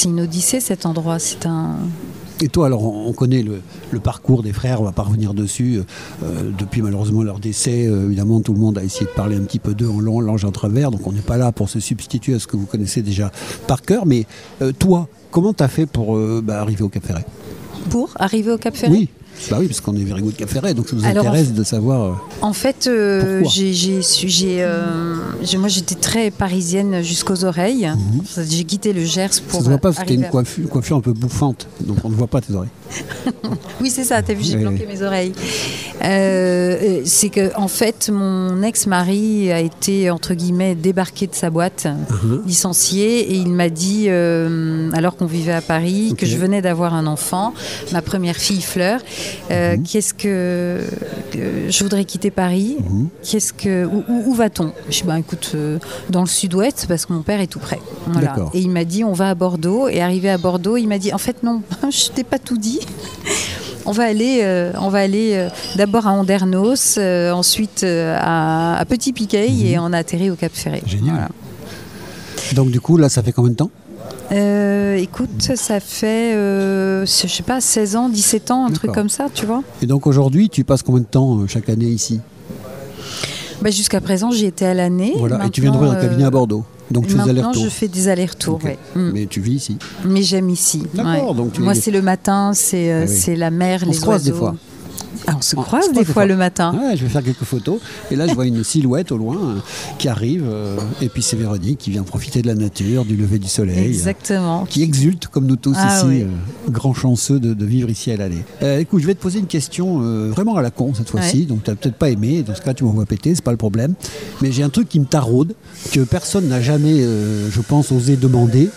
une 0.06 0.22
odyssée 0.22 0.60
cet 0.60 0.86
endroit. 0.86 1.18
C'est 1.18 1.48
un. 1.48 1.78
Et 2.42 2.48
toi, 2.48 2.66
alors, 2.66 2.84
on 2.84 3.02
on 3.08 3.14
connaît 3.14 3.44
le, 3.44 3.62
le 3.92 4.00
parcours 4.00 4.42
des 4.42 4.54
frères, 4.54 4.82
on 4.82 4.86
va 4.86 4.92
pas 4.94 5.04
revenir 5.04 5.34
dessus. 5.34 5.82
Euh, 6.24 6.52
depuis 6.58 6.82
malheureusement 6.82 7.24
leur 7.24 7.40
décès, 7.40 7.88
euh, 7.88 8.06
évidemment, 8.06 8.40
tout 8.42 8.54
le 8.54 8.60
monde 8.60 8.78
a 8.78 8.84
essayé 8.84 9.06
de 9.06 9.12
parler 9.12 9.36
un 9.36 9.42
petit 9.42 9.60
peu 9.60 9.74
d'eux 9.74 9.90
en 9.90 10.00
long, 10.00 10.22
l'ange 10.22 10.46
à 10.46 10.52
travers, 10.52 10.92
donc 10.92 11.06
on 11.06 11.12
n'est 11.12 11.22
pas 11.22 11.38
là 11.38 11.52
pour 11.52 11.70
se 11.70 11.80
substituer 11.80 12.34
à 12.34 12.40
ce 12.40 12.48
que 12.48 12.58
vous 12.58 12.66
connaissez 12.66 13.02
déjà 13.02 13.32
par 13.68 13.82
cœur. 13.82 14.06
Mais 14.06 14.26
euh, 14.62 14.72
toi, 14.72 15.08
comment 15.30 15.54
tu 15.54 15.64
as 15.64 15.68
fait 15.68 15.86
pour 15.86 16.18
bah, 16.42 16.62
arriver 16.62 16.84
au 16.84 16.90
Cap 16.90 17.06
Ferret? 17.06 17.26
Pour 17.90 18.12
arriver 18.16 18.52
au 18.52 18.58
Cap 18.58 18.76
Ferret? 18.76 18.92
Oui. 18.92 19.10
Bah 19.50 19.58
oui, 19.60 19.68
parce 19.68 19.82
qu'on 19.82 19.96
est 19.96 20.04
Very 20.04 20.22
Good 20.22 20.36
Ferret, 20.48 20.74
donc 20.74 20.88
ça 20.90 20.96
nous 20.96 21.06
Alors, 21.06 21.26
intéresse 21.28 21.54
de 21.54 21.64
savoir. 21.64 22.02
euh, 22.02 22.14
En 22.42 22.54
fait, 22.54 22.88
euh, 22.88 23.44
j'ai, 23.50 23.74
j'ai 23.74 24.02
su- 24.02 24.30
j'ai, 24.30 24.58
euh, 24.64 25.16
j'ai- 25.44 25.58
moi 25.58 25.68
j'étais 25.68 25.96
très 25.96 26.32
parisienne 26.32 27.02
jusqu'aux 27.02 27.44
oreilles. 27.44 27.90
J'ai 28.38 28.64
quitté 28.64 28.94
le 28.94 29.04
Gers 29.04 29.30
pour. 29.48 29.60
Mhm. 29.60 29.66
ça 29.66 29.66
se 29.66 29.70
voit 29.70 29.78
pas, 29.78 29.92
parce 29.92 30.00
que 30.00 30.08
t'as 30.08 30.14
une 30.14 30.28
coiffure, 30.30 30.64
une 30.64 30.70
coiffure 30.70 30.98
un 30.98 31.02
peu 31.02 31.14
bouffante, 31.14 31.68
donc 31.82 31.98
on 32.04 32.10
ne 32.10 32.16
voit 32.16 32.28
pas 32.28 32.42
tes 32.42 32.54
oreilles. 32.54 32.70
Oui, 33.82 33.90
c'est 33.90 34.04
ça, 34.04 34.22
t'as 34.22 34.34
vu, 34.36 34.44
j'ai 34.44 34.58
planqué 34.58 34.86
mes 34.86 35.02
oreilles. 35.02 35.34
Euh, 36.04 37.02
c'est 37.06 37.30
que, 37.30 37.56
en 37.58 37.68
fait, 37.68 38.10
mon 38.14 38.62
ex-mari 38.62 39.52
a 39.52 39.60
été, 39.60 40.10
entre 40.12 40.34
guillemets, 40.36 40.76
débarqué 40.76 41.26
de 41.28 41.34
sa 41.34 41.50
boîte, 41.50 41.88
Uh-huh. 41.88 42.46
licencié, 42.46 43.32
et 43.32 43.36
il 43.36 43.50
m'a 43.52 43.70
dit, 43.70 44.08
alors 44.10 45.16
qu'on 45.16 45.26
vivait 45.26 45.54
à 45.54 45.62
Paris, 45.62 46.14
que 46.18 46.26
je 46.28 46.38
venais 46.38 46.62
d'avoir 46.62 46.94
un 46.94 47.08
enfant, 47.08 47.54
ma 47.92 48.02
première 48.04 48.36
fille 48.36 48.62
Fleur, 48.62 49.00
euh, 49.52 49.78
Mhm. 49.78 49.84
qu'est-ce 49.84 50.14
que, 50.14 50.82
que 51.32 51.40
je 51.70 51.84
voudrais 51.84 52.06
quitter 52.06 52.32
Paris, 52.32 52.78
Mhm. 52.80 53.08
qu'est-ce 53.24 53.54
que, 53.54 53.86
où, 53.86 54.04
où- 54.08 54.24
où 54.28 54.34
va-t-on? 54.34 54.72
Je 54.90 55.02
dis, 55.02 55.04
ben, 55.04 55.18
écoute, 55.18 55.52
euh, 55.56 55.78
dans 56.10 56.22
le 56.22 56.28
sud-ouest, 56.28 56.86
parce 56.88 57.06
que 57.06 57.14
mon 57.14 57.22
père 57.22 57.40
est 57.42 57.48
tout 57.48 57.60
près. 57.60 57.80
Voilà. 58.08 58.36
Et 58.54 58.60
il 58.60 58.70
m'a 58.70 58.84
dit, 58.86 59.04
on 59.04 59.14
va 59.14 59.30
à 59.30 59.36
Bordeaux, 59.36 59.88
et 59.88 60.02
arrivé 60.02 60.30
à 60.30 60.38
Bordeaux, 60.38 60.78
il 60.78 60.88
m'a 60.88 60.98
dit, 60.98 61.14
en 61.14 61.18
fait, 61.18 61.44
non, 61.44 61.62
je 61.92 62.10
t'ai 62.10 62.24
pas 62.24 62.40
tout 62.40 62.58
dit. 62.58 62.80
On 63.84 63.94
va 63.94 64.04
aller, 64.04 64.42
euh, 64.44 64.72
on 64.80 64.90
va 64.90 65.00
aller 65.00 65.32
euh, 65.34 65.50
d'abord 65.76 66.06
à 66.06 66.12
Andernos, 66.12 66.98
euh, 67.00 67.32
ensuite 67.32 67.84
à, 67.84 68.78
à 68.78 68.86
Petit 68.86 69.12
Piquet 69.12 69.48
et 69.52 69.80
on 69.80 69.92
a 69.92 69.98
atterri 69.98 70.30
au 70.30 70.36
Cap 70.36 70.52
Ferré. 70.54 70.84
Mhm. 70.84 70.88
Génial. 70.88 71.14
Voilà. 71.16 71.30
Donc 72.54 72.70
du 72.70 72.80
coup, 72.80 72.98
là, 72.98 73.10
ça 73.10 73.24
fait 73.24 73.32
combien 73.32 73.50
de 73.52 73.56
temps? 73.56 73.72
Euh, 74.32 74.96
écoute, 74.96 75.52
ça 75.56 75.80
fait, 75.80 76.34
euh, 76.36 77.06
je 77.06 77.28
sais 77.28 77.44
pas, 77.44 77.60
16 77.60 77.96
ans, 77.98 78.10
17 78.10 78.52
ans, 78.52 78.66
un 78.66 78.72
truc 78.72 78.92
comme 78.94 79.10
ça, 79.10 79.28
tu 79.34 79.46
vois. 79.46 79.62
Et 79.82 79.86
donc 79.88 80.08
aujourd'hui, 80.08 80.50
tu 80.50 80.64
passes 80.64 80.84
combien 80.84 81.02
de 81.02 81.06
temps 81.06 81.40
euh, 81.40 81.48
chaque 81.48 81.68
année 81.70 81.86
ici? 81.88 82.22
Bah, 83.62 83.72
Jusqu'à 83.72 84.00
présent, 84.02 84.32
j'y 84.32 84.46
étais 84.46 84.66
à 84.66 84.74
l'année. 84.74 85.14
Voilà, 85.18 85.46
et 85.46 85.50
tu 85.50 85.62
viens 85.62 85.72
d'ouvrir 85.72 85.92
un 85.92 85.96
cabinet 85.96 86.24
à 86.24 86.28
euh, 86.28 86.32
Bordeaux. 86.32 86.64
Donc 86.92 87.08
tu 87.08 87.16
fais 87.16 87.24
des 87.24 87.34
Maintenant, 87.34 87.54
je 87.54 87.70
fais 87.70 87.88
des 87.88 88.08
allers-retours, 88.10 88.56
Ok. 88.56 88.64
ouais. 88.66 88.78
Mm. 88.96 89.12
Mais 89.14 89.26
tu 89.26 89.40
vis 89.42 89.54
ici. 89.54 89.78
Mais 90.06 90.24
j'aime 90.24 90.50
ici. 90.50 90.84
D'accord, 90.94 91.30
ouais. 91.32 91.36
donc 91.36 91.54
tu 91.54 91.62
Moi, 91.62 91.74
es- 91.74 91.80
c'est 91.80 91.92
le 91.92 92.02
matin, 92.02 92.52
c'est 92.54 92.92
euh, 92.92 93.06
Ah 93.08 93.12
oui. 93.28 93.36
la 93.38 93.50
mer, 93.52 93.82
On 93.86 93.88
les 93.90 93.94
se 93.94 94.02
croise 94.02 94.24
des 94.24 94.32
oiseaux. 94.32 94.40
fois. 94.42 94.56
Ah, 95.28 95.36
on 95.38 95.42
se 95.42 95.56
On 95.56 95.62
croise 95.62 95.86
se 95.88 95.94
des 95.94 96.06
fois 96.06 96.26
le 96.26 96.36
matin. 96.36 96.74
Ouais, 96.74 96.96
je 96.98 97.04
vais 97.04 97.10
faire 97.10 97.24
quelques 97.24 97.44
photos. 97.44 97.80
Et 98.10 98.16
là, 98.16 98.28
je 98.28 98.34
vois 98.34 98.46
une 98.46 98.64
silhouette 98.64 99.12
au 99.12 99.18
loin 99.18 99.36
euh, 99.38 99.60
qui 99.98 100.08
arrive. 100.08 100.44
euh, 100.48 100.78
et 101.02 101.10
puis 101.10 101.22
c'est 101.22 101.36
Véronique 101.36 101.78
qui 101.80 101.92
vient 101.92 102.04
profiter 102.04 102.42
de 102.42 102.48
la 102.48 102.56
nature, 102.56 103.06
du 103.06 103.16
lever 103.16 103.40
du 103.40 103.48
soleil. 103.48 103.78
euh, 103.86 103.90
Exactement. 103.90 104.66
qui 104.66 104.84
exulte 104.84 105.28
comme 105.28 105.46
nous 105.46 105.56
tous 105.56 105.76
Ah 105.78 105.98
ici, 105.98 106.06
oui. 106.08 106.26
grand 106.70 106.94
chanceux 106.94 107.40
de, 107.40 107.54
de 107.54 107.66
vivre 107.66 107.90
ici 107.90 108.12
à 108.12 108.18
l'allée. 108.18 108.44
Écoute, 108.80 109.02
je 109.02 109.08
vais 109.08 109.16
te 109.16 109.22
poser 109.22 109.40
une 109.40 109.48
question 109.48 110.00
vraiment 110.30 110.56
à 110.56 110.62
la 110.62 110.72
con 110.72 110.94
cette 110.96 111.10
fois-ci, 111.10 111.40
Ouais. 111.40 111.46
donc 111.46 111.64
tu 111.64 111.70
n'as 111.70 111.76
peut-être 111.76 111.96
pas 111.96 112.10
aimé, 112.10 112.44
dans 112.44 112.56
ce 112.56 112.62
cas 112.62 112.74
tu 112.74 112.84
m'envoies 112.84 113.06
péter, 113.06 113.34
c'est 113.36 113.44
pas 113.44 113.52
le 113.52 113.58
problème. 113.58 113.94
Mais 114.42 114.52
j'ai 114.52 114.64
un 114.64 114.70
truc 114.70 114.90
qui 114.90 115.00
me 115.00 115.06
taraude, 115.06 115.54
que 115.92 116.02
personne 116.02 116.48
n'a 116.48 116.62
jamais, 116.62 117.02
euh, 117.02 117.50
je 117.52 117.62
pense, 117.62 117.92
osé 117.92 118.16
demander. 118.16 118.70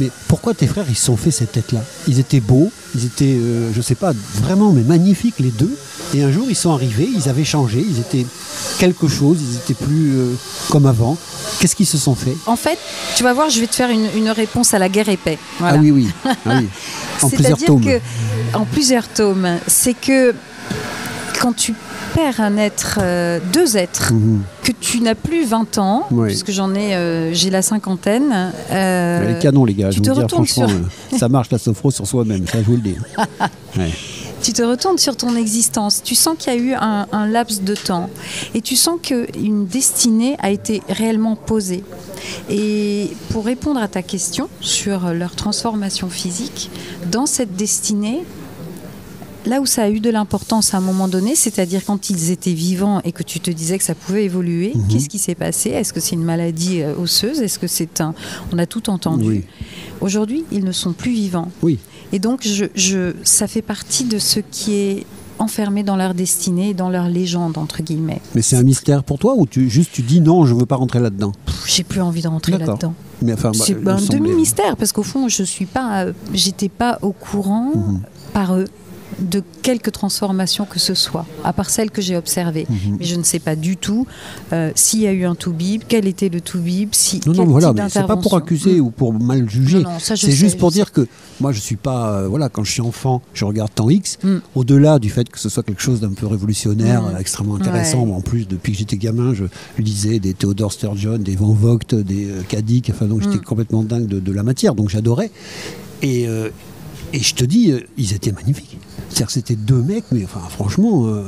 Mais 0.00 0.10
pourquoi 0.28 0.54
tes 0.54 0.66
frères, 0.66 0.84
ils 0.88 0.96
se 0.96 1.06
sont 1.06 1.16
fait 1.16 1.30
cette 1.30 1.52
tête-là? 1.52 1.82
Ils 2.06 2.18
étaient 2.18 2.40
beaux, 2.40 2.70
ils 2.94 3.04
étaient, 3.06 3.36
euh, 3.38 3.70
je 3.74 3.80
sais 3.80 3.94
pas, 3.94 4.12
vraiment 4.42 4.72
mais 4.72 4.82
magnifiques 4.82 5.36
les 5.38 5.50
deux. 5.50 5.74
Et 6.14 6.22
un 6.22 6.30
jour, 6.32 6.46
ils 6.48 6.56
sont 6.56 6.72
arrivés, 6.72 7.08
ils 7.14 7.28
avaient 7.28 7.44
changé, 7.44 7.84
ils 7.88 7.98
étaient 7.98 8.26
quelque 8.78 9.08
chose, 9.08 9.38
ils 9.40 9.56
étaient 9.56 9.74
plus 9.84 10.12
euh, 10.16 10.34
comme 10.70 10.86
avant. 10.86 11.16
Qu'est-ce 11.60 11.74
qu'ils 11.76 11.86
se 11.86 11.98
sont 11.98 12.14
fait? 12.14 12.36
En 12.46 12.56
fait, 12.56 12.78
tu 13.16 13.22
vas 13.24 13.32
voir, 13.32 13.50
je 13.50 13.60
vais 13.60 13.66
te 13.66 13.74
faire 13.74 13.90
une, 13.90 14.08
une 14.16 14.30
réponse 14.30 14.74
à 14.74 14.78
la 14.78 14.88
guerre 14.88 15.08
épais. 15.08 15.38
Voilà. 15.58 15.76
Ah 15.78 15.80
oui, 15.82 15.90
oui. 15.90 16.08
Ah 16.24 16.34
oui. 16.60 16.66
En 17.20 17.28
plusieurs 17.30 17.58
C'est-à-dire 17.58 17.66
tomes. 17.66 17.84
que, 17.84 18.00
en 18.56 18.64
plusieurs 18.64 19.08
tomes, 19.08 19.58
c'est 19.66 19.94
que 19.94 20.34
quand 21.40 21.54
tu 21.54 21.74
perds 22.14 22.40
un 22.40 22.56
être, 22.56 22.98
euh, 23.02 23.38
deux 23.52 23.76
êtres, 23.76 24.12
Mhm. 24.12 24.42
que 24.62 24.72
tu 24.72 25.00
n'as 25.00 25.14
plus 25.14 25.44
20 25.44 25.78
ans, 25.78 26.06
Oui. 26.10 26.28
puisque 26.28 26.50
j'en 26.50 26.74
ai, 26.74 26.94
euh, 26.94 27.32
j'ai 27.32 27.50
la 27.50 27.62
cinquantaine. 27.62 28.52
euh, 28.70 29.34
Les 29.34 29.38
canons, 29.38 29.64
les 29.64 29.74
gars, 29.74 29.90
je 29.90 30.00
te 30.00 30.08
vous 30.08 30.14
dire, 30.14 30.22
retournes 30.24 30.46
franchement, 30.46 30.86
sur- 31.10 31.18
ça 31.18 31.28
marche 31.28 31.50
la 31.50 31.58
sophro 31.58 31.90
sur 31.90 32.06
soi-même, 32.06 32.46
ça 32.46 32.58
je 32.60 32.64
vous 32.66 32.76
le 32.76 32.82
dis. 32.82 32.96
Ouais. 33.78 33.90
tu 34.42 34.52
te 34.52 34.62
retournes 34.62 34.98
sur 34.98 35.16
ton 35.16 35.36
existence, 35.36 36.02
tu 36.02 36.14
sens 36.14 36.36
qu'il 36.38 36.52
y 36.52 36.56
a 36.56 36.58
eu 36.58 36.72
un, 36.74 37.06
un 37.12 37.26
laps 37.26 37.62
de 37.62 37.74
temps 37.74 38.08
et 38.54 38.60
tu 38.60 38.76
sens 38.76 38.98
qu'une 39.02 39.66
destinée 39.66 40.36
a 40.40 40.50
été 40.50 40.82
réellement 40.88 41.36
posée. 41.36 41.84
Et 42.50 43.10
pour 43.30 43.44
répondre 43.44 43.80
à 43.80 43.88
ta 43.88 44.02
question 44.02 44.48
sur 44.60 45.12
leur 45.12 45.34
transformation 45.34 46.08
physique, 46.08 46.70
dans 47.10 47.26
cette 47.26 47.56
destinée, 47.56 48.22
là 49.46 49.60
où 49.60 49.66
ça 49.66 49.84
a 49.84 49.90
eu 49.90 50.00
de 50.00 50.10
l'importance 50.10 50.74
à 50.74 50.78
un 50.78 50.80
moment 50.80 51.08
donné, 51.08 51.34
c'est-à-dire 51.34 51.84
quand 51.84 52.10
ils 52.10 52.30
étaient 52.30 52.52
vivants 52.52 53.00
et 53.04 53.12
que 53.12 53.22
tu 53.22 53.40
te 53.40 53.50
disais 53.50 53.78
que 53.78 53.84
ça 53.84 53.94
pouvait 53.94 54.24
évoluer, 54.24 54.72
Mhm. 54.74 54.88
qu'est-ce 54.88 55.08
qui 55.08 55.18
s'est 55.18 55.34
passé? 55.34 55.70
Est-ce 55.70 55.92
que 55.92 56.00
c'est 56.00 56.14
une 56.16 56.24
maladie 56.24 56.82
euh, 56.82 56.94
osseuse? 56.96 57.40
Est-ce 57.40 57.58
que 57.58 57.66
c'est 57.66 58.00
un... 58.00 58.14
On 58.52 58.58
a 58.58 58.66
tout 58.66 58.90
entendu? 58.90 59.24
Oui. 59.28 59.44
Aujourd'hui, 60.00 60.44
ils 60.52 60.64
ne 60.64 60.72
sont 60.72 60.92
plus 60.92 61.12
vivants. 61.12 61.50
Oui. 61.62 61.78
Et 62.12 62.18
donc, 62.18 62.46
je, 62.46 62.66
je, 62.74 63.14
ça 63.22 63.46
fait 63.46 63.62
partie 63.62 64.04
de 64.04 64.18
ce 64.18 64.40
qui 64.40 64.74
est 64.74 65.06
enfermé 65.38 65.84
dans 65.84 65.94
leur 65.96 66.14
destinée, 66.14 66.74
dans 66.74 66.88
leur 66.88 67.08
légende, 67.08 67.58
entre 67.58 67.82
guillemets. 67.82 68.20
Mais 68.34 68.42
c'est 68.42 68.56
un 68.56 68.64
mystère 68.64 69.04
pour 69.04 69.18
toi 69.20 69.34
ou 69.36 69.46
tu, 69.46 69.70
juste 69.70 69.90
tu 69.92 70.02
dis 70.02 70.20
non, 70.20 70.44
je 70.46 70.54
veux 70.54 70.66
pas 70.66 70.74
rentrer 70.76 70.98
là-dedans? 71.00 71.32
J'ai 71.66 71.84
plus 71.84 72.00
envie 72.00 72.22
de 72.22 72.28
rentrer 72.28 72.58
là-dedans. 72.58 72.92
Mais 73.22 73.34
enfin, 73.34 73.52
bah, 73.52 73.64
c'est 73.64 73.88
un 73.88 74.18
demi-mystère, 74.18 74.76
parce 74.76 74.90
qu'au 74.92 75.02
fond, 75.04 75.28
je 75.28 75.42
suis 75.44 75.66
pas, 75.66 76.04
euh, 76.06 76.12
j'étais 76.34 76.68
pas 76.68 76.98
au 77.02 77.12
courant 77.12 77.70
Mhm. 77.74 78.00
par 78.32 78.56
eux 78.56 78.64
de 79.20 79.42
quelque 79.62 79.90
transformation 79.90 80.64
que 80.64 80.78
ce 80.78 80.94
soit, 80.94 81.26
à 81.44 81.52
part 81.52 81.70
celle 81.70 81.90
que 81.90 82.00
j'ai 82.00 82.16
observée. 82.16 82.66
Mhm. 82.70 82.96
Mais 83.00 83.04
je 83.04 83.16
ne 83.16 83.22
sais 83.24 83.40
pas 83.40 83.56
du 83.56 83.76
tout 83.76 84.06
euh, 84.52 84.70
s'il 84.74 85.00
y 85.00 85.06
a 85.06 85.12
eu 85.12 85.24
un 85.24 85.34
toubib, 85.34 85.82
quel 85.88 86.06
était 86.06 86.28
le 86.28 86.40
toubib, 86.40 86.90
si 86.92 87.20
Non, 87.26 87.32
non, 87.32 87.44
voilà, 87.46 87.72
mais 87.72 87.88
c'est 87.88 88.06
pas 88.06 88.16
pour 88.16 88.36
accuser 88.36 88.80
Mm. 88.80 88.84
ou 88.84 88.90
pour 88.90 89.12
mal 89.12 89.48
juger. 89.50 89.82
C'est 89.98 90.30
juste 90.30 90.58
pour 90.58 90.70
dire 90.70 90.92
que 90.92 91.06
moi, 91.40 91.52
je 91.52 91.60
suis 91.60 91.76
pas. 91.76 92.12
euh, 92.12 92.28
voilà, 92.28 92.48
quand 92.48 92.64
je 92.64 92.70
suis 92.72 92.80
enfant, 92.80 93.22
je 93.34 93.44
regarde 93.44 93.72
Temps 93.74 93.90
X. 93.90 94.18
Mm. 94.22 94.36
Au-delà 94.54 94.98
du 94.98 95.10
fait 95.10 95.28
que 95.28 95.38
ce 95.38 95.48
soit 95.48 95.62
quelque 95.62 95.82
chose 95.82 96.00
d'un 96.00 96.12
peu 96.12 96.26
révolutionnaire, 96.26 97.02
Mm. 97.02 97.14
euh, 97.14 97.18
extrêmement 97.18 97.56
intéressant. 97.56 98.02
Ouais. 98.04 98.12
En 98.12 98.20
plus, 98.20 98.46
depuis 98.46 98.72
que 98.72 98.78
j'étais 98.78 98.96
gamin, 98.98 99.34
je 99.34 99.44
lisais 99.82 100.18
des 100.20 100.34
Theodore 100.34 100.72
Sturgeon, 100.72 101.18
des 101.18 101.36
Van 101.36 101.52
Vogt, 101.52 101.94
des 101.94 102.28
Kadik. 102.48 102.90
Enfin, 102.94 103.06
donc 103.06 103.22
j'étais 103.22 103.38
complètement 103.44 103.82
dingue 103.82 104.06
de, 104.06 104.20
de 104.20 104.32
la 104.32 104.42
matière. 104.42 104.74
Donc 104.74 104.88
j'adorais. 104.90 105.30
Et, 106.02 106.22
et 107.12 107.20
je 107.20 107.34
te 107.34 107.44
dis, 107.44 107.72
ils 107.96 108.12
étaient 108.14 108.32
magnifiques. 108.32 108.78
C'est-à-dire 109.08 109.26
que 109.26 109.32
c'était 109.32 109.56
deux 109.56 109.82
mecs, 109.82 110.04
mais 110.12 110.26
franchement, 110.26 111.06
euh, 111.06 111.24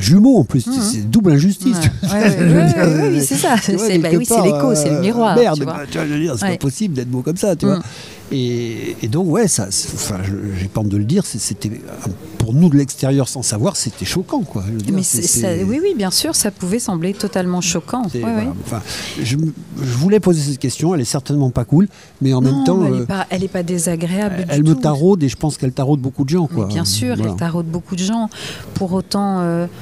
jumeaux 0.00 0.38
en 0.38 0.44
plus. 0.44 0.66
Mhm. 0.66 0.74
C'est 0.80 1.10
double 1.10 1.32
injustice. 1.32 1.76
Ouais, 2.02 2.10
ouais, 2.10 3.08
oui, 3.12 3.24
c'est 3.24 3.36
ça. 3.36 3.56
C'est- 3.62 3.98
bah 3.98 4.08
oui, 4.12 4.18
l'écho, 4.18 4.74
c'est 4.74 4.90
le 4.90 4.96
euh, 4.96 5.00
miroir, 5.00 5.36
Merde, 5.36 5.58
tu 5.58 5.64
vois. 5.64 5.72
bah, 5.74 5.80
tu 5.90 5.98
vois, 5.98 6.06
je 6.06 6.12
veux 6.12 6.20
dire, 6.20 6.34
c'est 6.38 6.48
pas 6.48 6.56
possible 6.56 6.94
d'être 6.94 7.10
beau 7.10 7.22
comme 7.22 7.36
ça, 7.36 7.56
tu 7.56 7.66
vois. 7.66 7.78
Mm. 7.78 7.82
Et, 8.32 8.96
et 9.02 9.08
donc, 9.08 9.28
ouais, 9.28 9.46
ça, 9.48 9.66
enfin, 9.68 10.16
j'ai 10.58 10.66
pas 10.68 10.80
honte 10.80 10.88
de 10.88 10.96
le 10.96 11.04
dire, 11.04 11.24
c'était 11.26 11.70
pour 12.38 12.54
nous 12.54 12.68
de 12.68 12.76
l'extérieur 12.76 13.28
sans 13.28 13.42
savoir, 13.42 13.76
c'était 13.76 14.06
choquant, 14.06 14.40
quoi. 14.40 14.64
Mais 14.92 15.02
ça- 15.02 15.48
oui, 15.66 15.78
oui, 15.82 15.94
bien 15.96 16.10
sûr, 16.10 16.34
ça 16.34 16.50
pouvait 16.50 16.78
sembler 16.78 17.12
totalement 17.12 17.60
choquant. 17.60 18.02
Ouais, 18.14 18.20
voilà. 18.20 18.52
Enfin, 18.64 18.80
je, 19.22 19.36
voulais 19.76 20.20
poser 20.20 20.40
cette 20.40 20.58
question, 20.58 20.94
elle 20.94 21.02
est 21.02 21.04
certainement 21.06 21.50
pas 21.50 21.64
cool, 21.64 21.86
mais 22.22 22.32
en 22.32 22.40
Non, 22.40 22.56
même 22.56 22.64
temps, 22.64 22.84
elle 22.86 22.92
euh, 22.94 22.98
n'est 23.00 23.06
pas, 23.06 23.26
elle 23.30 23.44
est 23.44 23.48
pas 23.48 23.62
désagréable. 23.62 24.36
du 24.36 24.44
elle 24.48 24.64
me 24.64 24.74
taraude 24.74 25.22
et 25.22 25.28
je 25.28 25.36
pense 25.36 25.56
qu'elle 25.58 25.72
taraude 25.72 26.00
beaucoup 26.00 26.24
de 26.24 26.30
gens, 26.30 26.48
Mais 26.56 26.64
bien 26.64 26.84
sûr, 26.84 27.14
Voilà. 27.16 27.32
elle 27.32 27.36
taraude 27.38 27.66
beaucoup 27.66 27.94
de 27.94 28.02
gens. 28.02 28.30
Pour 28.74 28.92
autant, 28.94 29.40
euh, 29.40 29.66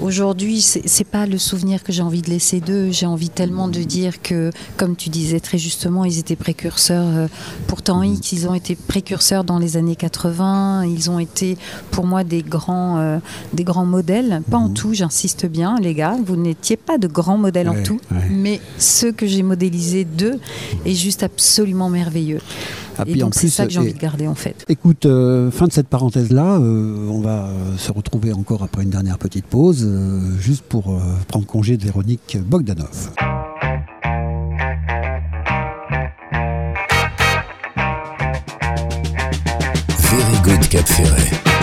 aujourd'hui, 0.00 0.60
c'est 0.60 1.04
pas 1.06 1.26
le 1.26 1.38
souvenir 1.38 1.82
que 1.82 1.92
j'ai 1.92 2.02
envie 2.02 2.22
de 2.22 2.30
laisser 2.30 2.60
d'eux. 2.60 2.90
J'ai 2.90 3.06
envie 3.06 3.28
tellement 3.28 3.68
de 3.68 3.80
dire 3.82 4.20
que, 4.22 4.50
comme 4.76 4.96
tu 4.96 5.08
disais 5.08 5.40
très 5.40 5.58
justement, 5.58 6.04
ils 6.04 6.18
étaient 6.18 6.36
précurseurs. 6.36 7.04
euh, 7.06 7.26
pourtant. 7.66 8.02
X, 8.02 8.32
ils 8.32 8.48
ont 8.48 8.54
été 8.54 8.74
précurseurs 8.76 9.44
dans 9.44 9.58
les 9.58 9.76
années 9.76 9.96
80. 9.96 10.84
Ils 10.84 11.10
ont 11.10 11.18
été, 11.18 11.56
pour 11.90 12.06
moi, 12.06 12.24
des 12.24 12.42
grands, 12.42 12.98
euh, 12.98 13.18
des 13.52 13.64
grands 13.64 13.86
modèles. 13.86 14.42
Pas 14.50 14.58
en 14.58 14.68
tout, 14.68 14.94
j'insiste 14.94 15.46
bien, 15.46 15.76
les 15.80 15.94
gars. 15.94 16.16
Vous 16.24 16.36
n'étiez 16.36 16.76
pas 16.76 16.98
de 16.98 17.06
grands 17.08 17.38
modèles. 17.38 17.68
Ouais, 17.68 17.80
en 17.80 17.82
tout, 17.82 18.00
ouais. 18.10 18.28
mais 18.30 18.60
ceux 18.78 19.12
que 19.12 19.26
j'ai 19.26 19.42
modélisés 19.42 20.04
d'eux 20.04 20.38
est 20.84 20.94
juste 20.94 21.22
absolument 21.22 21.88
merveilleux. 21.90 22.40
Ah, 22.96 23.02
Et 23.06 23.16
donc, 23.16 23.34
c'est 23.34 23.48
ça 23.48 23.66
que 23.66 23.72
j'ai 23.72 23.80
envie 23.80 23.92
de 23.92 23.98
garder, 23.98 24.28
en 24.28 24.34
fait. 24.36 24.64
Écoute, 24.68 25.06
euh, 25.06 25.50
fin 25.50 25.66
de 25.66 25.72
cette 25.72 25.88
parenthèse-là, 25.88 26.58
euh, 26.60 27.08
on 27.10 27.20
va 27.20 27.48
se 27.76 27.90
retrouver 27.90 28.32
encore 28.32 28.62
après 28.62 28.84
une 28.84 28.90
dernière 28.90 29.18
petite 29.18 29.46
pause, 29.46 29.83
euh, 29.84 30.38
juste 30.38 30.64
pour 30.64 30.90
euh, 30.92 31.00
prendre 31.28 31.46
congé 31.46 31.76
de 31.76 31.84
Véronique 31.84 32.38
Bogdanov. 32.40 33.10
Very 39.98 40.38
good 40.42 40.68
Cap 40.68 40.86
Ferret. 40.86 41.53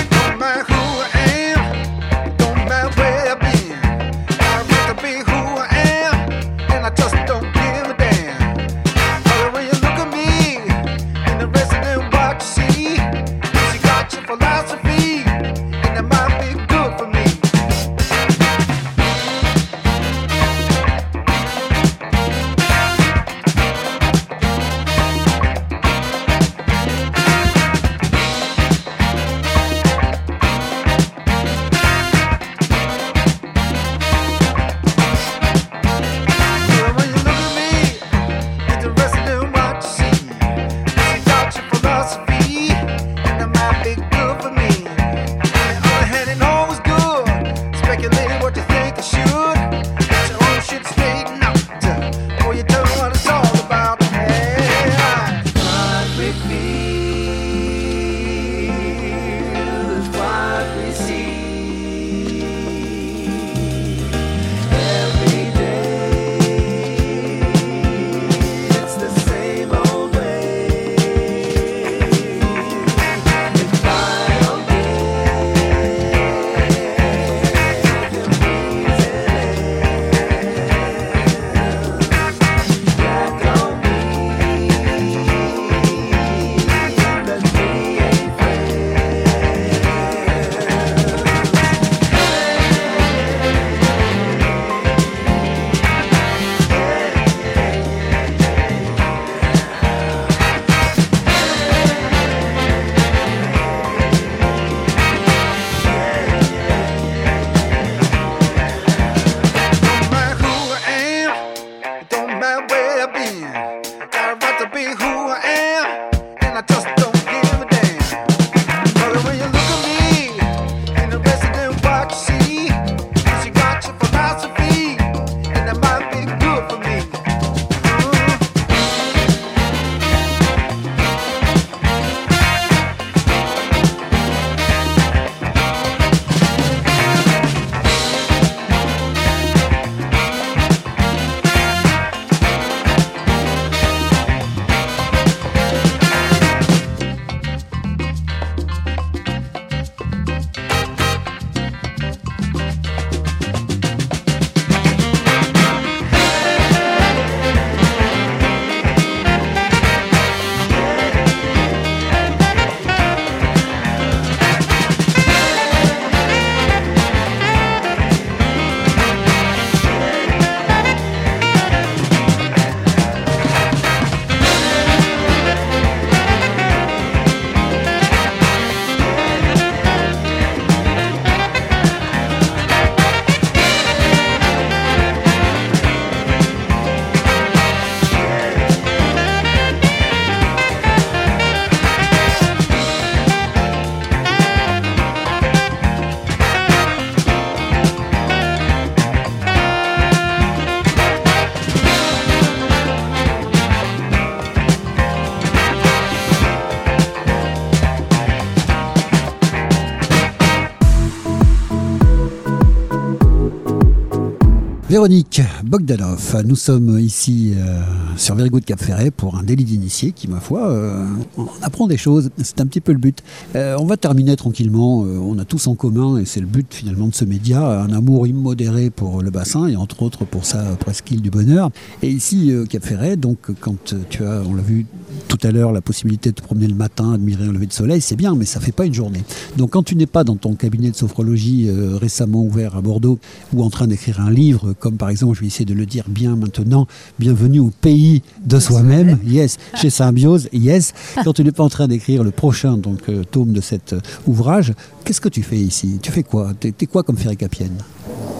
Véronique 215.02 215.42
Bogdanov, 215.64 216.44
nous 216.46 216.56
sommes 216.56 217.00
ici 217.00 217.56
euh, 217.58 217.82
sur 218.18 218.36
Very 218.36 218.50
Good 218.50 218.66
Cap 218.66 218.82
Ferret 218.82 219.12
pour 219.12 219.38
un 219.38 219.44
délit 219.44 219.64
d'initié 219.64 220.12
qui, 220.12 220.28
ma 220.28 220.40
foi, 220.40 220.70
euh, 220.70 221.06
on 221.38 221.48
apprend 221.62 221.88
des 221.88 221.98
choses, 221.98 222.30
c'est 222.38 222.60
un 222.62 222.66
petit 222.66 222.82
peu 222.82 222.92
le 222.92 222.98
but. 222.98 223.24
Euh, 223.56 223.76
on 223.80 223.86
va 223.86 223.98
terminer 223.98 224.36
tranquillement, 224.36 225.04
euh, 225.06 225.18
on 225.18 225.38
a 225.40 225.46
tous 225.46 225.68
en 225.68 225.76
commun, 225.76 226.18
et 226.18 226.26
c'est 226.26 226.40
le 226.40 226.46
but 226.46 226.68
finalement 226.74 227.08
de 227.08 227.16
ce 227.16 227.26
média, 227.26 227.82
un 227.82 227.92
amour 227.94 228.28
immodéré 228.28 228.90
pour 228.90 229.22
le 229.22 229.30
bassin 229.30 229.68
et 229.68 229.76
entre 229.76 230.04
autres 230.04 230.26
pour 230.26 230.46
sa 230.46 230.64
presqu'île 230.76 231.22
du 231.22 231.30
bonheur. 231.30 231.70
Et 232.02 232.10
ici, 232.10 232.52
Cap 232.70 232.84
Ferret, 232.84 233.18
donc 233.18 233.38
quand 233.60 233.96
tu 234.10 234.24
as, 234.24 234.42
on 234.48 234.56
l'a 234.56 234.64
vu 234.64 234.86
tout 235.28 235.40
à 235.44 235.52
l'heure, 235.52 235.72
la 235.72 235.82
possibilité 235.82 236.32
de 236.32 236.36
te 236.36 236.42
promener 236.42 236.68
le 236.68 236.76
matin, 236.76 237.14
admirer 237.14 237.46
un 237.46 237.52
lever 237.52 237.68
de 237.68 237.74
soleil, 237.74 238.02
c'est 238.02 238.16
bien, 238.16 238.36
mais 238.36 238.46
ça 238.46 238.60
fait 238.60 238.72
pas 238.72 238.86
une 238.86 238.94
journée. 238.94 239.24
Donc 239.58 239.72
quand 239.72 239.84
tu 239.84 239.96
n'es 239.96 240.06
pas 240.06 240.24
dans 240.24 240.36
ton 240.36 240.56
cabinet 240.56 240.92
de 240.92 240.96
sophrologie 240.96 241.70
récemment 242.00 242.44
ouvert 242.44 242.76
à 242.76 242.82
Bordeaux 242.82 243.20
ou 243.54 243.64
en 243.64 243.70
train 243.70 243.88
d'écrire 243.88 244.20
un 244.22 244.32
livre, 244.32 244.74
comme 244.74 244.98
par 244.98 245.10
exemple, 245.10 245.36
je 245.36 245.42
vais 245.42 245.48
essayer 245.48 245.66
de 245.66 245.74
le 245.74 245.86
dire 245.86 246.06
bien 246.08 246.36
maintenant, 246.36 246.88
Bienvenue 247.20 247.60
au 247.60 247.72
pays 247.82 248.01
de 248.46 248.60
soi-même, 248.60 249.20
yes, 249.26 249.58
chez 249.76 249.90
Symbiose, 249.90 250.50
yes. 250.54 250.94
Quand 251.24 251.34
tu 251.34 251.44
n'es 251.44 251.52
pas 251.52 251.64
en 251.64 251.70
train 251.70 251.88
d'écrire 251.88 252.24
le 252.24 252.32
prochain 252.32 252.78
donc 252.78 253.10
euh, 253.10 253.24
tome 253.24 253.54
de 253.54 253.62
cet 253.62 253.94
euh, 253.94 254.00
ouvrage, 254.28 254.74
qu'est-ce 255.04 255.22
que 255.22 255.30
tu 255.30 255.44
fais 255.44 255.58
ici? 255.58 256.00
Tu 256.02 256.12
fais 256.12 256.24
quoi? 256.24 256.52
T'es 256.60 256.72
t'es 256.72 256.86
quoi 256.86 257.04
comme 257.04 257.18
ferricapienne 257.18 257.78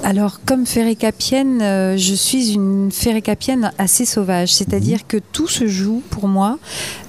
Alors, 0.04 0.40
comme 0.46 0.66
ferrécapienne, 0.66 1.62
euh, 1.62 1.98
je 1.98 2.14
suis 2.14 2.54
une 2.54 2.92
ferrécapienne 2.92 3.72
assez 3.78 4.06
sauvage, 4.06 4.54
c'est-à-dire 4.54 5.08
que 5.08 5.18
tout 5.18 5.48
se 5.48 5.68
joue 5.68 6.02
pour 6.10 6.28
moi 6.28 6.60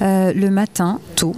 euh, 0.01 0.33
le 0.33 0.51
matin, 0.51 1.01
tôt. 1.17 1.35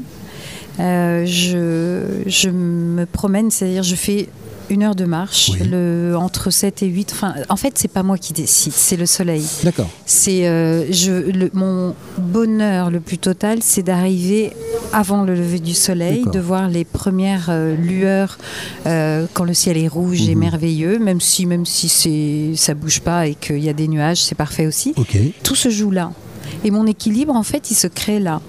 Euh, 0.80 1.24
je, 1.24 2.22
je 2.26 2.50
me 2.50 3.06
promène, 3.06 3.50
c'est-à-dire 3.50 3.84
je 3.84 3.94
fais 3.94 4.28
une 4.70 4.82
heure 4.82 4.94
de 4.94 5.04
marche, 5.04 5.50
Oui. 5.52 5.68
le, 5.68 6.14
entre 6.16 6.50
7 6.50 6.82
et 6.82 6.86
8. 6.86 7.10
Enfin, 7.12 7.34
en 7.48 7.56
fait, 7.56 7.74
c'est 7.76 7.88
pas 7.88 8.02
moi 8.02 8.16
qui 8.18 8.32
décide, 8.32 8.72
c'est 8.72 8.96
le 8.96 9.06
soleil. 9.06 9.44
D'accord. 9.62 9.88
C'est 10.06 10.46
euh, 10.48 10.90
je, 10.92 11.12
le- 11.12 11.50
mon 11.52 11.94
bonheur 12.18 12.90
le 12.90 13.00
plus 13.00 13.18
total, 13.18 13.58
c'est 13.62 13.82
d'arriver 13.82 14.52
avant 14.92 15.22
le 15.22 15.34
lever 15.34 15.58
du 15.58 15.74
soleil, 15.74 16.18
D'accord. 16.18 16.32
de 16.32 16.40
voir 16.40 16.68
les 16.68 16.84
premières 16.84 17.46
euh, 17.50 17.74
lueurs 17.76 18.38
euh, 18.86 19.26
quand 19.34 19.44
le 19.44 19.54
ciel 19.54 19.76
est 19.76 19.88
rouge 19.88 20.28
et 20.28 20.34
Mhm. 20.34 20.40
merveilleux, 20.40 20.98
même 20.98 21.20
si 21.20 21.46
même 21.46 21.66
si 21.66 21.88
c'est 21.88 22.52
ça 22.56 22.74
bouge 22.74 23.00
pas 23.00 23.26
et 23.26 23.34
qu'il 23.34 23.58
y 23.62 23.68
a 23.68 23.72
des 23.74 23.88
nuages, 23.88 24.22
c'est 24.22 24.34
parfait 24.34 24.66
aussi. 24.66 24.94
Tout 25.42 25.54
se 25.56 25.68
joue 25.70 25.90
là. 25.90 26.10
Et 26.62 26.70
mon 26.70 26.86
équilibre, 26.86 27.34
en 27.34 27.42
fait, 27.42 27.70
il 27.70 27.74
se 27.74 27.86
crée 27.86 28.20
là. 28.20 28.40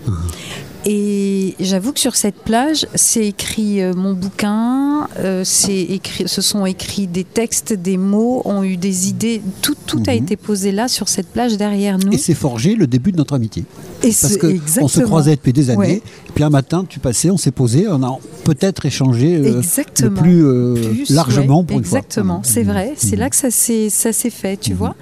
Et 0.88 1.56
j'avoue 1.60 1.94
que 1.94 2.00
sur 2.00 2.16
cette 2.16 2.36
plage, 2.36 2.86
c'est 2.94 3.26
écrit 3.26 3.82
euh, 3.82 3.94
mon 3.96 4.14
bouquin, 4.14 5.08
euh, 5.18 5.42
c'est 5.44 5.82
écrit, 5.82 6.28
ce 6.28 6.42
sont 6.42 6.66
écrits 6.68 7.08
des 7.08 7.24
textes, 7.24 7.74
des 7.74 7.98
mots, 7.98 8.44
ont 8.46 8.64
eu 8.64 8.78
des 8.78 9.10
idées, 9.10 9.42
tout, 9.64 9.76
tout 9.88 10.04
a 10.08 10.12
Mhm. 10.14 10.24
été 10.24 10.36
posé 10.38 10.72
là 10.72 10.88
sur 10.88 11.08
cette 11.10 11.28
plage 11.30 11.58
derrière 11.58 11.98
nous. 11.98 12.14
Et 12.14 12.18
c'est 12.20 12.36
forgé 12.36 12.76
le 12.76 12.86
début 12.86 13.12
de 13.12 13.18
notre 13.18 13.34
amitié. 13.34 13.66
Et 14.06 14.10
Parce 14.10 14.34
c'est- 14.34 14.38
que 14.38 14.60
on 14.82 14.88
se 14.88 15.02
croisait 15.02 15.36
depuis 15.36 15.52
des 15.54 15.70
années. 15.72 15.78
Ouais. 15.80 15.94
Et 16.30 16.32
puis 16.34 16.44
un 16.44 16.50
matin, 16.50 16.86
tu 16.88 17.00
passais, 17.00 17.30
on 17.32 17.38
s'est 17.38 17.52
posé, 17.52 17.88
on 17.90 18.04
a 18.04 18.18
peut-être 18.44 18.86
échangé 18.86 19.36
euh, 19.38 19.62
le 20.04 20.10
plus, 20.12 20.46
euh, 20.46 20.74
Plus, 20.76 21.10
largement 21.10 21.60
ouais, 21.62 21.66
pour 21.66 21.78
une 21.80 21.84
fois. 21.84 21.98
Exactement, 22.00 22.42
c'est 22.44 22.64
Mhm. 22.64 22.70
vrai. 22.72 22.94
C'est 22.98 23.14
Mhm. 23.16 23.20
là 23.20 23.30
que 23.32 23.36
ça 23.36 23.50
s'est 23.50 23.90
fait, 24.30 24.58
tu 24.58 24.72
Mhm. 24.72 24.78
vois. 24.78 24.96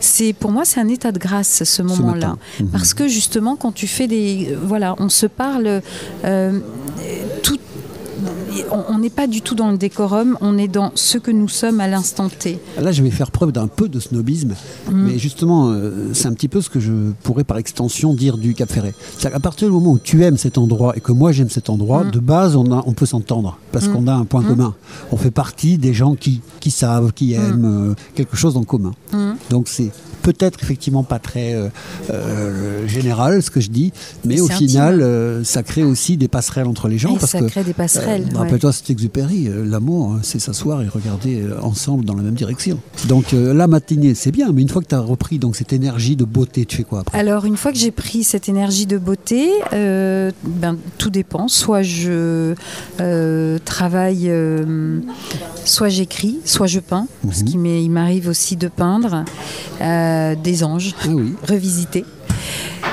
C'est 0.00 0.32
pour 0.32 0.52
moi 0.52 0.64
c'est 0.64 0.78
un 0.80 0.88
état 0.88 1.10
de 1.10 1.18
grâce 1.18 1.64
ce 1.64 1.82
moment-là, 1.82 2.36
parce 2.70 2.94
que 2.94 3.08
justement 3.08 3.56
quand 3.56 3.72
tu 3.72 3.86
fais 3.88 4.06
des 4.06 4.48
euh, 4.52 4.56
voilà, 4.64 4.94
on 4.98 5.08
se 5.08 5.26
parle 5.26 5.80
euh. 6.24 6.60
On- 8.90 8.98
n'est 8.98 9.10
pas 9.10 9.26
du 9.26 9.40
tout 9.42 9.54
dans 9.54 9.70
le 9.70 9.76
décorum, 9.78 10.36
on 10.40 10.56
est 10.58 10.68
dans 10.68 10.92
ce 10.94 11.18
que 11.18 11.30
nous 11.30 11.48
sommes 11.48 11.80
à 11.80 11.88
l'instant 11.88 12.28
T. 12.28 12.58
Là, 12.80 12.92
je 12.92 13.02
vais 13.02 13.10
faire 13.10 13.30
preuve 13.30 13.52
d'un 13.52 13.66
peu 13.66 13.88
de 13.88 13.98
snobisme, 14.00 14.54
Mhm. 14.90 15.04
mais 15.06 15.18
justement, 15.18 15.70
euh, 15.70 16.10
c'est 16.14 16.26
un 16.28 16.32
petit 16.32 16.48
peu 16.48 16.60
ce 16.60 16.70
que 16.70 16.80
je 16.80 16.92
pourrais 17.22 17.44
par 17.44 17.58
extension 17.58 18.14
dire 18.14 18.38
du 18.38 18.54
Cap 18.54 18.70
Ferret. 18.70 18.94
C'est 19.18 19.30
qu'à 19.30 19.40
partir 19.40 19.68
du 19.68 19.74
moment 19.74 19.92
où 19.92 19.98
tu 19.98 20.22
aimes 20.24 20.36
cet 20.38 20.58
endroit 20.58 20.96
et 20.96 21.00
que 21.00 21.12
moi 21.12 21.32
j'aime 21.32 21.50
cet 21.50 21.68
endroit, 21.70 22.04
Mhm. 22.04 22.10
de 22.12 22.18
base, 22.20 22.56
on, 22.56 22.70
a, 22.72 22.82
on 22.86 22.92
peut 22.92 23.06
s'entendre 23.06 23.58
parce 23.72 23.86
Mhm. 23.86 23.92
qu'on 23.92 24.06
a 24.06 24.14
un 24.14 24.24
point 24.24 24.42
commun. 24.42 24.74
On 25.12 25.16
fait 25.16 25.30
partie 25.30 25.78
des 25.78 25.92
gens 25.94 26.14
qui, 26.14 26.40
qui 26.60 26.70
savent, 26.70 27.12
qui 27.12 27.34
aiment 27.34 27.90
euh, 27.90 27.94
quelque 28.14 28.36
chose 28.36 28.56
en 28.56 28.64
commun. 28.64 28.92
Donc 29.50 29.68
c'est 29.68 29.90
peut-être 30.24 30.58
effectivement 30.62 31.04
pas 31.04 31.18
très 31.18 31.54
euh, 31.54 31.68
euh, 32.10 32.88
général 32.88 33.42
ce 33.42 33.50
que 33.50 33.60
je 33.60 33.70
dis, 33.70 33.92
mais 34.24 34.40
au 34.40 34.48
final, 34.48 35.00
euh, 35.02 35.44
ça 35.44 35.62
crée 35.62 35.84
aussi 35.84 36.16
des 36.16 36.28
passerelles 36.28 36.66
entre 36.66 36.88
les 36.88 36.98
gens. 36.98 37.14
Et 37.14 37.18
parce 37.18 37.32
ça 37.32 37.40
que, 37.40 37.44
crée 37.44 37.62
des 37.62 37.74
passerelles. 37.74 38.22
euh, 38.28 38.32
ouais. 38.32 38.38
Rappelle-toi, 38.38 38.72
c'est 38.72 38.90
Exupéry, 38.90 39.48
l'amour, 39.66 40.12
hein, 40.14 40.20
c'est 40.22 40.38
s'asseoir 40.40 40.82
et 40.82 40.88
regarder 40.88 41.44
ensemble 41.62 42.04
dans 42.04 42.14
la 42.14 42.22
même 42.22 42.34
direction. 42.34 42.78
Donc 43.06 43.26
la 43.32 43.66
matinée, 43.66 44.14
c'est 44.14 44.32
bien, 44.32 44.50
mais 44.52 44.62
une 44.62 44.68
fois 44.68 44.82
que 44.82 44.88
tu 44.88 44.94
as 44.94 45.00
repris 45.00 45.38
donc, 45.38 45.56
cette 45.56 45.72
énergie 45.72 46.16
de 46.16 46.24
beauté, 46.24 46.64
tu 46.64 46.78
fais 46.78 46.84
quoi 46.84 47.00
après? 47.00 47.18
Alors, 47.18 47.44
une 47.44 47.56
fois 47.56 47.70
que 47.72 47.78
j'ai 47.78 47.90
pris 47.90 48.24
cette 48.24 48.48
énergie 48.48 48.86
de 48.86 48.98
beauté, 48.98 49.50
ben, 49.72 50.76
tout 50.98 51.10
dépend. 51.10 51.48
Soit 51.48 51.82
je 51.82 52.54
travaille, 53.64 54.30
soit 55.64 55.88
j'écris, 55.88 56.38
soit 56.44 56.66
je 56.66 56.80
peins, 56.80 57.06
parce 57.22 57.40
Mhm. 57.42 57.46
qu'il 57.48 57.90
m'arrive 57.90 58.28
aussi 58.28 58.56
de 58.56 58.68
peindre 58.68 59.24
euh, 59.80 60.13
des 60.34 60.64
anges 60.64 60.94
Ah 61.02 61.08
oui. 61.10 61.34
revisités. 61.48 62.04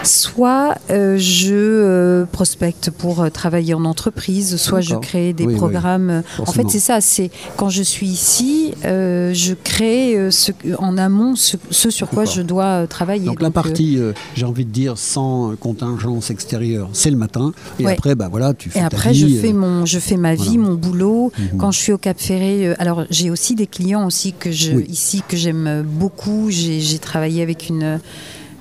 Soit 0.03 0.75
euh, 0.89 1.15
je 1.19 1.53
euh, 1.53 2.25
prospecte 2.25 2.89
pour 2.89 3.21
euh, 3.21 3.29
travailler 3.29 3.75
en 3.75 3.85
entreprise, 3.85 4.55
soit 4.57 4.81
je 4.81 4.95
crée 4.95 5.31
des 5.33 5.43
Oui, 5.45 5.53
oui, 5.53 5.57
programmes. 5.59 6.23
En 6.39 6.51
fait, 6.51 6.63
c'est 6.69 6.79
ça. 6.79 7.01
C'est 7.01 7.29
quand 7.55 7.69
je 7.69 7.83
suis 7.83 8.07
ici, 8.07 8.73
je 8.83 9.53
crée 9.53 10.31
ce, 10.31 10.51
en 10.79 10.97
amont 10.97 11.35
ce, 11.35 11.57
ce 11.69 11.89
sur 11.91 12.09
quoi 12.09 12.25
je 12.25 12.41
dois 12.41 12.87
travailler. 12.87 13.25
Donc, 13.25 13.41
la 13.41 13.49
Donc, 13.49 13.53
partie, 13.53 13.99
j'ai 14.35 14.45
envie 14.45 14.65
de 14.65 14.71
dire, 14.71 14.97
sans 14.97 15.55
contingence 15.59 16.31
extérieure, 16.31 16.89
c'est 16.93 17.11
le 17.11 17.17
matin. 17.17 17.53
Et 17.79 17.85
Ouais. 17.85 17.93
après, 17.93 18.15
bah, 18.15 18.27
voilà, 18.29 18.53
tu 18.53 18.69
fais 18.69 18.79
Et 18.79 18.81
ta 18.81 18.87
après, 18.87 19.11
vie, 19.11 19.35
je 19.35 19.41
fais 19.41 19.53
mon, 19.53 19.85
je 19.85 19.99
fais 19.99 20.17
ma 20.17 20.33
vie, 20.33 20.57
voilà. 20.57 20.69
mon 20.69 20.75
boulot. 20.75 21.31
Mhm. 21.37 21.57
Quand 21.59 21.71
je 21.71 21.79
suis 21.79 21.91
au 21.91 21.97
Cap 21.97 22.19
Ferré, 22.19 22.73
alors 22.79 23.05
j'ai 23.11 23.29
aussi 23.29 23.55
des 23.55 23.67
clients 23.67 24.05
aussi 24.07 24.33
que 24.33 24.51
je, 24.51 24.71
Oui. 24.71 24.85
ici 24.89 25.21
que 25.27 25.37
j'aime 25.37 25.83
beaucoup. 25.85 26.47
J'ai 26.49 26.97
travaillé 26.99 27.41
avec 27.43 27.69
une, 27.69 27.99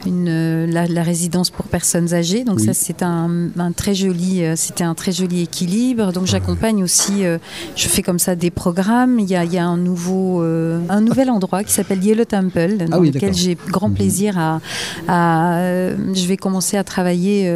une 0.06 0.28
euh, 0.28 0.66
la, 0.66 0.86
la 0.86 1.02
résidence 1.02 1.50
pour 1.50 1.66
personnes 1.66 2.14
âgées. 2.14 2.44
Donc 2.44 2.58
Oui. 2.58 2.66
ça, 2.66 2.74
c'est 2.74 3.02
un, 3.02 3.48
un 3.58 3.72
très 3.72 3.94
joli, 3.94 4.44
euh, 4.44 4.54
c'était 4.56 4.84
un 4.84 4.94
très 4.94 5.12
joli 5.12 5.42
équilibre. 5.42 6.12
Donc 6.12 6.26
j'accompagne 6.26 6.82
aussi, 6.82 7.24
euh, 7.24 7.38
je 7.76 7.86
fais 7.88 8.02
comme 8.02 8.18
ça 8.18 8.34
des 8.34 8.50
programmes. 8.50 9.18
Il 9.18 9.28
y 9.30 9.36
a, 9.36 9.44
il 9.44 9.52
y 9.52 9.58
a 9.58 9.66
un 9.66 9.76
nouveau, 9.76 10.42
euh, 10.42 10.80
un 10.88 11.00
nouvel 11.00 11.30
endroit 11.30 11.64
qui 11.64 11.72
s'appelle 11.72 12.02
Yellow 12.04 12.24
Temple, 12.24 12.76
dans 12.78 12.86
Ah 12.96 12.98
oui, 13.00 13.10
lequel 13.10 13.34
j'ai 13.34 13.56
grand 13.68 13.88
Mhm. 13.88 13.94
plaisir 13.94 14.38
à, 14.38 14.60
à, 15.08 15.58
euh, 15.58 15.96
je 16.14 16.26
vais 16.26 16.36
commencer 16.36 16.76
à 16.76 16.84
travailler, 16.84 17.48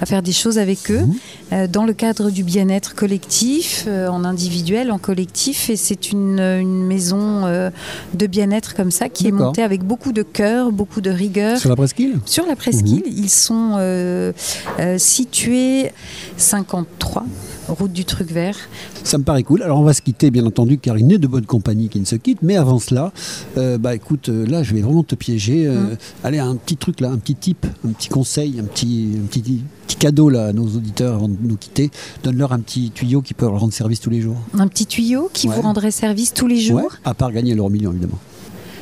à 0.00 0.06
faire 0.06 0.22
des 0.22 0.32
choses 0.32 0.58
avec 0.58 0.90
eux 0.90 1.00
Mhm. 1.06 1.14
Dans 1.52 1.84
le 1.84 1.92
cadre 1.92 2.30
du 2.30 2.42
bien-être 2.42 2.94
collectif, 2.94 3.84
euh, 3.86 4.08
en 4.08 4.24
individuel, 4.24 4.90
en 4.90 4.98
collectif. 4.98 5.70
Et 5.70 5.76
c'est 5.76 6.10
une, 6.10 6.40
une 6.40 6.84
maison 6.84 7.46
euh, 7.46 7.70
de 8.14 8.26
bien-être 8.26 8.74
comme 8.74 8.90
ça 8.90 9.08
qui 9.08 9.28
est 9.28 9.32
montée 9.32 9.62
avec 9.62 9.84
beaucoup 9.84 10.12
de 10.12 10.22
cœur, 10.22 10.72
beaucoup 10.72 11.00
de 11.00 11.10
rigueur. 11.10 11.58
Sur 11.58 11.70
la 11.70 11.76
presqu'île 11.76 12.18
Sur 12.24 12.46
la 12.46 12.56
presqu'île, 12.56 13.04
ils 13.06 13.30
sont 13.30 13.74
euh, 13.78 14.32
euh, 14.80 14.98
situés 14.98 15.92
53 16.36 17.24
route 17.68 17.92
du 17.92 18.04
Truc 18.04 18.30
Vert. 18.30 18.56
Ça 19.04 19.18
me 19.18 19.24
paraît 19.24 19.42
cool. 19.42 19.62
Alors 19.62 19.80
on 19.80 19.84
va 19.84 19.92
se 19.92 20.02
quitter, 20.02 20.30
bien 20.30 20.44
entendu, 20.46 20.78
car 20.78 20.98
il 20.98 21.06
n'est 21.06 21.18
de 21.18 21.26
bonne 21.26 21.46
compagnie 21.46 21.88
qui 21.88 22.00
ne 22.00 22.04
se 22.04 22.16
quitte. 22.16 22.38
Mais 22.42 22.56
avant 22.56 22.78
cela, 22.78 23.12
euh, 23.56 23.78
bah 23.78 23.94
écoute, 23.94 24.28
euh, 24.28 24.46
là 24.46 24.62
je 24.62 24.74
vais 24.74 24.80
vraiment 24.82 25.02
te 25.02 25.14
piéger. 25.14 25.66
Euh, 25.66 25.76
Mm. 25.76 25.96
Allez, 26.24 26.38
un 26.38 26.56
petit 26.56 26.76
truc 26.76 27.00
là, 27.00 27.10
un 27.10 27.18
petit 27.18 27.34
tip, 27.34 27.66
un 27.86 27.90
petit 27.92 28.08
conseil, 28.08 28.58
un 28.60 28.64
petit, 28.64 29.10
un 29.22 29.26
petit, 29.26 29.62
petit 29.86 29.96
cadeau 29.96 30.28
là 30.28 30.46
à 30.46 30.52
nos 30.52 30.64
auditeurs 30.66 31.14
avant 31.14 31.28
de 31.28 31.36
nous 31.40 31.56
quitter. 31.56 31.90
Donne-leur 32.24 32.52
un 32.52 32.60
petit 32.60 32.90
tuyau 32.90 33.20
qui 33.22 33.34
peut 33.34 33.46
leur 33.46 33.60
rendre 33.60 33.72
service 33.72 34.00
tous 34.00 34.10
les 34.10 34.20
jours. 34.20 34.36
Un 34.58 34.68
petit 34.68 34.86
tuyau 34.86 35.30
qui 35.32 35.48
Ouais. 35.48 35.54
vous 35.56 35.62
rendrait 35.62 35.90
service 35.90 36.32
tous 36.34 36.46
les 36.46 36.60
jours. 36.60 36.76
Ouais, 36.78 36.86
à 37.04 37.14
part 37.14 37.30
gagner 37.32 37.54
leur 37.54 37.70
million 37.70 37.90
évidemment. 37.92 38.18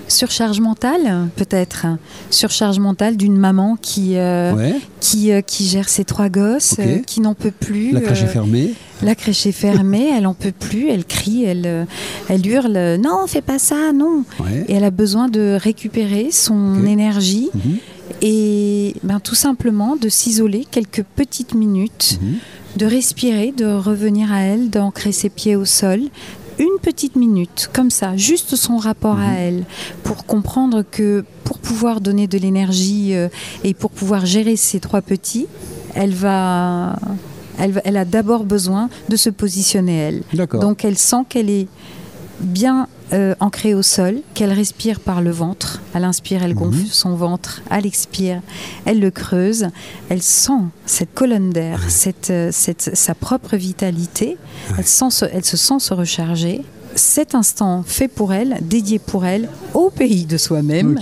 Surcharge 0.08 0.60
mentale, 0.60 1.28
peut-être. 1.36 1.86
Surcharge 2.30 2.78
mentale 2.78 3.16
d'une 3.16 3.36
maman 3.36 3.76
qui, 3.80 4.16
euh, 4.16 4.52
ouais, 4.54 4.74
qui, 5.00 5.32
euh, 5.32 5.40
qui 5.40 5.66
gère 5.66 5.88
ses 5.88 6.04
trois 6.04 6.28
gosses, 6.28 6.76
euh, 6.78 6.98
qui 7.06 7.20
n'en 7.20 7.34
peut 7.34 7.50
plus. 7.50 7.92
la 7.92 8.00
crèche 8.00 8.22
est 8.22 8.28
fermée. 8.28 8.74
La 9.02 9.14
crèche 9.14 9.46
est 9.46 9.52
fermée, 9.52 10.10
elle 10.16 10.26
en 10.26 10.34
peut 10.34 10.52
plus, 10.52 10.88
elle 10.88 11.04
crie, 11.04 11.44
elle, 11.44 11.86
elle 12.28 12.46
hurle 12.46 12.96
non, 12.96 13.26
fais 13.26 13.42
pas 13.42 13.58
ça, 13.58 13.92
non. 13.92 14.24
Ouais. 14.40 14.64
Et 14.68 14.74
elle 14.74 14.84
a 14.84 14.90
besoin 14.90 15.28
de 15.28 15.58
récupérer 15.60 16.28
son 16.30 16.86
énergie 16.86 17.50
Mhm, 17.54 17.78
et 18.22 18.94
ben, 19.02 19.20
tout 19.20 19.34
simplement 19.34 19.96
de 19.96 20.08
s'isoler 20.08 20.66
quelques 20.70 21.02
petites 21.16 21.54
minutes, 21.54 22.18
mhm. 22.20 22.34
de 22.76 22.86
respirer, 22.86 23.52
de 23.56 23.66
revenir 23.66 24.32
à 24.32 24.40
elle, 24.40 24.70
d'ancrer 24.70 25.12
ses 25.12 25.28
pieds 25.28 25.56
au 25.56 25.64
sol. 25.64 26.00
Une 26.58 26.78
petite 26.80 27.16
minute, 27.16 27.68
comme 27.72 27.90
ça, 27.90 28.16
juste 28.16 28.54
son 28.56 28.76
rapport 28.76 29.18
à 29.18 29.30
Mhm. 29.32 29.36
elle, 29.38 29.64
pour 30.04 30.24
comprendre 30.26 30.84
que 30.88 31.24
pour 31.44 31.58
pouvoir 31.58 32.00
donner 32.00 32.26
de 32.26 32.38
l'énergie 32.38 33.14
euh, 33.14 33.28
et 33.64 33.74
pour 33.74 33.90
pouvoir 33.90 34.24
gérer 34.26 34.56
ses 34.56 34.78
trois 34.80 35.02
petits, 35.02 35.46
elle 35.94 36.12
va, 36.14 36.96
elle, 37.58 37.72
va- 37.72 37.80
elle 37.84 37.96
a 37.96 38.04
d'abord 38.04 38.44
besoin 38.44 38.88
de 39.08 39.16
se 39.16 39.30
positionner 39.30 39.96
elle. 39.98 40.22
D'accord. 40.32 40.60
Donc 40.60 40.84
elle 40.84 40.96
sent 40.98 41.24
qu'elle 41.28 41.50
est 41.50 41.66
bien 42.40 42.88
euh, 43.12 43.34
ancrée 43.40 43.74
au 43.74 43.82
sol, 43.82 44.16
qu'elle 44.34 44.52
respire 44.52 44.98
par 45.00 45.20
le 45.20 45.30
ventre. 45.30 45.80
À 45.94 46.00
l'inspire, 46.00 46.42
elle 46.42 46.54
gonfle 46.54 46.86
son 46.90 47.14
ventre. 47.14 47.62
À 47.70 47.80
l'expire, 47.80 48.40
elle 48.86 48.98
le 49.00 49.10
creuse. 49.10 49.66
Elle 50.08 50.22
sent 50.22 50.52
cette 50.86 51.12
colonne 51.14 51.50
d'air, 51.50 51.80
cette, 51.88 52.30
euh, 52.30 52.48
cette- 52.52 52.96
sa 52.96 53.14
propre 53.14 53.56
vitalité. 53.56 54.36
Elle, 54.78 54.86
sent 54.86 55.10
se- 55.10 55.24
elle 55.32 55.44
se 55.44 55.56
sent 55.56 55.78
se 55.80 55.92
recharger. 55.94 56.62
Cet 56.96 57.34
instant 57.34 57.82
fait 57.86 58.08
pour 58.08 58.32
elle, 58.32 58.58
dédié 58.62 58.98
pour 58.98 59.26
elle, 59.26 59.48
au 59.74 59.90
pays 59.90 60.26
de 60.26 60.36
soi-même, 60.38 60.94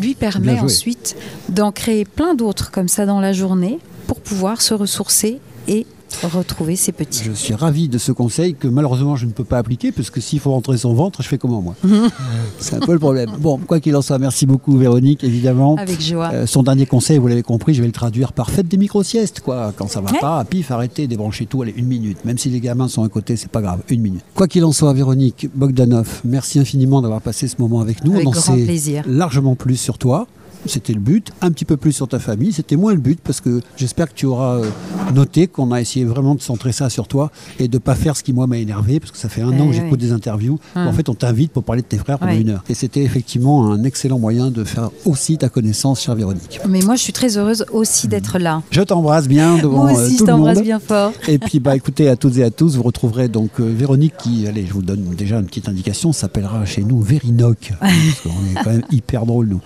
lui 0.00 0.14
permet 0.14 0.52
ensuite 0.64 1.16
d'en 1.48 1.70
créer 1.72 2.04
plein 2.04 2.34
d'autres 2.34 2.70
comme 2.70 2.88
ça 2.88 3.06
dans 3.06 3.20
la 3.20 3.32
journée 3.32 3.78
pour 4.06 4.20
pouvoir 4.20 4.60
se 4.60 4.74
ressourcer 4.74 5.40
et 5.68 5.86
retrouver 6.22 6.76
ses 6.76 6.92
petits. 6.92 7.24
Je 7.24 7.32
suis 7.32 7.54
ravi 7.54 7.88
de 7.88 7.98
ce 7.98 8.12
conseil 8.12 8.54
que 8.54 8.68
malheureusement 8.68 9.16
je 9.16 9.26
ne 9.26 9.32
peux 9.32 9.44
pas 9.44 9.58
appliquer 9.58 9.92
parce 9.92 10.10
que 10.10 10.20
s'il 10.20 10.40
faut 10.40 10.50
rentrer 10.52 10.76
son 10.78 10.94
ventre, 10.94 11.22
je 11.22 11.28
fais 11.28 11.38
comment 11.38 11.60
moi 11.62 11.74
C'est 12.58 12.76
un 12.76 12.80
peu 12.80 12.92
le 12.92 12.98
problème. 12.98 13.30
Bon, 13.38 13.58
quoi 13.58 13.80
qu'il 13.80 13.94
en 13.96 14.02
soit, 14.02 14.18
merci 14.18 14.46
beaucoup 14.46 14.76
Véronique, 14.76 15.24
évidemment. 15.24 15.76
Avec 15.76 16.00
joie. 16.00 16.30
Euh, 16.32 16.46
son 16.46 16.62
dernier 16.62 16.86
conseil, 16.86 17.18
vous 17.18 17.28
l'avez 17.28 17.42
compris, 17.42 17.74
je 17.74 17.80
vais 17.82 17.86
le 17.86 17.92
traduire 17.92 18.32
par 18.32 18.50
faites 18.50 18.68
des 18.68 18.76
micro-siestes, 18.76 19.40
quoi. 19.40 19.72
Quand 19.76 19.88
ça 19.88 20.00
va 20.00 20.10
Ouais. 20.12 20.20
pas, 20.20 20.42
pif, 20.44 20.70
arrêtez, 20.70 21.06
débranchez 21.06 21.46
tout, 21.46 21.62
allez, 21.62 21.74
une 21.76 21.86
minute. 21.86 22.24
Même 22.24 22.38
si 22.38 22.48
les 22.48 22.60
gamins 22.60 22.88
sont 22.88 23.02
à 23.02 23.08
côté, 23.08 23.36
c'est 23.36 23.50
pas 23.50 23.60
grave, 23.60 23.80
une 23.88 24.00
minute. 24.00 24.22
Quoi 24.34 24.46
qu'il 24.48 24.64
en 24.64 24.72
soit, 24.72 24.92
Véronique 24.92 25.48
Bogdanov, 25.54 26.20
merci 26.24 26.58
infiniment 26.60 27.02
d'avoir 27.02 27.20
passé 27.20 27.48
ce 27.48 27.56
moment 27.58 27.80
avec 27.80 28.04
nous. 28.04 28.12
Avec 28.14 28.26
On 28.26 28.30
en 28.30 28.32
grand 28.32 28.40
sait 28.56 28.64
plaisir. 28.64 29.04
largement 29.08 29.54
plus 29.56 29.76
sur 29.76 29.98
toi. 29.98 30.26
C'était 30.64 30.92
le 30.94 31.00
but, 31.00 31.30
un 31.42 31.50
petit 31.50 31.64
peu 31.64 31.76
plus 31.76 31.92
sur 31.92 32.08
ta 32.08 32.18
famille, 32.18 32.52
c'était 32.52 32.76
moins 32.76 32.92
le 32.92 32.98
but 33.00 33.20
parce 33.22 33.40
que 33.40 33.60
j'espère 33.76 34.08
que 34.08 34.14
tu 34.14 34.26
auras 34.26 34.56
euh, 34.56 34.70
noté 35.14 35.46
qu'on 35.46 35.70
a 35.72 35.80
essayé 35.80 36.04
vraiment 36.04 36.34
de 36.34 36.40
centrer 36.40 36.72
ça 36.72 36.90
sur 36.90 37.06
toi 37.08 37.30
et 37.58 37.68
de 37.68 37.78
pas 37.78 37.94
faire 37.94 38.16
ce 38.16 38.22
qui 38.22 38.32
moi 38.32 38.46
m'a 38.46 38.58
énervé 38.58 38.98
parce 38.98 39.12
que 39.12 39.18
ça 39.18 39.28
fait 39.28 39.42
un 39.42 39.52
Eh 39.52 39.60
an 39.60 39.66
que 39.66 39.70
oui. 39.70 39.76
j'écoute 39.76 40.00
des 40.00 40.12
interviews 40.12 40.58
où, 40.74 40.78
en 40.78 40.92
fait 40.92 41.08
on 41.08 41.14
t'invite 41.14 41.52
pour 41.52 41.62
parler 41.62 41.82
de 41.82 41.86
tes 41.86 41.98
frères 41.98 42.18
pendant 42.18 42.32
Oui. 42.32 42.40
une 42.40 42.50
heure 42.50 42.64
et 42.68 42.74
c'était 42.74 43.02
effectivement 43.02 43.70
un 43.72 43.84
excellent 43.84 44.18
moyen 44.18 44.50
de 44.50 44.64
faire 44.64 44.90
aussi 45.04 45.38
ta 45.38 45.48
connaissance 45.48 46.00
chère 46.02 46.14
Véronique. 46.16 46.60
Mais 46.68 46.80
moi, 46.80 46.96
je 46.96 47.02
suis 47.02 47.12
très 47.12 47.36
heureuse 47.38 47.64
aussi 47.72 48.08
d'être 48.08 48.38
là. 48.38 48.62
Je 48.70 48.80
t'embrasse 48.82 49.28
bien 49.28 49.58
devant 49.58 49.84
Moi 49.84 49.90
euh, 49.98 50.04
aussi, 50.06 50.14
je 50.14 50.18
tout 50.18 50.24
le 50.24 50.32
t'embrasse 50.32 50.56
monde. 50.56 50.64
bien 50.64 50.78
fort. 50.80 51.12
Et 51.28 51.38
puis 51.38 51.60
bah 51.60 51.76
écoutez 51.76 52.08
à 52.08 52.16
toutes 52.16 52.36
et 52.38 52.42
à 52.44 52.50
tous, 52.50 52.76
vous 52.76 52.82
retrouverez 52.82 53.28
donc 53.28 53.50
euh, 53.60 53.64
Véronique 53.72 54.14
qui, 54.18 54.46
allez, 54.48 54.66
je 54.66 54.72
vous 54.72 54.82
donne 54.82 55.02
déjà 55.16 55.38
une 55.38 55.46
petite 55.46 55.68
indication, 55.68 56.12
s'appellera 56.12 56.64
chez 56.64 56.82
nous 56.82 57.00
Vérinoc, 57.00 57.72
parce 57.80 57.92
qu'on 58.22 58.30
est 58.30 58.64
quand 58.64 58.70
même 58.70 58.82
hyper 58.90 59.26
drôle 59.26 59.46
nous. 59.48 59.60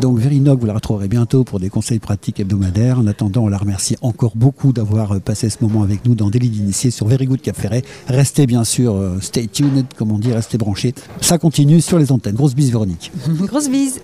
Donc 0.00 0.18
Vérinoc, 0.18 0.41
vous 0.50 0.66
la 0.66 0.74
retrouverez 0.74 1.08
bientôt 1.08 1.44
pour 1.44 1.60
des 1.60 1.70
conseils 1.70 1.98
pratiques 1.98 2.40
hebdomadaires. 2.40 2.98
En 2.98 3.06
attendant, 3.06 3.44
on 3.44 3.48
la 3.48 3.58
remercie 3.58 3.96
encore 4.02 4.32
beaucoup 4.34 4.72
d'avoir 4.72 5.12
euh, 5.12 5.20
passé 5.20 5.48
ce 5.48 5.58
moment 5.60 5.82
avec 5.82 6.04
nous 6.04 6.14
dans 6.14 6.30
Délit 6.30 6.50
d'initié 6.50 6.90
sur 6.90 7.06
Very 7.06 7.26
Good 7.26 7.40
Cap. 7.40 7.56
Restez 8.08 8.46
bien 8.46 8.64
sûr, 8.64 8.94
euh, 8.94 9.18
stay 9.20 9.46
tuned, 9.46 9.86
comme 9.96 10.10
on 10.10 10.18
dit, 10.18 10.32
restez 10.32 10.58
branchés. 10.58 10.94
Ça 11.20 11.38
continue 11.38 11.80
sur 11.80 11.98
les 11.98 12.10
antennes. 12.10 12.34
Grosse 12.34 12.54
bise 12.54 12.70
Véronique. 12.70 13.12
Grosse 13.28 13.68
bise. 13.68 14.00